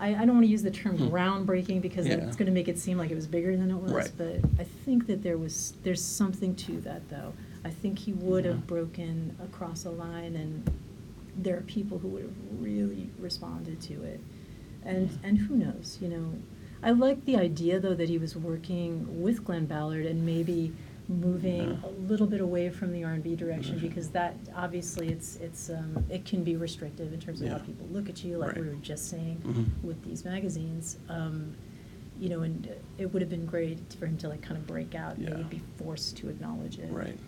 I, 0.00 0.08
I 0.14 0.24
don't 0.24 0.34
want 0.34 0.44
to 0.44 0.50
use 0.50 0.62
the 0.62 0.70
term 0.70 0.96
Hmm. 0.96 1.08
groundbreaking 1.08 1.82
because 1.82 2.06
Yeah. 2.06 2.14
it's 2.14 2.36
going 2.36 2.46
to 2.46 2.52
make 2.52 2.68
it 2.68 2.78
seem 2.78 2.96
like 2.98 3.10
it 3.10 3.14
was 3.14 3.26
bigger 3.26 3.56
than 3.56 3.70
it 3.70 3.76
was. 3.76 3.92
Right. 3.92 4.12
But 4.16 4.40
I 4.58 4.64
think 4.64 5.06
that 5.06 5.22
there 5.22 5.38
was 5.38 5.74
there's 5.82 6.02
something 6.02 6.54
to 6.56 6.80
that 6.80 7.08
though. 7.10 7.32
I 7.64 7.70
think 7.70 7.98
he 7.98 8.12
would 8.14 8.44
Yeah. 8.44 8.52
have 8.52 8.66
broken 8.66 9.36
across 9.44 9.84
a 9.84 9.90
line, 9.90 10.34
and 10.34 10.68
there 11.36 11.56
are 11.58 11.62
people 11.62 11.98
who 11.98 12.08
would 12.08 12.22
have 12.22 12.36
really 12.58 13.10
responded 13.18 13.80
to 13.82 14.02
it. 14.02 14.20
And 14.82 15.10
and 15.22 15.38
who 15.38 15.54
knows, 15.56 15.98
you 16.00 16.08
know. 16.08 16.32
I 16.82 16.92
like 16.92 17.26
the 17.26 17.36
idea 17.36 17.78
though 17.78 17.94
that 17.94 18.08
he 18.08 18.16
was 18.16 18.34
working 18.34 19.22
with 19.22 19.44
Glen 19.44 19.66
Ballard 19.66 20.06
and 20.06 20.24
maybe 20.24 20.72
moving 21.10 21.78
a 21.84 21.88
little 22.08 22.26
bit 22.26 22.40
away 22.40 22.70
from 22.70 22.92
the 22.92 23.02
R 23.04 23.12
and 23.12 23.22
B 23.22 23.34
direction 23.34 23.78
because 23.78 24.08
that 24.10 24.34
obviously 24.54 25.08
it's 25.08 25.36
it's 25.36 25.68
um, 25.68 26.04
it 26.08 26.24
can 26.24 26.44
be 26.44 26.56
restrictive 26.56 27.12
in 27.12 27.20
terms 27.20 27.40
of 27.42 27.48
how 27.48 27.56
Yeah. 27.56 27.62
people 27.62 27.86
look 27.90 28.08
at 28.08 28.22
you, 28.24 28.38
like 28.38 28.54
we 28.54 28.62
Right. 28.62 28.70
were 28.70 28.76
just 28.80 29.08
saying 29.08 29.42
Mhm. 29.44 29.66
with 29.84 30.02
these 30.04 30.24
magazines. 30.24 30.96
Um, 31.08 31.52
you 32.18 32.28
know, 32.28 32.42
and 32.42 32.68
it 32.98 33.12
would 33.12 33.22
have 33.22 33.30
been 33.30 33.46
great 33.46 33.78
for 33.98 34.06
him 34.06 34.16
to 34.18 34.28
like 34.28 34.42
kind 34.42 34.56
of 34.58 34.66
break 34.66 34.94
out. 34.94 35.16
and 35.16 35.26
Yeah. 35.28 35.34
They'd 35.36 35.50
be 35.50 35.62
forced 35.78 36.16
to 36.18 36.28
acknowledge 36.28 36.78
it. 36.78 36.90
Right. 36.92 37.18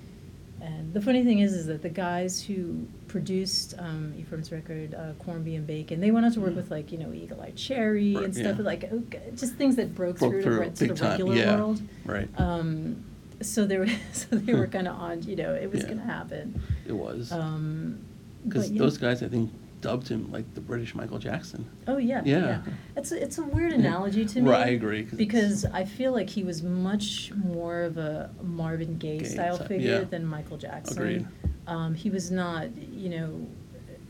And 0.61 0.93
the 0.95 1.01
funny 1.01 1.25
thing 1.25 1.41
is, 1.41 1.55
is 1.55 1.67
that 1.67 1.83
the 1.83 1.89
guys 1.89 2.41
who 2.41 2.87
produced 3.09 3.75
um, 3.79 4.13
Ephraim's 4.17 4.53
record, 4.53 4.95
uh, 4.95 5.13
Cornby 5.19 5.57
and 5.57 5.67
Bacon, 5.67 5.99
they 6.01 6.13
went 6.13 6.25
on 6.27 6.33
to 6.33 6.41
work 6.41 6.53
Mm. 6.53 6.57
with 6.57 6.71
like 6.71 6.93
you 6.93 6.99
know 6.99 7.13
Eagle 7.13 7.41
Eye 7.41 7.53
Cherry 7.57 8.15
Right, 8.15 8.25
and 8.27 8.35
stuff, 8.37 8.59
yeah. 8.59 8.65
like 8.65 8.93
okay, 8.93 9.23
just 9.35 9.55
things 9.55 9.75
that 9.77 9.93
broke, 9.95 10.19
Broke 10.19 10.31
through, 10.35 10.43
through 10.43 10.55
to, 10.57 10.61
re- 10.61 10.71
to 10.71 10.79
big 10.79 10.89
the 10.91 10.95
time, 10.95 11.11
regular 11.13 11.35
yeah. 11.35 11.57
world. 11.57 11.81
Right. 12.05 12.29
Um, 12.39 12.97
so 13.43 13.67
they 13.67 13.79
were, 13.79 13.89
so 14.13 14.27
they 14.37 14.55
were 14.55 14.67
kind 14.67 14.89
of 14.89 14.97
on, 14.97 15.23
you 15.23 15.37
know, 15.37 15.55
it 15.55 15.71
was 15.71 15.81
Yeah. 15.83 15.87
going 15.89 15.99
to 15.99 16.05
happen. 16.07 16.61
It 16.87 16.93
was. 16.93 17.33
Um, 17.33 17.99
Because 18.45 18.69
but, 18.69 18.75
yeah. 18.75 18.79
those 18.81 18.99
guys, 18.99 19.23
I 19.23 19.29
think, 19.29 19.51
dubbed 19.81 20.07
him 20.09 20.31
like 20.31 20.53
the 20.55 20.61
British 20.61 20.95
Michael 20.95 21.19
Jackson. 21.19 21.65
Oh 21.89 21.97
yeah, 21.97 22.23
Yeah. 22.25 22.63
It's 22.97 23.11
a, 23.11 23.21
it's 23.21 23.39
a 23.39 23.43
weird 23.43 23.73
Yeah. 23.73 23.79
analogy 23.87 24.25
to 24.25 24.41
me. 24.41 24.49
Right, 24.51 24.67
I 24.69 24.71
agree, 24.71 25.03
'cause 25.05 25.19
Because 25.19 25.65
I 25.65 25.85
feel 25.85 26.13
like 26.13 26.31
he 26.31 26.45
was 26.45 26.63
much 26.63 27.33
more 27.35 27.83
of 27.83 27.99
a 27.99 28.31
Marvin 28.43 28.97
Gaye 28.99 29.19
Gaye 29.19 29.25
style 29.25 29.59
type, 29.59 29.67
figure 29.69 29.99
yeah. 29.99 30.05
than 30.05 30.25
Michael 30.25 30.57
Jackson. 30.57 30.97
Agreed. 30.97 31.27
Um, 31.67 31.95
he 31.95 32.11
was 32.11 32.31
not, 32.31 32.69
you 32.93 33.09
know, 33.11 33.47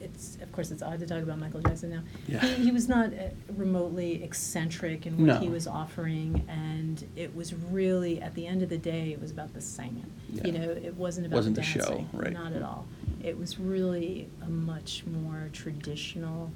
it's 0.03 0.37
of 0.43 0.51
course 0.53 0.71
it's 0.71 0.83
odd 0.83 0.99
to 1.01 1.07
talk 1.07 1.23
about 1.23 1.39
Michael 1.39 1.61
Jackson 1.61 1.91
now. 1.91 2.03
Yeah. 2.27 2.41
He, 2.41 2.65
he 2.65 2.71
was 2.71 2.89
not 2.89 3.13
uh, 3.13 3.29
remotely 3.57 4.23
eccentric 4.23 5.07
in 5.07 5.17
what 5.19 5.27
No. 5.27 5.39
he 5.39 5.49
was 5.49 5.67
offering, 5.67 6.45
and 6.49 7.07
it 7.17 7.35
was 7.35 7.55
really 7.55 8.21
at 8.21 8.35
the 8.35 8.47
end 8.47 8.63
of 8.63 8.69
the 8.69 8.79
day, 8.79 9.13
it 9.13 9.21
was 9.21 9.31
about 9.31 9.55
the 9.55 9.61
singing. 9.61 10.11
Yeah. 10.33 10.47
You 10.47 10.53
know, 10.53 10.71
it 10.71 10.95
wasn't 10.97 11.27
about 11.27 11.37
Wasn't 11.37 11.55
the 11.57 11.61
the 11.63 11.67
show, 11.67 11.79
dancing, 11.81 12.09
right. 12.13 12.33
Not 12.33 12.53
at 12.53 12.63
all. 12.63 12.87
It 13.23 13.39
was 13.39 13.59
really 13.59 14.29
a 14.43 14.49
much 14.49 15.05
more 15.07 15.49
traditional 15.53 16.51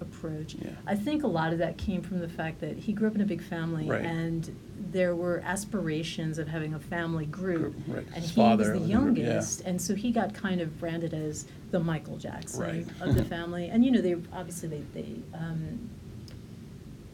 approach. 0.00 0.54
Yeah. 0.54 0.70
I 0.86 0.94
think 0.94 1.22
a 1.22 1.26
lot 1.26 1.52
of 1.52 1.58
that 1.58 1.76
came 1.78 2.02
from 2.02 2.20
the 2.20 2.28
fact 2.28 2.60
that 2.60 2.76
he 2.78 2.92
grew 2.92 3.08
up 3.08 3.14
in 3.14 3.20
a 3.20 3.24
big 3.26 3.42
family, 3.42 3.86
Right. 3.86 4.04
and 4.04 4.54
there 4.92 5.14
were 5.14 5.40
aspirations 5.44 6.38
of 6.38 6.48
having 6.48 6.74
a 6.74 6.80
family 6.80 7.26
group, 7.26 7.74
right. 7.86 7.98
and 8.06 8.14
His 8.16 8.30
he 8.30 8.40
was 8.40 8.48
father 8.48 8.64
the 8.72 8.78
was 8.80 8.88
the 8.88 8.94
group, 8.94 9.16
yeah. 9.18 9.24
youngest, 9.24 9.60
and 9.62 9.80
so 9.80 9.94
he 9.94 10.10
got 10.10 10.34
kind 10.34 10.60
of 10.60 10.78
branded 10.80 11.14
as 11.14 11.46
the 11.70 11.80
Michael 11.80 12.16
Jackson 12.16 12.60
Right. 12.60 12.86
of 13.00 13.14
the 13.14 13.24
family. 13.36 13.68
And 13.68 13.84
you 13.84 13.90
know, 13.90 14.00
they 14.00 14.16
obviously 14.32 14.68
they 14.68 14.82
they 14.94 15.16
um, 15.34 15.90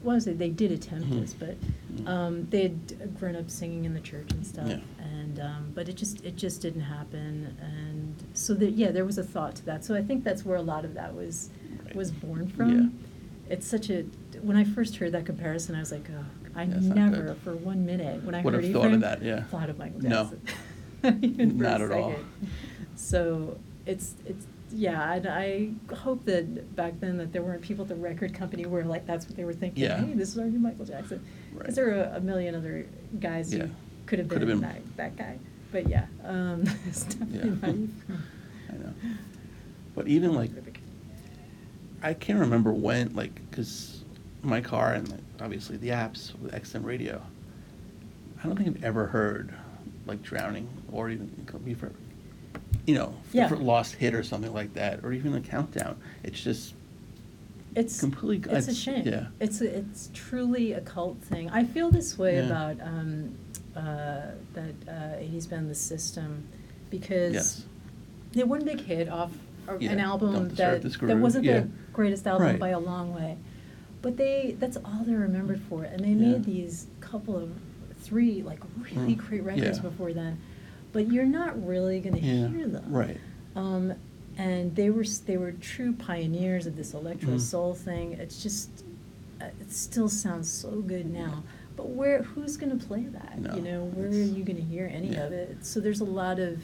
what 0.02 0.14
was 0.14 0.26
it? 0.28 0.38
They 0.38 0.50
did 0.50 0.70
attempt 0.70 1.08
Mhm. 1.10 1.20
this, 1.20 1.34
but 1.34 1.56
Mhm. 1.96 2.06
um, 2.08 2.46
they 2.50 2.62
had 2.62 3.18
grown 3.18 3.34
up 3.34 3.50
singing 3.50 3.84
in 3.84 3.94
the 3.94 4.00
church 4.00 4.30
and 4.32 4.46
stuff, 4.46 4.68
Yeah. 4.68 4.78
and 5.04 5.40
um, 5.40 5.72
but 5.74 5.88
it 5.88 5.96
just 5.96 6.24
it 6.24 6.36
just 6.36 6.62
didn't 6.62 6.82
happen. 6.82 7.56
And 7.60 8.14
so 8.32 8.54
that 8.54 8.72
yeah, 8.72 8.92
there 8.92 9.04
was 9.04 9.18
a 9.18 9.24
thought 9.24 9.56
to 9.56 9.64
that. 9.66 9.84
So 9.84 9.94
I 9.96 10.02
think 10.02 10.22
that's 10.22 10.44
where 10.44 10.56
a 10.56 10.62
lot 10.62 10.84
of 10.84 10.94
that 10.94 11.14
was. 11.14 11.50
Was 11.96 12.10
born 12.12 12.48
from. 12.48 12.70
Yeah. 13.48 13.52
It's 13.54 13.66
such 13.66 13.90
a 13.90 14.02
when 14.42 14.56
I 14.56 14.64
first 14.64 14.96
heard 14.96 15.12
that 15.12 15.24
comparison, 15.26 15.74
I 15.74 15.80
was 15.80 15.90
like, 15.92 16.06
oh, 16.10 16.24
I 16.54 16.64
Yeah, 16.64 16.76
never 16.80 17.34
for 17.42 17.54
one 17.54 17.86
minute 17.86 18.22
when 18.24 18.34
I 18.34 18.42
Would 18.42 18.54
heard 18.54 18.64
have 18.64 18.72
thought 18.72 18.92
of 18.92 19.00
that, 19.00 19.22
yeah. 19.22 19.44
thought 19.44 19.70
of 19.70 19.78
Michael 19.78 20.00
Jackson. 20.08 20.40
A 21.02 21.10
Not 21.10 21.80
at 21.80 21.92
all. 21.92 22.14
So 22.96 23.58
it's 23.86 24.14
it's 24.24 24.46
yeah, 24.72 25.12
and 25.14 25.26
I 25.28 25.70
hope 25.94 26.24
that 26.24 26.74
back 26.74 26.98
then 27.00 27.18
that 27.18 27.32
there 27.32 27.42
weren't 27.42 27.62
people 27.62 27.82
at 27.84 27.88
the 27.88 27.94
record 27.94 28.34
company 28.34 28.66
where 28.66 28.84
like 28.84 29.06
that's 29.06 29.26
what 29.26 29.36
they 29.36 29.44
were 29.44 29.52
thinking. 29.54 29.84
Yeah. 29.84 30.04
Hey, 30.04 30.12
this 30.14 30.30
is 30.30 30.38
our 30.38 30.46
new 30.46 30.58
Michael 30.58 30.84
Jackson. 30.84 31.24
Right. 31.52 31.60
Because 31.60 31.76
there 31.76 31.90
are 31.98 32.16
a 32.16 32.20
million 32.20 32.54
other 32.54 32.86
guys 33.20 33.54
Yeah. 33.54 33.66
who 33.66 33.70
could 34.06 34.18
have 34.18 34.28
been, 34.28 34.40
been. 34.46 34.60
that 34.60 34.80
that 34.96 35.16
guy. 35.16 35.38
But 35.70 35.88
yeah, 35.88 36.06
um, 36.24 36.64
it's 36.88 37.04
definitely 37.04 37.88
Yeah. 38.08 38.16
I 38.70 38.72
know. 38.72 38.92
But 39.94 40.08
even 40.08 40.34
like, 40.34 40.50
I 42.02 42.14
can't 42.14 42.38
remember 42.38 42.72
when, 42.72 43.14
like, 43.14 43.34
because 43.50 44.04
my 44.42 44.60
car 44.60 44.92
and 44.94 45.08
like, 45.10 45.20
obviously 45.40 45.76
the 45.76 45.88
apps 45.88 46.38
with 46.40 46.52
XM 46.52 46.84
radio, 46.84 47.20
I 48.42 48.46
don't 48.46 48.56
think 48.56 48.68
I've 48.76 48.84
ever 48.84 49.06
heard 49.06 49.52
like 50.06 50.22
drowning 50.22 50.68
or 50.92 51.10
even 51.10 51.26
before, 51.64 51.90
you 52.86 52.94
know, 52.94 53.14
Yeah. 53.32 53.48
for 53.48 53.56
lost 53.56 53.94
hit 53.96 54.14
or 54.14 54.22
something 54.22 54.52
like 54.52 54.74
that, 54.74 55.04
or 55.04 55.12
even 55.12 55.34
a 55.34 55.40
countdown. 55.40 55.96
It's 56.22 56.40
just 56.40 56.74
It's 57.74 57.98
completely. 57.98 58.52
It's 58.54 58.68
a 58.68 58.74
shame. 58.74 59.06
Yeah. 59.06 59.26
It's 59.40 59.60
a, 59.60 59.78
it's 59.78 60.10
truly 60.14 60.72
a 60.72 60.80
cult 60.80 61.18
thing. 61.22 61.50
I 61.50 61.64
feel 61.64 61.90
this 61.90 62.16
way 62.16 62.36
Yeah. 62.36 62.46
about 62.46 62.80
um, 62.80 63.34
uh, 63.74 63.80
that 64.54 64.74
uh, 64.88 65.18
'80s 65.20 65.48
band, 65.50 65.68
The 65.68 65.74
System, 65.74 66.44
because 66.88 67.34
Yes. 67.34 67.64
they 68.32 68.40
had 68.40 68.48
one 68.48 68.64
big 68.64 68.80
hit 68.80 69.08
off 69.08 69.32
a- 69.68 69.76
Yeah, 69.78 69.90
an 69.90 69.98
album 70.00 70.48
that 70.54 70.82
that 70.82 71.18
wasn't 71.18 71.44
yeah. 71.44 71.52
their 71.52 71.68
greatest 71.96 72.26
album 72.26 72.46
Right. 72.48 72.60
by 72.60 72.68
a 72.68 72.78
long 72.78 73.14
way, 73.14 73.38
but 74.02 74.16
they 74.18 74.54
that's 74.60 74.76
all 74.76 75.02
they're 75.04 75.18
remembered 75.18 75.60
for, 75.62 75.82
and 75.84 76.04
they 76.04 76.10
Yeah. 76.10 76.32
made 76.32 76.44
these 76.44 76.86
couple 77.00 77.36
of 77.36 77.50
three 78.00 78.42
like 78.42 78.60
really 78.78 79.16
Mm, 79.16 79.26
great 79.28 79.42
records 79.42 79.78
yeah. 79.78 79.82
before 79.90 80.12
then, 80.12 80.38
but 80.92 81.10
you're 81.10 81.24
not 81.40 81.52
really 81.66 81.98
going 82.00 82.14
to 82.14 82.20
Yeah, 82.20 82.48
hear 82.48 82.68
them. 82.68 82.84
right. 82.92 83.18
Um, 83.56 83.94
and 84.38 84.76
they 84.76 84.90
were 84.90 85.04
they 85.24 85.38
were 85.38 85.52
true 85.52 85.94
pioneers 85.94 86.66
of 86.66 86.76
this 86.76 86.92
electro 86.92 87.34
Mm. 87.36 87.40
soul 87.40 87.74
thing. 87.74 88.12
It's 88.12 88.42
just 88.42 88.68
uh, 89.40 89.46
it 89.60 89.72
still 89.72 90.08
sounds 90.10 90.50
so 90.50 90.82
good 90.82 91.06
now. 91.12 91.42
But 91.76 91.88
where 91.90 92.22
who's 92.22 92.56
going 92.58 92.78
to 92.78 92.86
play 92.86 93.04
that? 93.04 93.38
No, 93.38 93.54
you 93.54 93.62
know, 93.62 93.84
where 93.94 94.08
are 94.08 94.12
you 94.36 94.44
going 94.44 94.56
to 94.56 94.62
hear 94.62 94.90
any 94.92 95.14
of 95.16 95.32
it? 95.32 95.64
So 95.64 95.80
there's 95.80 96.00
a 96.00 96.04
lot 96.04 96.38
of 96.38 96.58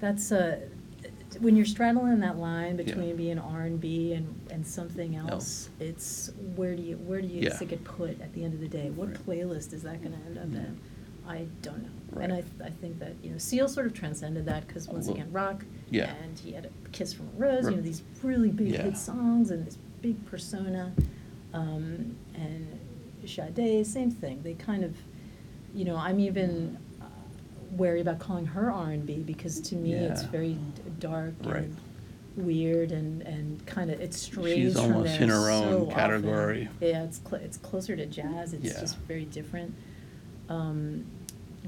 that's 0.00 0.30
a 0.32 0.60
when 1.40 1.56
you're 1.56 1.64
straddling 1.66 2.20
that 2.20 2.38
line 2.38 2.76
Yeah. 2.78 2.84
between 2.84 3.16
being 3.16 3.38
R 3.38 3.62
and 3.62 3.80
B 3.80 4.12
and 4.12 4.34
and 4.50 4.66
something 4.66 5.16
else, 5.16 5.70
it's 5.80 6.30
where 6.56 6.74
do 6.76 6.82
you 6.82 6.96
where 6.98 7.20
do 7.20 7.28
you 7.28 7.42
Yeah. 7.42 7.58
it 7.62 7.84
put 7.84 8.20
at 8.20 8.32
the 8.34 8.44
end 8.44 8.54
of 8.54 8.60
the 8.60 8.68
day? 8.68 8.90
What 8.90 9.08
Right. 9.08 9.26
playlist 9.26 9.72
is 9.72 9.82
that 9.82 10.02
going 10.02 10.14
to 10.14 10.24
end 10.26 10.38
up 10.38 10.46
Yeah. 10.52 10.58
in? 10.66 10.78
I 11.26 11.46
don't 11.62 11.82
know. 11.84 12.20
And 12.20 12.32
I, 12.32 12.36
Right. 12.36 12.44
th- 12.58 12.70
I 12.72 12.74
think 12.80 12.98
that, 12.98 13.12
you 13.22 13.30
know, 13.30 13.38
Seal 13.38 13.68
sort 13.68 13.86
of 13.86 13.94
transcended 13.94 14.44
that 14.46 14.66
because 14.66 14.88
A 14.88 14.92
once 14.92 15.06
little- 15.06 15.22
again, 15.22 15.32
rock. 15.32 15.64
Yeah. 15.88 16.12
And 16.22 16.36
he 16.38 16.50
had 16.52 16.66
a 16.66 16.88
Kiss 16.90 17.12
from 17.12 17.28
a 17.28 17.38
Rose, 17.38 17.64
you 17.64 17.70
know, 17.70 17.76
Right. 17.76 17.84
these 17.84 18.02
really 18.24 18.50
big 18.50 18.70
Yeah. 18.72 18.82
hit 18.82 18.96
songs 18.96 19.50
and 19.52 19.64
this 19.64 19.78
big 20.02 20.24
persona. 20.26 20.92
Um, 21.54 22.16
and 22.34 22.66
Sade, 23.24 23.86
same 23.86 24.10
thing. 24.10 24.40
They 24.42 24.54
kind 24.54 24.82
of, 24.82 24.96
you 25.74 25.84
know, 25.84 25.96
I'm 25.96 26.18
even 26.18 26.76
uh, 27.00 27.04
wary 27.76 28.00
about 28.00 28.18
calling 28.18 28.46
her 28.46 28.70
R&B 28.72 29.22
because 29.22 29.60
to 29.60 29.76
me 29.76 29.92
it's 29.94 30.22
Yeah. 30.24 30.30
very 30.30 30.54
d- 30.54 30.82
dark 31.02 31.34
Right. 31.44 31.56
and 31.64 31.76
weird 32.36 32.92
and, 32.92 33.22
and 33.22 33.64
kind 33.66 33.90
of, 33.90 34.00
it 34.00 34.14
strays 34.14 34.54
She's 34.54 34.72
from 34.74 34.84
almost 34.94 35.12
there 35.12 35.22
in 35.22 35.28
her 35.28 35.50
own 35.50 35.62
so 35.68 35.78
often. 35.82 35.94
category. 35.94 36.68
Yeah, 36.80 37.02
it's, 37.04 37.20
cl- 37.20 37.42
it's 37.42 37.56
closer 37.58 37.96
to 37.96 38.06
jazz. 38.06 38.54
It's 38.54 38.64
Yeah. 38.64 38.80
just 38.80 38.96
very 39.00 39.24
different. 39.26 39.74
Um, 40.48 41.04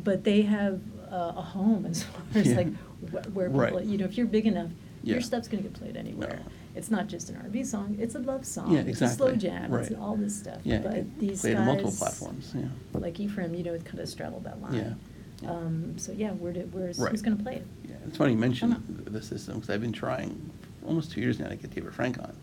but 0.03 0.24
they 0.24 0.43
have 0.43 0.80
uh, 1.11 1.32
a 1.37 1.43
home 1.43 1.87
as 1.87 2.03
far 2.05 2.22
as 2.35 2.47
Yeah. 2.49 2.57
like 2.57 2.68
wh- 3.11 3.37
where 3.37 3.49
people, 3.51 3.61
Right. 3.78 3.85
you 3.85 3.99
know, 3.99 4.05
if 4.05 4.16
you're 4.16 4.26
big 4.26 4.47
enough, 4.47 4.70
your 5.03 5.18
Yeah. 5.18 5.22
stuff's 5.22 5.49
gonna 5.49 5.62
get 5.62 5.74
played 5.74 5.97
anywhere. 5.97 6.41
No. 6.45 6.51
It's 6.76 6.91
not 6.91 7.07
just 7.07 7.30
an 7.30 7.37
R&B 7.37 7.62
song; 7.62 7.97
it's 8.01 8.16
a 8.16 8.18
love 8.18 8.45
song. 8.45 8.72
Yeah, 8.72 8.80
It's 8.80 9.01
a 9.01 9.09
slow 9.09 9.28
exactly. 9.28 9.49
jam. 9.51 9.74
It's 9.74 9.91
Right. 9.93 10.01
all 10.01 10.16
this 10.16 10.35
stuff. 10.35 10.59
Yeah, 10.64 10.78
but 10.78 10.95
it 10.95 11.20
these 11.20 11.41
played 11.43 11.53
guys, 11.53 11.61
on 11.61 11.66
multiple 11.66 11.93
platforms, 11.93 12.53
yeah. 12.57 12.64
like 12.95 13.20
Ephraim, 13.20 13.55
you 13.55 13.62
know, 13.62 13.74
it 13.74 13.85
kind 13.85 14.01
of 14.01 14.09
straddled 14.09 14.43
that 14.45 14.61
line. 14.61 14.74
Yeah. 14.74 14.95
Um, 15.47 15.99
so 15.99 16.12
yeah, 16.12 16.30
where 16.32 16.53
did 16.53 16.72
where's 16.72 16.99
Right. 16.99 17.11
who's 17.11 17.22
gonna 17.22 17.37
play 17.37 17.57
it? 17.57 17.66
Yeah, 17.89 17.97
it's 18.07 18.16
funny 18.16 18.32
you 18.32 18.39
mention 18.39 18.72
Come 18.72 19.03
the 19.05 19.22
system 19.22 19.55
because 19.57 19.70
I've 19.70 19.80
been 19.80 19.93
trying 19.93 20.51
for 20.80 20.87
almost 20.89 21.11
two 21.11 21.20
years 21.20 21.39
now 21.39 21.49
to 21.49 21.57
get 21.57 21.70
David 21.74 21.93
Frank 21.93 22.18
on, 22.18 22.35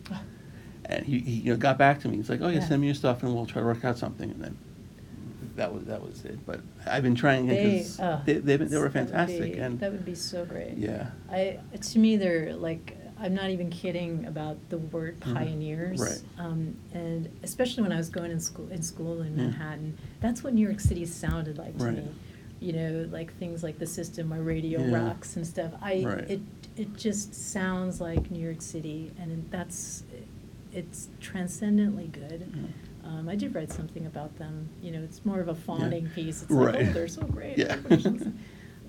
and 0.84 1.04
he, 1.04 1.18
he 1.20 1.32
you 1.40 1.52
know 1.52 1.56
got 1.58 1.78
back 1.78 2.00
to 2.00 2.08
me. 2.08 2.16
He's 2.16 2.30
like, 2.30 2.40
"Oh 2.42 2.48
yeah, 2.48 2.58
Yeah. 2.60 2.68
send 2.68 2.80
me 2.80 2.88
your 2.88 2.94
stuff 2.94 3.22
and 3.22 3.34
we'll 3.34 3.46
try 3.46 3.60
to 3.60 3.66
work 3.66 3.84
out 3.84 3.98
something." 3.98 4.30
And 4.30 4.42
then 4.42 4.56
that 5.56 5.72
was 5.74 5.84
that 5.84 6.02
was 6.02 6.24
it. 6.24 6.44
But 6.46 6.60
I've 6.86 7.02
been 7.02 7.14
trying 7.14 7.46
They, 7.46 7.56
because 7.56 7.98
uh, 8.00 8.20
they, 8.24 8.34
they've 8.34 8.58
been, 8.58 8.68
they 8.68 8.76
were 8.76 8.88
that 8.88 8.94
would 9.02 9.10
fantastic 9.10 9.54
be- 9.54 9.58
and 9.58 9.80
that 9.80 9.90
would 9.90 10.04
be 10.04 10.14
so 10.14 10.44
great. 10.44 10.76
yeah, 10.76 11.10
I 11.30 11.58
to 11.80 11.98
me 11.98 12.16
they're 12.16 12.54
like 12.54 12.96
I'm 13.20 13.34
not 13.34 13.50
even 13.50 13.70
kidding 13.70 14.26
about 14.26 14.56
the 14.68 14.78
word 14.78 15.20
Mhm. 15.20 15.34
pioneers. 15.34 16.00
Right. 16.00 16.20
Um, 16.38 16.76
and 16.92 17.28
especially 17.44 17.84
when 17.84 17.92
I 17.92 17.96
was 17.96 18.08
going 18.08 18.30
in 18.32 18.40
school 18.40 18.68
in 18.70 18.82
school 18.82 19.22
in 19.22 19.36
Yeah. 19.36 19.44
Manhattan, 19.44 19.96
that's 20.20 20.42
what 20.44 20.54
New 20.54 20.66
York 20.66 20.80
City 20.80 21.04
sounded 21.06 21.56
like 21.56 21.76
to 21.78 21.84
Right. 21.84 21.96
me. 21.98 22.08
You 22.62 22.72
know, 22.72 23.08
like 23.10 23.34
things 23.38 23.62
like 23.64 23.78
the 23.80 23.86
system, 23.86 24.28
my 24.28 24.36
radio 24.38 24.80
Yeah. 24.80 24.96
rocks 25.08 25.34
and 25.36 25.44
stuff. 25.46 25.72
I 25.82 26.04
Right. 26.04 26.30
it 26.30 26.40
it 26.76 26.96
just 26.96 27.34
sounds 27.34 28.00
like 28.00 28.30
New 28.30 28.40
York 28.42 28.62
City, 28.62 29.10
and 29.20 29.44
that's 29.50 30.04
it's 30.72 31.08
transcendently 31.20 32.06
good. 32.06 32.46
Yeah. 32.54 32.62
Um, 33.10 33.28
I 33.28 33.34
did 33.36 33.54
write 33.54 33.70
something 33.72 34.06
about 34.06 34.38
them. 34.38 34.68
You 34.82 34.92
know, 34.92 35.02
it's 35.02 35.24
more 35.26 35.40
of 35.40 35.48
a 35.48 35.54
fawning 35.54 36.08
piece. 36.14 36.42
It's 36.42 36.50
like, 36.50 36.74
Right. 36.76 36.88
oh, 36.88 36.92
they're 36.92 37.08
so 37.08 37.22
great. 37.26 37.58
Yeah. 37.58 37.64
everybody 37.72 38.02
should 38.02 38.12
listen." 38.14 38.38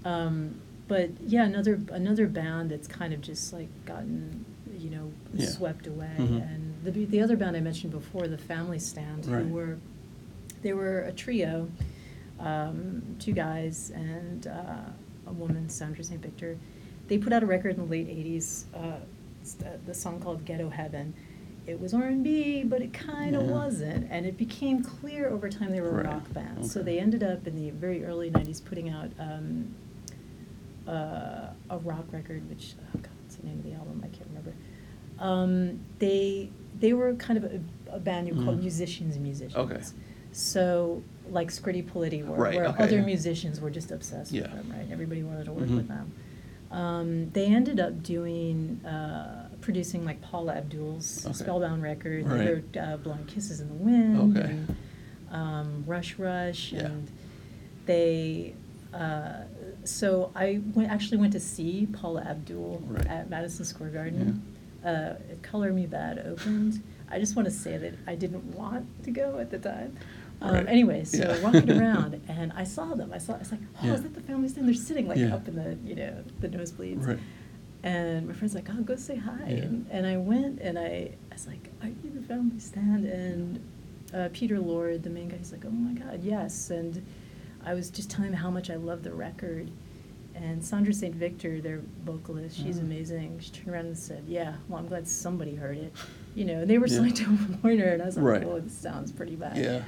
um, 0.05 0.55
but 0.87 1.09
yeah, 1.25 1.45
another 1.45 1.79
another 1.91 2.27
band 2.27 2.69
that's 2.69 2.87
kind 2.87 3.11
of 3.13 3.21
just 3.21 3.51
like 3.53 3.69
gotten 3.85 4.45
you 4.77 4.89
know 4.91 5.11
Yeah. 5.33 5.47
swept 5.47 5.87
away. 5.87 6.11
Mhm. 6.19 6.41
And 6.53 6.73
the 6.83 7.05
the 7.05 7.21
other 7.21 7.35
band 7.35 7.57
I 7.57 7.59
mentioned 7.61 7.91
before, 7.91 8.27
the 8.27 8.37
Family 8.37 8.77
Stand, 8.79 9.25
Right. 9.25 9.43
who 9.45 9.53
were 9.53 9.77
they 10.61 10.73
were 10.73 10.99
a 10.99 11.11
trio. 11.11 11.67
Um, 12.39 13.01
two 13.19 13.31
guys 13.33 13.91
and 13.95 14.47
uh, 14.47 14.89
a 15.27 15.31
woman, 15.33 15.69
Sandra 15.69 16.03
St. 16.03 16.21
Victor. 16.21 16.57
They 17.07 17.17
put 17.17 17.33
out 17.33 17.43
a 17.43 17.45
record 17.45 17.71
in 17.75 17.77
the 17.77 17.89
late 17.91 18.07
'80s, 18.07 18.65
uh, 18.73 18.97
the, 19.85 19.93
song 19.93 20.19
called 20.19 20.45
"Ghetto 20.45 20.69
Heaven." 20.69 21.13
It 21.65 21.79
was 21.79 21.93
R&B, 21.93 22.63
but 22.65 22.81
it 22.81 22.91
kind 22.91 23.35
of 23.37 23.43
Yeah. 23.43 23.51
wasn't, 23.51 24.07
and 24.11 24.25
it 24.25 24.37
became 24.37 24.83
clear 24.83 25.29
over 25.29 25.47
time 25.49 25.71
they 25.71 25.79
were 25.79 25.91
a 25.91 26.03
Right. 26.03 26.05
rock 26.07 26.33
band. 26.33 26.65
So 26.65 26.83
they 26.83 26.99
ended 26.99 27.23
up 27.23 27.47
in 27.47 27.55
the 27.55 27.69
very 27.71 28.03
early 28.03 28.29
'90s 28.29 28.59
putting 28.63 28.89
out 28.89 29.11
um, 29.19 29.73
uh, 30.87 31.47
a 31.69 31.77
rock 31.83 32.05
record, 32.11 32.47
which 32.49 32.73
oh 32.93 32.97
god, 33.01 33.09
what's 33.23 33.35
the 33.37 33.47
name 33.47 33.59
of 33.59 33.63
the 33.63 33.73
album? 33.73 34.01
I 34.03 34.07
can't 34.07 34.27
remember. 34.27 34.53
Um, 35.19 35.79
they 35.99 36.49
they 36.79 36.93
were 36.93 37.13
kind 37.15 37.37
of 37.37 37.45
a, 37.45 37.61
a 37.91 37.99
band 37.99 38.27
you 38.27 38.33
called 38.33 38.57
Mhm. 38.57 38.61
musicians 38.63 39.17
musicians. 39.17 39.55
Okay. 39.55 39.81
So 40.31 41.01
like 41.29 41.49
Scritti 41.49 41.83
Politti 41.83 42.25
were, 42.25 42.35
Right, 42.37 42.55
where 42.55 42.65
okay, 42.67 42.83
other 42.83 43.01
musicians 43.01 43.59
were 43.61 43.69
just 43.69 43.91
obsessed 43.91 44.31
Yeah. 44.31 44.41
with 44.43 44.51
them, 44.51 44.71
right? 44.77 44.87
Everybody 44.91 45.23
wanted 45.23 45.45
to 45.45 45.51
work 45.53 45.67
Mhm. 45.69 45.75
with 45.77 45.87
them. 45.87 46.11
Um, 46.71 47.29
they 47.31 47.45
ended 47.47 47.79
up 47.79 48.01
doing 48.03 48.79
uh, 48.85 49.47
producing 49.61 50.03
like 50.05 50.21
Paula 50.21 50.55
Abdul's 50.55 51.25
Okay. 51.25 51.33
Spellbound 51.33 51.83
record. 51.83 52.25
Right. 52.27 52.37
They 52.39 52.45
heard 52.45 52.77
uh, 52.77 52.97
Blowing 52.97 53.25
Kisses 53.25 53.59
in 53.61 53.67
the 53.67 53.73
Wind 53.75 54.37
Okay. 54.37 54.49
and 54.49 54.75
um, 55.31 55.83
Rush 55.87 56.17
Rush 56.19 56.73
Yeah. 56.73 56.85
and 56.87 57.07
they 57.85 58.53
uh, 58.93 59.43
so 59.83 60.31
I 60.35 60.61
went, 60.75 60.91
actually 60.91 61.17
went 61.17 61.33
to 61.33 61.39
see 61.39 61.87
Paula 61.91 62.21
Abdul 62.21 62.83
Right. 62.87 63.07
at 63.07 63.29
Madison 63.29 63.65
Square 63.65 63.89
Garden. 63.89 64.41
Uh, 64.85 65.13
Color 65.41 65.73
Me 65.73 65.87
Badd 65.87 66.27
opened. 66.27 66.81
I 67.09 67.17
just 67.19 67.35
want 67.35 67.47
to 67.47 67.51
say 67.51 67.77
that 67.77 67.93
I 68.05 68.13
didn't 68.15 68.43
want 68.55 68.85
to 69.03 69.11
go 69.11 69.39
at 69.39 69.49
the 69.49 69.57
time. 69.57 69.95
Um, 70.43 70.53
Right. 70.55 70.67
Anyway, 70.67 71.03
so 71.05 71.17
Yeah. 71.17 71.41
walking 71.41 71.71
around 71.79 72.21
and 72.27 72.51
I 72.53 72.65
saw 72.65 72.93
them. 72.93 73.11
I 73.13 73.17
saw. 73.17 73.35
I 73.35 73.37
was 73.39 73.51
like, 73.51 73.61
oh, 73.81 73.87
Yeah. 73.87 73.93
is 73.93 74.03
that 74.03 74.13
the 74.13 74.21
family 74.21 74.49
stand? 74.49 74.67
They're 74.67 74.73
sitting 74.75 75.07
like 75.07 75.17
Yeah. 75.17 75.33
up 75.35 75.47
in 75.47 75.55
the 75.55 75.77
you 75.87 75.95
know 75.95 76.23
the 76.41 76.49
nosebleeds. 76.49 77.07
Right. 77.07 77.19
And 77.83 78.27
my 78.27 78.33
friend's 78.33 78.53
like, 78.55 78.67
oh, 78.69 78.81
go 78.81 78.95
say 78.95 79.15
hi. 79.17 79.41
And, 79.45 79.85
and 79.91 80.05
I 80.07 80.15
went 80.17 80.59
and 80.61 80.77
I, 80.79 81.11
I 81.31 81.33
was 81.33 81.47
like, 81.47 81.69
are 81.81 81.87
you 81.89 82.11
the 82.15 82.21
family 82.21 82.59
stand? 82.59 83.05
And 83.05 83.59
uh, 84.13 84.29
Peter 84.31 84.57
Lord, 84.59 85.03
the 85.03 85.09
main 85.09 85.27
guy, 85.27 85.35
he's 85.37 85.51
like, 85.51 85.65
oh 85.65 85.69
my 85.69 85.93
God, 85.93 86.23
yes. 86.23 86.69
And 86.69 87.05
I 87.65 87.73
was 87.73 87.89
just 87.89 88.09
telling 88.09 88.29
him 88.31 88.37
how 88.37 88.49
much 88.49 88.69
I 88.69 88.75
love 88.75 89.03
the 89.03 89.11
record. 89.13 89.69
And 90.35 90.63
Sandra 90.63 90.93
St. 90.93 91.13
Victor, 91.13 91.59
their 91.61 91.81
vocalist, 92.05 92.55
she's 92.57 92.77
Mhm. 92.79 92.83
amazing. 92.83 93.39
She 93.39 93.51
turned 93.51 93.69
around 93.75 93.85
and 93.87 93.97
said, 93.97 94.23
yeah, 94.27 94.55
well, 94.69 94.79
I'm 94.79 94.87
glad 94.87 95.05
somebody 95.07 95.55
heard 95.55 95.77
it. 95.77 95.93
You 96.35 96.45
know, 96.45 96.61
and 96.61 96.69
they 96.69 96.77
were 96.77 96.87
Yeah. 96.87 96.97
signed 96.99 97.17
to 97.17 97.37
Warner, 97.63 97.85
and 97.89 98.01
I 98.01 98.05
was 98.05 98.15
like, 98.17 98.25
Right. 98.25 98.43
oh, 98.45 98.59
this 98.61 98.73
sounds 98.73 99.11
pretty 99.11 99.35
bad. 99.35 99.57
Yeah. 99.57 99.81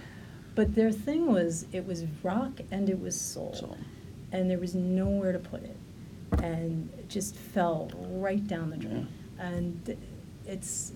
But 0.56 0.74
their 0.74 0.92
thing 0.92 1.32
was, 1.32 1.66
it 1.74 1.86
was 1.86 2.06
rock 2.24 2.62
and 2.72 2.90
it 2.90 3.00
was 3.00 3.20
soul. 3.20 3.54
So, 3.60 3.78
and 4.32 4.50
there 4.50 4.58
was 4.58 4.74
nowhere 4.74 5.32
to 5.34 5.40
put 5.40 5.64
it. 5.64 5.78
And 6.42 6.90
it 6.98 7.10
just 7.10 7.36
fell 7.36 7.92
right 8.12 8.46
down 8.48 8.70
the 8.70 8.78
drain. 8.78 9.08
And 9.38 9.98
it's 10.48 10.92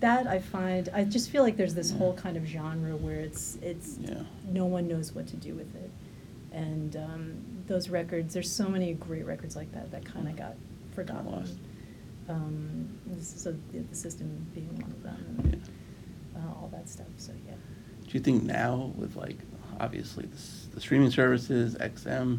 that 0.00 0.26
i 0.26 0.38
find 0.38 0.90
i 0.92 1.02
just 1.04 1.30
feel 1.30 1.42
like 1.44 1.56
there's 1.56 1.72
this 1.74 1.92
Yeah. 1.92 1.98
whole 1.98 2.14
kind 2.14 2.36
of 2.36 2.44
genre 2.44 2.94
where 2.96 3.20
it's 3.20 3.56
it's 3.62 3.96
yeah. 4.00 4.22
no 4.50 4.66
one 4.66 4.86
knows 4.88 5.12
what 5.14 5.26
to 5.28 5.36
do 5.36 5.54
with 5.54 5.72
it. 5.76 5.90
And 6.52 6.96
um, 6.96 7.34
those 7.68 7.88
records 7.88 8.34
there's 8.34 8.50
so 8.50 8.68
many 8.68 8.92
great 8.94 9.24
records 9.24 9.54
like 9.56 9.72
that 9.72 9.90
that 9.92 10.04
kind 10.04 10.28
of 10.28 10.36
got 10.36 10.56
forgotten. 10.94 11.30
Lost. 11.30 11.54
um, 12.28 12.88
this 13.06 13.34
is 13.34 13.44
the 13.44 13.94
system 13.96 14.44
being 14.54 14.74
one 14.74 14.90
of 14.90 15.02
them 15.04 15.60
Yeah. 16.34 16.40
uh, 16.42 16.48
all 16.60 16.68
that 16.72 16.88
stuff 16.88 17.06
so 17.16 17.32
yeah 17.46 17.54
Do 18.14 18.18
you 18.18 18.22
think 18.22 18.44
now, 18.44 18.92
with 18.96 19.16
like 19.16 19.38
obviously 19.80 20.26
the, 20.26 20.74
the 20.76 20.80
streaming 20.80 21.10
services, 21.10 21.74
XM, 21.74 22.38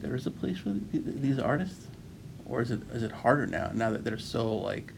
there 0.00 0.14
is 0.14 0.26
a 0.26 0.30
place 0.30 0.58
for 0.58 0.68
these 0.92 1.38
artists, 1.38 1.86
or 2.44 2.60
is 2.60 2.70
it 2.70 2.82
is 2.92 3.02
it 3.02 3.10
harder 3.10 3.46
now? 3.46 3.70
Now 3.72 3.88
that 3.88 4.04
they're 4.04 4.18
so 4.18 4.54
like 4.54 4.92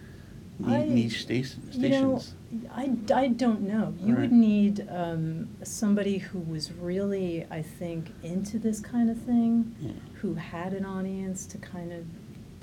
I- 0.67 0.83
niche 0.87 1.23
station, 1.23 1.63
You 1.71 1.89
know, 1.91 2.19
stations. 2.19 2.35
I, 2.75 2.91
I 3.15 3.29
don't 3.29 3.61
know. 3.61 3.95
You 4.01 4.17
would 4.17 4.33
need 4.33 4.85
um, 4.91 5.49
somebody 5.63 6.19
who 6.19 6.41
was 6.41 6.73
really, 6.73 7.47
I 7.49 7.63
think, 7.63 8.11
into 8.25 8.59
this 8.59 8.81
kind 8.81 9.09
of 9.09 9.23
thing, 9.23 9.77
Yeah. 9.81 9.93
who 10.15 10.35
had 10.35 10.73
an 10.73 10.85
audience 10.85 11.47
to 11.47 11.59
kind 11.59 11.93
of 11.93 12.05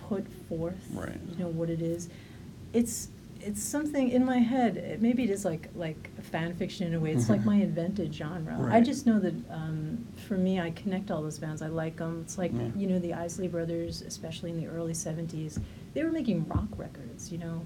put 0.09 0.27
forth, 0.49 0.85
Right. 0.91 1.17
you 1.29 1.37
know, 1.41 1.47
what 1.49 1.69
it 1.69 1.81
is. 1.81 2.09
It's 2.73 3.07
it's 3.43 3.61
something 3.63 4.09
in 4.09 4.23
my 4.25 4.37
head. 4.39 4.77
It, 4.77 5.01
maybe 5.01 5.23
it 5.23 5.29
is 5.29 5.43
like 5.45 5.69
like 5.75 6.09
fan 6.23 6.53
fiction 6.55 6.87
in 6.87 6.93
a 6.93 6.99
way. 6.99 7.11
It's 7.11 7.29
like 7.29 7.43
my 7.45 7.55
invented 7.55 8.13
genre. 8.13 8.69
I 8.71 8.81
just 8.81 9.05
know 9.05 9.19
that 9.19 9.33
um, 9.49 10.05
for 10.27 10.35
me, 10.37 10.59
I 10.59 10.71
connect 10.71 11.11
all 11.11 11.21
those 11.21 11.39
bands. 11.39 11.61
I 11.61 11.67
like 11.67 11.97
them. 11.97 12.21
It's 12.23 12.37
like 12.37 12.51
you 12.75 12.87
know 12.87 12.99
the 12.99 13.13
Isley 13.13 13.47
Brothers, 13.47 14.01
especially 14.01 14.51
in 14.51 14.57
the 14.57 14.67
early 14.67 14.93
'70s. 14.93 15.59
They 15.93 16.03
were 16.03 16.11
making 16.11 16.47
rock 16.47 16.67
records. 16.77 17.31
You 17.31 17.39
know, 17.39 17.65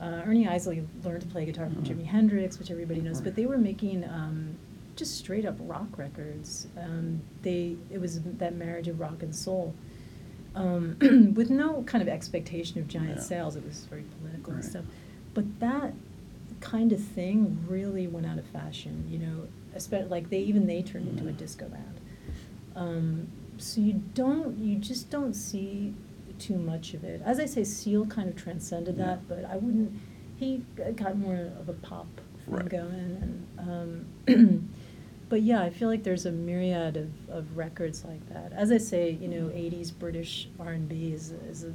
uh, 0.00 0.22
Ernie 0.26 0.48
Isley 0.48 0.86
learned 1.04 1.22
to 1.22 1.28
play 1.28 1.44
guitar 1.44 1.66
from 1.70 1.82
Mhm. 1.84 1.86
Jimi 1.98 2.06
Hendrix, 2.06 2.58
which 2.58 2.70
everybody 2.70 3.00
knows. 3.00 3.20
But 3.20 3.34
they 3.36 3.46
were 3.46 3.58
making 3.58 4.04
um, 4.04 4.56
just 4.96 5.16
straight 5.16 5.44
up 5.46 5.56
rock 5.60 5.96
records. 5.98 6.66
Um, 6.78 7.20
they 7.42 7.76
it 7.90 8.00
was 8.00 8.20
that 8.22 8.54
marriage 8.54 8.88
of 8.88 9.00
rock 9.00 9.22
and 9.22 9.34
soul. 9.34 9.74
Um, 10.54 10.96
with 11.34 11.48
no 11.48 11.82
kind 11.84 12.02
of 12.02 12.08
expectation 12.08 12.78
of 12.78 12.86
giant 12.86 13.16
Yeah. 13.16 13.22
sales, 13.22 13.56
it 13.56 13.64
was 13.64 13.86
very 13.86 14.04
political 14.20 14.52
and 14.52 14.62
stuff. 14.62 14.84
But 15.34 15.60
that 15.60 15.94
kind 16.60 16.92
of 16.92 17.00
thing 17.02 17.64
really 17.68 18.06
went 18.06 18.26
out 18.26 18.38
of 18.38 18.44
fashion, 18.46 19.06
you 19.10 19.18
know. 19.18 19.48
Especially 19.74 20.08
like 20.08 20.28
they 20.30 20.40
even 20.40 20.66
they 20.66 20.82
turned 20.82 21.08
into 21.08 21.28
a 21.28 21.32
disco 21.32 21.66
band. 21.68 22.00
Um, 22.76 23.28
so 23.58 23.80
you 23.80 24.02
don't, 24.14 24.58
you 24.58 24.76
just 24.76 25.08
don't 25.10 25.34
see 25.34 25.94
too 26.38 26.56
much 26.56 26.92
of 26.94 27.04
it. 27.04 27.22
As 27.24 27.38
I 27.40 27.46
say, 27.46 27.64
Seal 27.64 28.04
kind 28.06 28.28
of 28.28 28.36
transcended 28.36 28.96
Yeah. 28.98 29.06
that, 29.06 29.28
but 29.28 29.44
I 29.44 29.56
wouldn't. 29.56 29.98
He 30.36 30.62
got 30.96 31.16
more 31.16 31.50
of 31.58 31.68
a 31.68 31.72
pop 31.74 32.06
thing 32.44 32.54
Right. 32.54 32.68
going, 32.68 33.44
and 33.56 34.06
um, 34.26 34.68
but 35.28 35.42
yeah, 35.42 35.62
I 35.62 35.70
feel 35.70 35.88
like 35.88 36.02
there's 36.02 36.26
a 36.26 36.32
myriad 36.32 36.96
of, 36.96 37.10
of 37.30 37.56
records 37.56 38.04
like 38.04 38.26
that. 38.30 38.52
As 38.52 38.72
I 38.72 38.78
say, 38.78 39.10
you 39.12 39.28
know, 39.28 39.48
'80s 39.48 39.96
British 39.98 40.48
R&B 40.60 41.12
is 41.12 41.30
is 41.48 41.64
a 41.64 41.72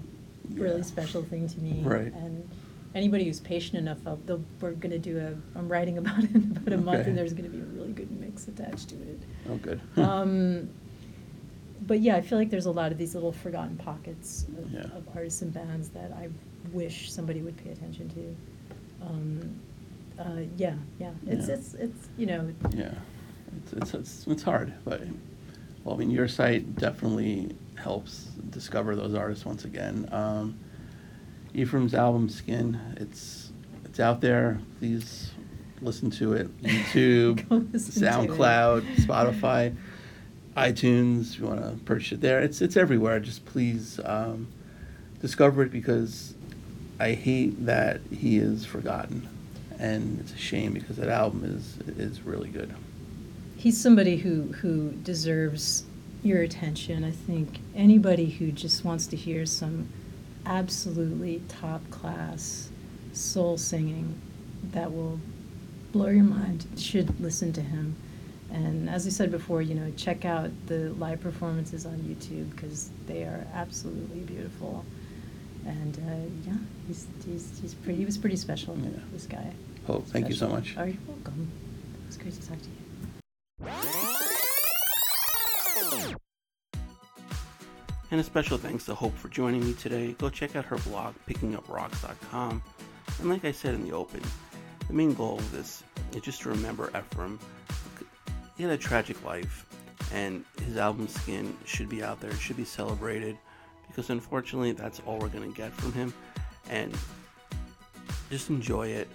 really 0.53 0.78
Yeah. 0.80 0.84
special 0.84 1.24
thing 1.24 1.47
to 1.47 1.60
me. 1.62 1.82
Right. 1.84 2.14
And 2.14 2.47
anybody 2.95 3.25
who's 3.25 3.39
patient 3.39 3.75
enough, 3.77 3.97
I'll, 4.05 4.17
they'll, 4.25 4.43
we're 4.61 4.71
going 4.71 4.91
to 4.91 4.99
do 4.99 5.17
a. 5.19 5.57
I'm 5.57 5.67
writing 5.69 5.97
about 5.97 6.23
it 6.23 6.31
in 6.33 6.51
about 6.57 6.73
a 6.73 6.77
month, 6.77 6.99
Okay. 7.01 7.09
and 7.09 7.17
there's 7.17 7.33
going 7.33 7.43
to 7.49 7.49
be 7.49 7.59
a 7.59 7.65
really 7.65 7.93
good 7.93 8.11
mix 8.19 8.47
attached 8.47 8.89
to 8.89 8.95
it. 8.95 9.19
Oh, 9.49 9.55
good. 9.57 9.79
Um, 9.97 10.69
but 11.85 11.99
yeah, 12.01 12.15
I 12.17 12.21
feel 12.21 12.38
like 12.38 12.49
there's 12.49 12.65
a 12.65 12.71
lot 12.71 12.91
of 12.91 12.97
these 12.97 13.13
little 13.13 13.31
forgotten 13.31 13.77
pockets 13.77 14.45
of, 14.57 14.71
Yeah. 14.71 14.81
of 14.81 15.07
artists 15.15 15.41
and 15.43 15.53
bands 15.53 15.89
that 15.89 16.11
I 16.11 16.27
wish 16.73 17.11
somebody 17.11 17.41
would 17.41 17.55
pay 17.63 17.69
attention 17.69 18.09
to. 18.09 19.05
Um, 19.05 19.59
uh, 20.19 20.41
yeah, 20.57 20.73
yeah, 20.99 21.11
it's 21.27 21.47
Yeah. 21.47 21.53
it's 21.53 21.73
it's 21.75 22.09
you 22.17 22.25
know 22.25 22.51
Yeah, 22.75 22.91
it's, 23.63 23.73
it's, 23.73 23.93
it's, 23.93 24.27
it's 24.27 24.43
hard, 24.43 24.73
but, 24.83 25.01
well, 25.83 25.95
I 25.95 25.97
mean, 25.99 26.09
your 26.09 26.27
site 26.27 26.75
definitely 26.77 27.55
helps 27.75 28.23
discover 28.49 28.95
those 28.95 29.13
artists 29.13 29.45
once 29.45 29.63
again. 29.63 30.09
Um, 30.11 30.57
Ephraim's 31.58 31.93
album 31.93 32.30
Skin, 32.30 32.80
it's, 32.97 33.51
it's 33.84 33.99
out 33.99 34.22
there, 34.22 34.60
please 34.80 35.32
listen 35.82 36.10
to 36.12 36.34
it, 36.34 36.55
YouTube, 36.64 37.47
to 37.49 37.55
it. 37.55 37.74
SoundCloud, 37.74 38.95
Spotify, 38.97 39.76
iTunes, 40.55 41.34
if 41.34 41.39
you 41.39 41.47
want 41.47 41.62
to 41.62 41.84
purchase 41.84 42.14
it 42.14 42.22
there, 42.22 42.39
it's, 42.39 42.62
it's 42.62 42.78
everywhere, 42.78 43.20
just 43.20 43.45
please, 43.45 43.99
um, 44.05 44.47
discover 45.20 45.64
it 45.64 45.72
because 45.72 46.36
I 46.99 47.14
hate 47.14 47.66
that 47.66 48.01
he 48.12 48.38
is 48.38 48.66
forgotten. 48.66 49.28
And 49.80 50.20
it's 50.20 50.34
a 50.34 50.38
shame 50.38 50.74
because 50.74 50.97
that 50.97 51.10
album 51.10 51.43
is 51.43 51.78
is 51.99 52.24
really 52.24 52.49
good. 52.49 52.74
he's 53.58 53.80
somebody 53.80 54.18
who 54.18 54.51
who 54.53 54.91
deserves 55.03 55.84
your 56.24 56.41
attention. 56.41 57.03
I 57.03 57.12
think 57.12 57.60
anybody 57.76 58.28
who 58.28 58.51
just 58.51 58.84
wants 58.84 59.05
to 59.08 59.16
hear 59.16 59.45
some 59.45 59.88
absolutely 60.48 61.41
top 61.50 61.82
class 61.91 62.70
soul 63.14 63.58
singing 63.58 64.20
that 64.72 64.91
will 64.91 65.20
blow 65.91 66.08
your 66.08 66.24
mind 66.24 66.66
You 66.76 66.82
should 66.82 67.20
listen 67.20 67.54
to 67.54 67.62
him. 67.62 67.95
And 68.52 68.89
as 68.89 69.06
I 69.06 69.10
said 69.10 69.30
before, 69.30 69.62
you 69.62 69.76
know, 69.76 69.91
check 69.98 70.24
out 70.24 70.50
the 70.68 70.93
live 70.93 71.20
performances 71.20 71.86
on 71.86 71.98
YouTube 71.98 72.50
because 72.52 72.89
they 73.06 73.24
are 73.24 73.45
absolutely 73.54 74.22
beautiful. 74.22 74.86
And 75.66 75.98
uh, 75.98 76.50
yeah, 76.50 76.58
he's, 76.88 77.08
he's, 77.26 77.60
he's 77.62 77.74
pretty, 77.74 78.00
he 78.00 78.06
was 78.06 78.18
pretty 78.18 78.38
special, 78.38 78.78
Yeah. 78.82 78.89
this 79.12 79.26
guy. 79.26 79.52
Hope, 79.86 80.08
thank 80.08 80.30
you 80.30 80.36
so 80.36 80.48
much. 80.48 80.76
Oh, 80.78 80.86
you're 80.86 80.95
welcome. 81.08 81.50
It 82.04 82.08
was 82.08 82.18
great 82.18 82.34
to 82.34 82.48
talk 82.48 82.58
to 82.62 82.70
you. 86.10 86.18
And 88.10 88.22
a 88.22 88.24
special 88.24 88.58
thanks 88.58 88.86
to 88.86 88.95
Hope 88.95 89.18
for 89.18 89.28
joining 89.28 89.66
me 89.66 89.74
today. 89.74 90.16
Go 90.18 90.30
check 90.30 90.55
out 90.55 90.64
her 90.66 90.78
blog, 90.78 91.14
pickinguprocks.com. 91.28 92.64
And 93.20 93.30
like 93.30 93.43
I 93.43 93.51
said 93.51 93.76
in 93.76 93.86
the 93.86 93.93
open, 93.93 94.22
the 94.88 94.93
main 94.93 95.14
goal 95.14 95.39
of 95.39 95.51
this 95.51 95.84
is 96.16 96.22
just 96.22 96.41
to 96.43 96.49
remember 96.49 96.89
Ephraim. 96.97 97.38
He 98.55 98.64
had 98.64 98.72
a 98.72 98.78
tragic 98.78 99.22
life, 99.26 99.66
and 100.14 100.45
his 100.66 100.78
album 100.78 101.10
Skin 101.10 101.53
should 101.66 101.89
be 101.89 102.01
out 102.01 102.22
there. 102.22 102.32
It 102.32 102.39
should 102.39 102.55
be 102.55 102.64
celebrated 102.64 103.38
because 103.89 104.10
unfortunately 104.10 104.72
that's 104.72 105.01
all 105.05 105.20
we're 105.20 105.28
gonna 105.28 105.49
get 105.49 105.74
from 105.74 105.91
him. 105.91 106.14
And 106.70 106.97
just 108.30 108.49
enjoy 108.49 108.88
it. 108.88 109.10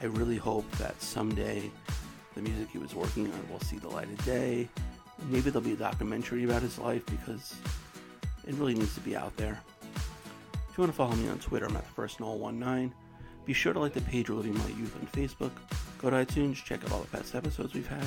I 0.00 0.06
really 0.06 0.38
hope 0.38 0.70
that 0.78 1.00
someday 1.02 1.70
the 2.34 2.40
music 2.40 2.70
he 2.70 2.78
was 2.78 2.94
working 2.94 3.30
on 3.30 3.50
will 3.50 3.60
see 3.60 3.76
the 3.76 3.88
light 3.88 4.08
of 4.08 4.24
day. 4.24 4.66
Maybe 5.28 5.50
there'll 5.50 5.60
be 5.60 5.74
a 5.74 5.76
documentary 5.76 6.44
about 6.44 6.62
his 6.62 6.78
life 6.78 7.04
because 7.04 7.54
it 8.46 8.54
really 8.54 8.74
needs 8.74 8.94
to 8.94 9.00
be 9.00 9.16
out 9.16 9.36
there. 9.36 9.60
If 10.70 10.78
you 10.78 10.82
want 10.82 10.92
to 10.92 10.96
follow 10.96 11.14
me 11.14 11.28
on 11.28 11.38
Twitter, 11.38 11.66
I'm 11.66 11.76
at 11.76 11.84
the 11.84 11.92
first 11.92 12.18
Noel19. 12.18 12.92
Be 13.44 13.52
sure 13.52 13.72
to 13.72 13.80
like 13.80 13.94
the 13.94 14.00
page 14.02 14.28
Living 14.28 14.56
My 14.56 14.68
Youth 14.68 14.94
on 14.96 15.06
Facebook. 15.08 15.50
Go 15.98 16.10
to 16.10 16.16
iTunes, 16.16 16.56
check 16.56 16.84
out 16.84 16.92
all 16.92 17.00
the 17.00 17.08
past 17.08 17.34
episodes 17.34 17.74
we've 17.74 17.86
had. 17.86 18.04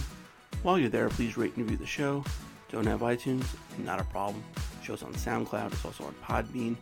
While 0.63 0.79
you're 0.79 0.89
there, 0.89 1.09
please 1.09 1.37
rate 1.37 1.55
and 1.55 1.65
review 1.65 1.77
the 1.77 1.85
show. 1.85 2.23
Don't 2.71 2.87
have 2.87 3.01
iTunes? 3.01 3.45
Not 3.79 3.99
a 3.99 4.03
problem. 4.05 4.43
Show's 4.81 5.03
on 5.03 5.13
SoundCloud. 5.13 5.73
It's 5.73 5.85
also 5.85 6.05
on 6.05 6.15
Podbean. 6.23 6.77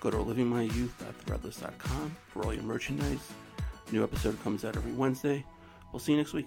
Go 0.00 0.10
to 0.10 0.16
livingmyyouth.threadless.com 0.16 2.16
for 2.28 2.44
all 2.44 2.52
your 2.52 2.62
merchandise. 2.62 3.32
New 3.92 4.02
episode 4.02 4.42
comes 4.42 4.64
out 4.64 4.76
every 4.76 4.92
Wednesday. 4.92 5.44
We'll 5.92 6.00
see 6.00 6.12
you 6.12 6.18
next 6.18 6.32
week. 6.32 6.46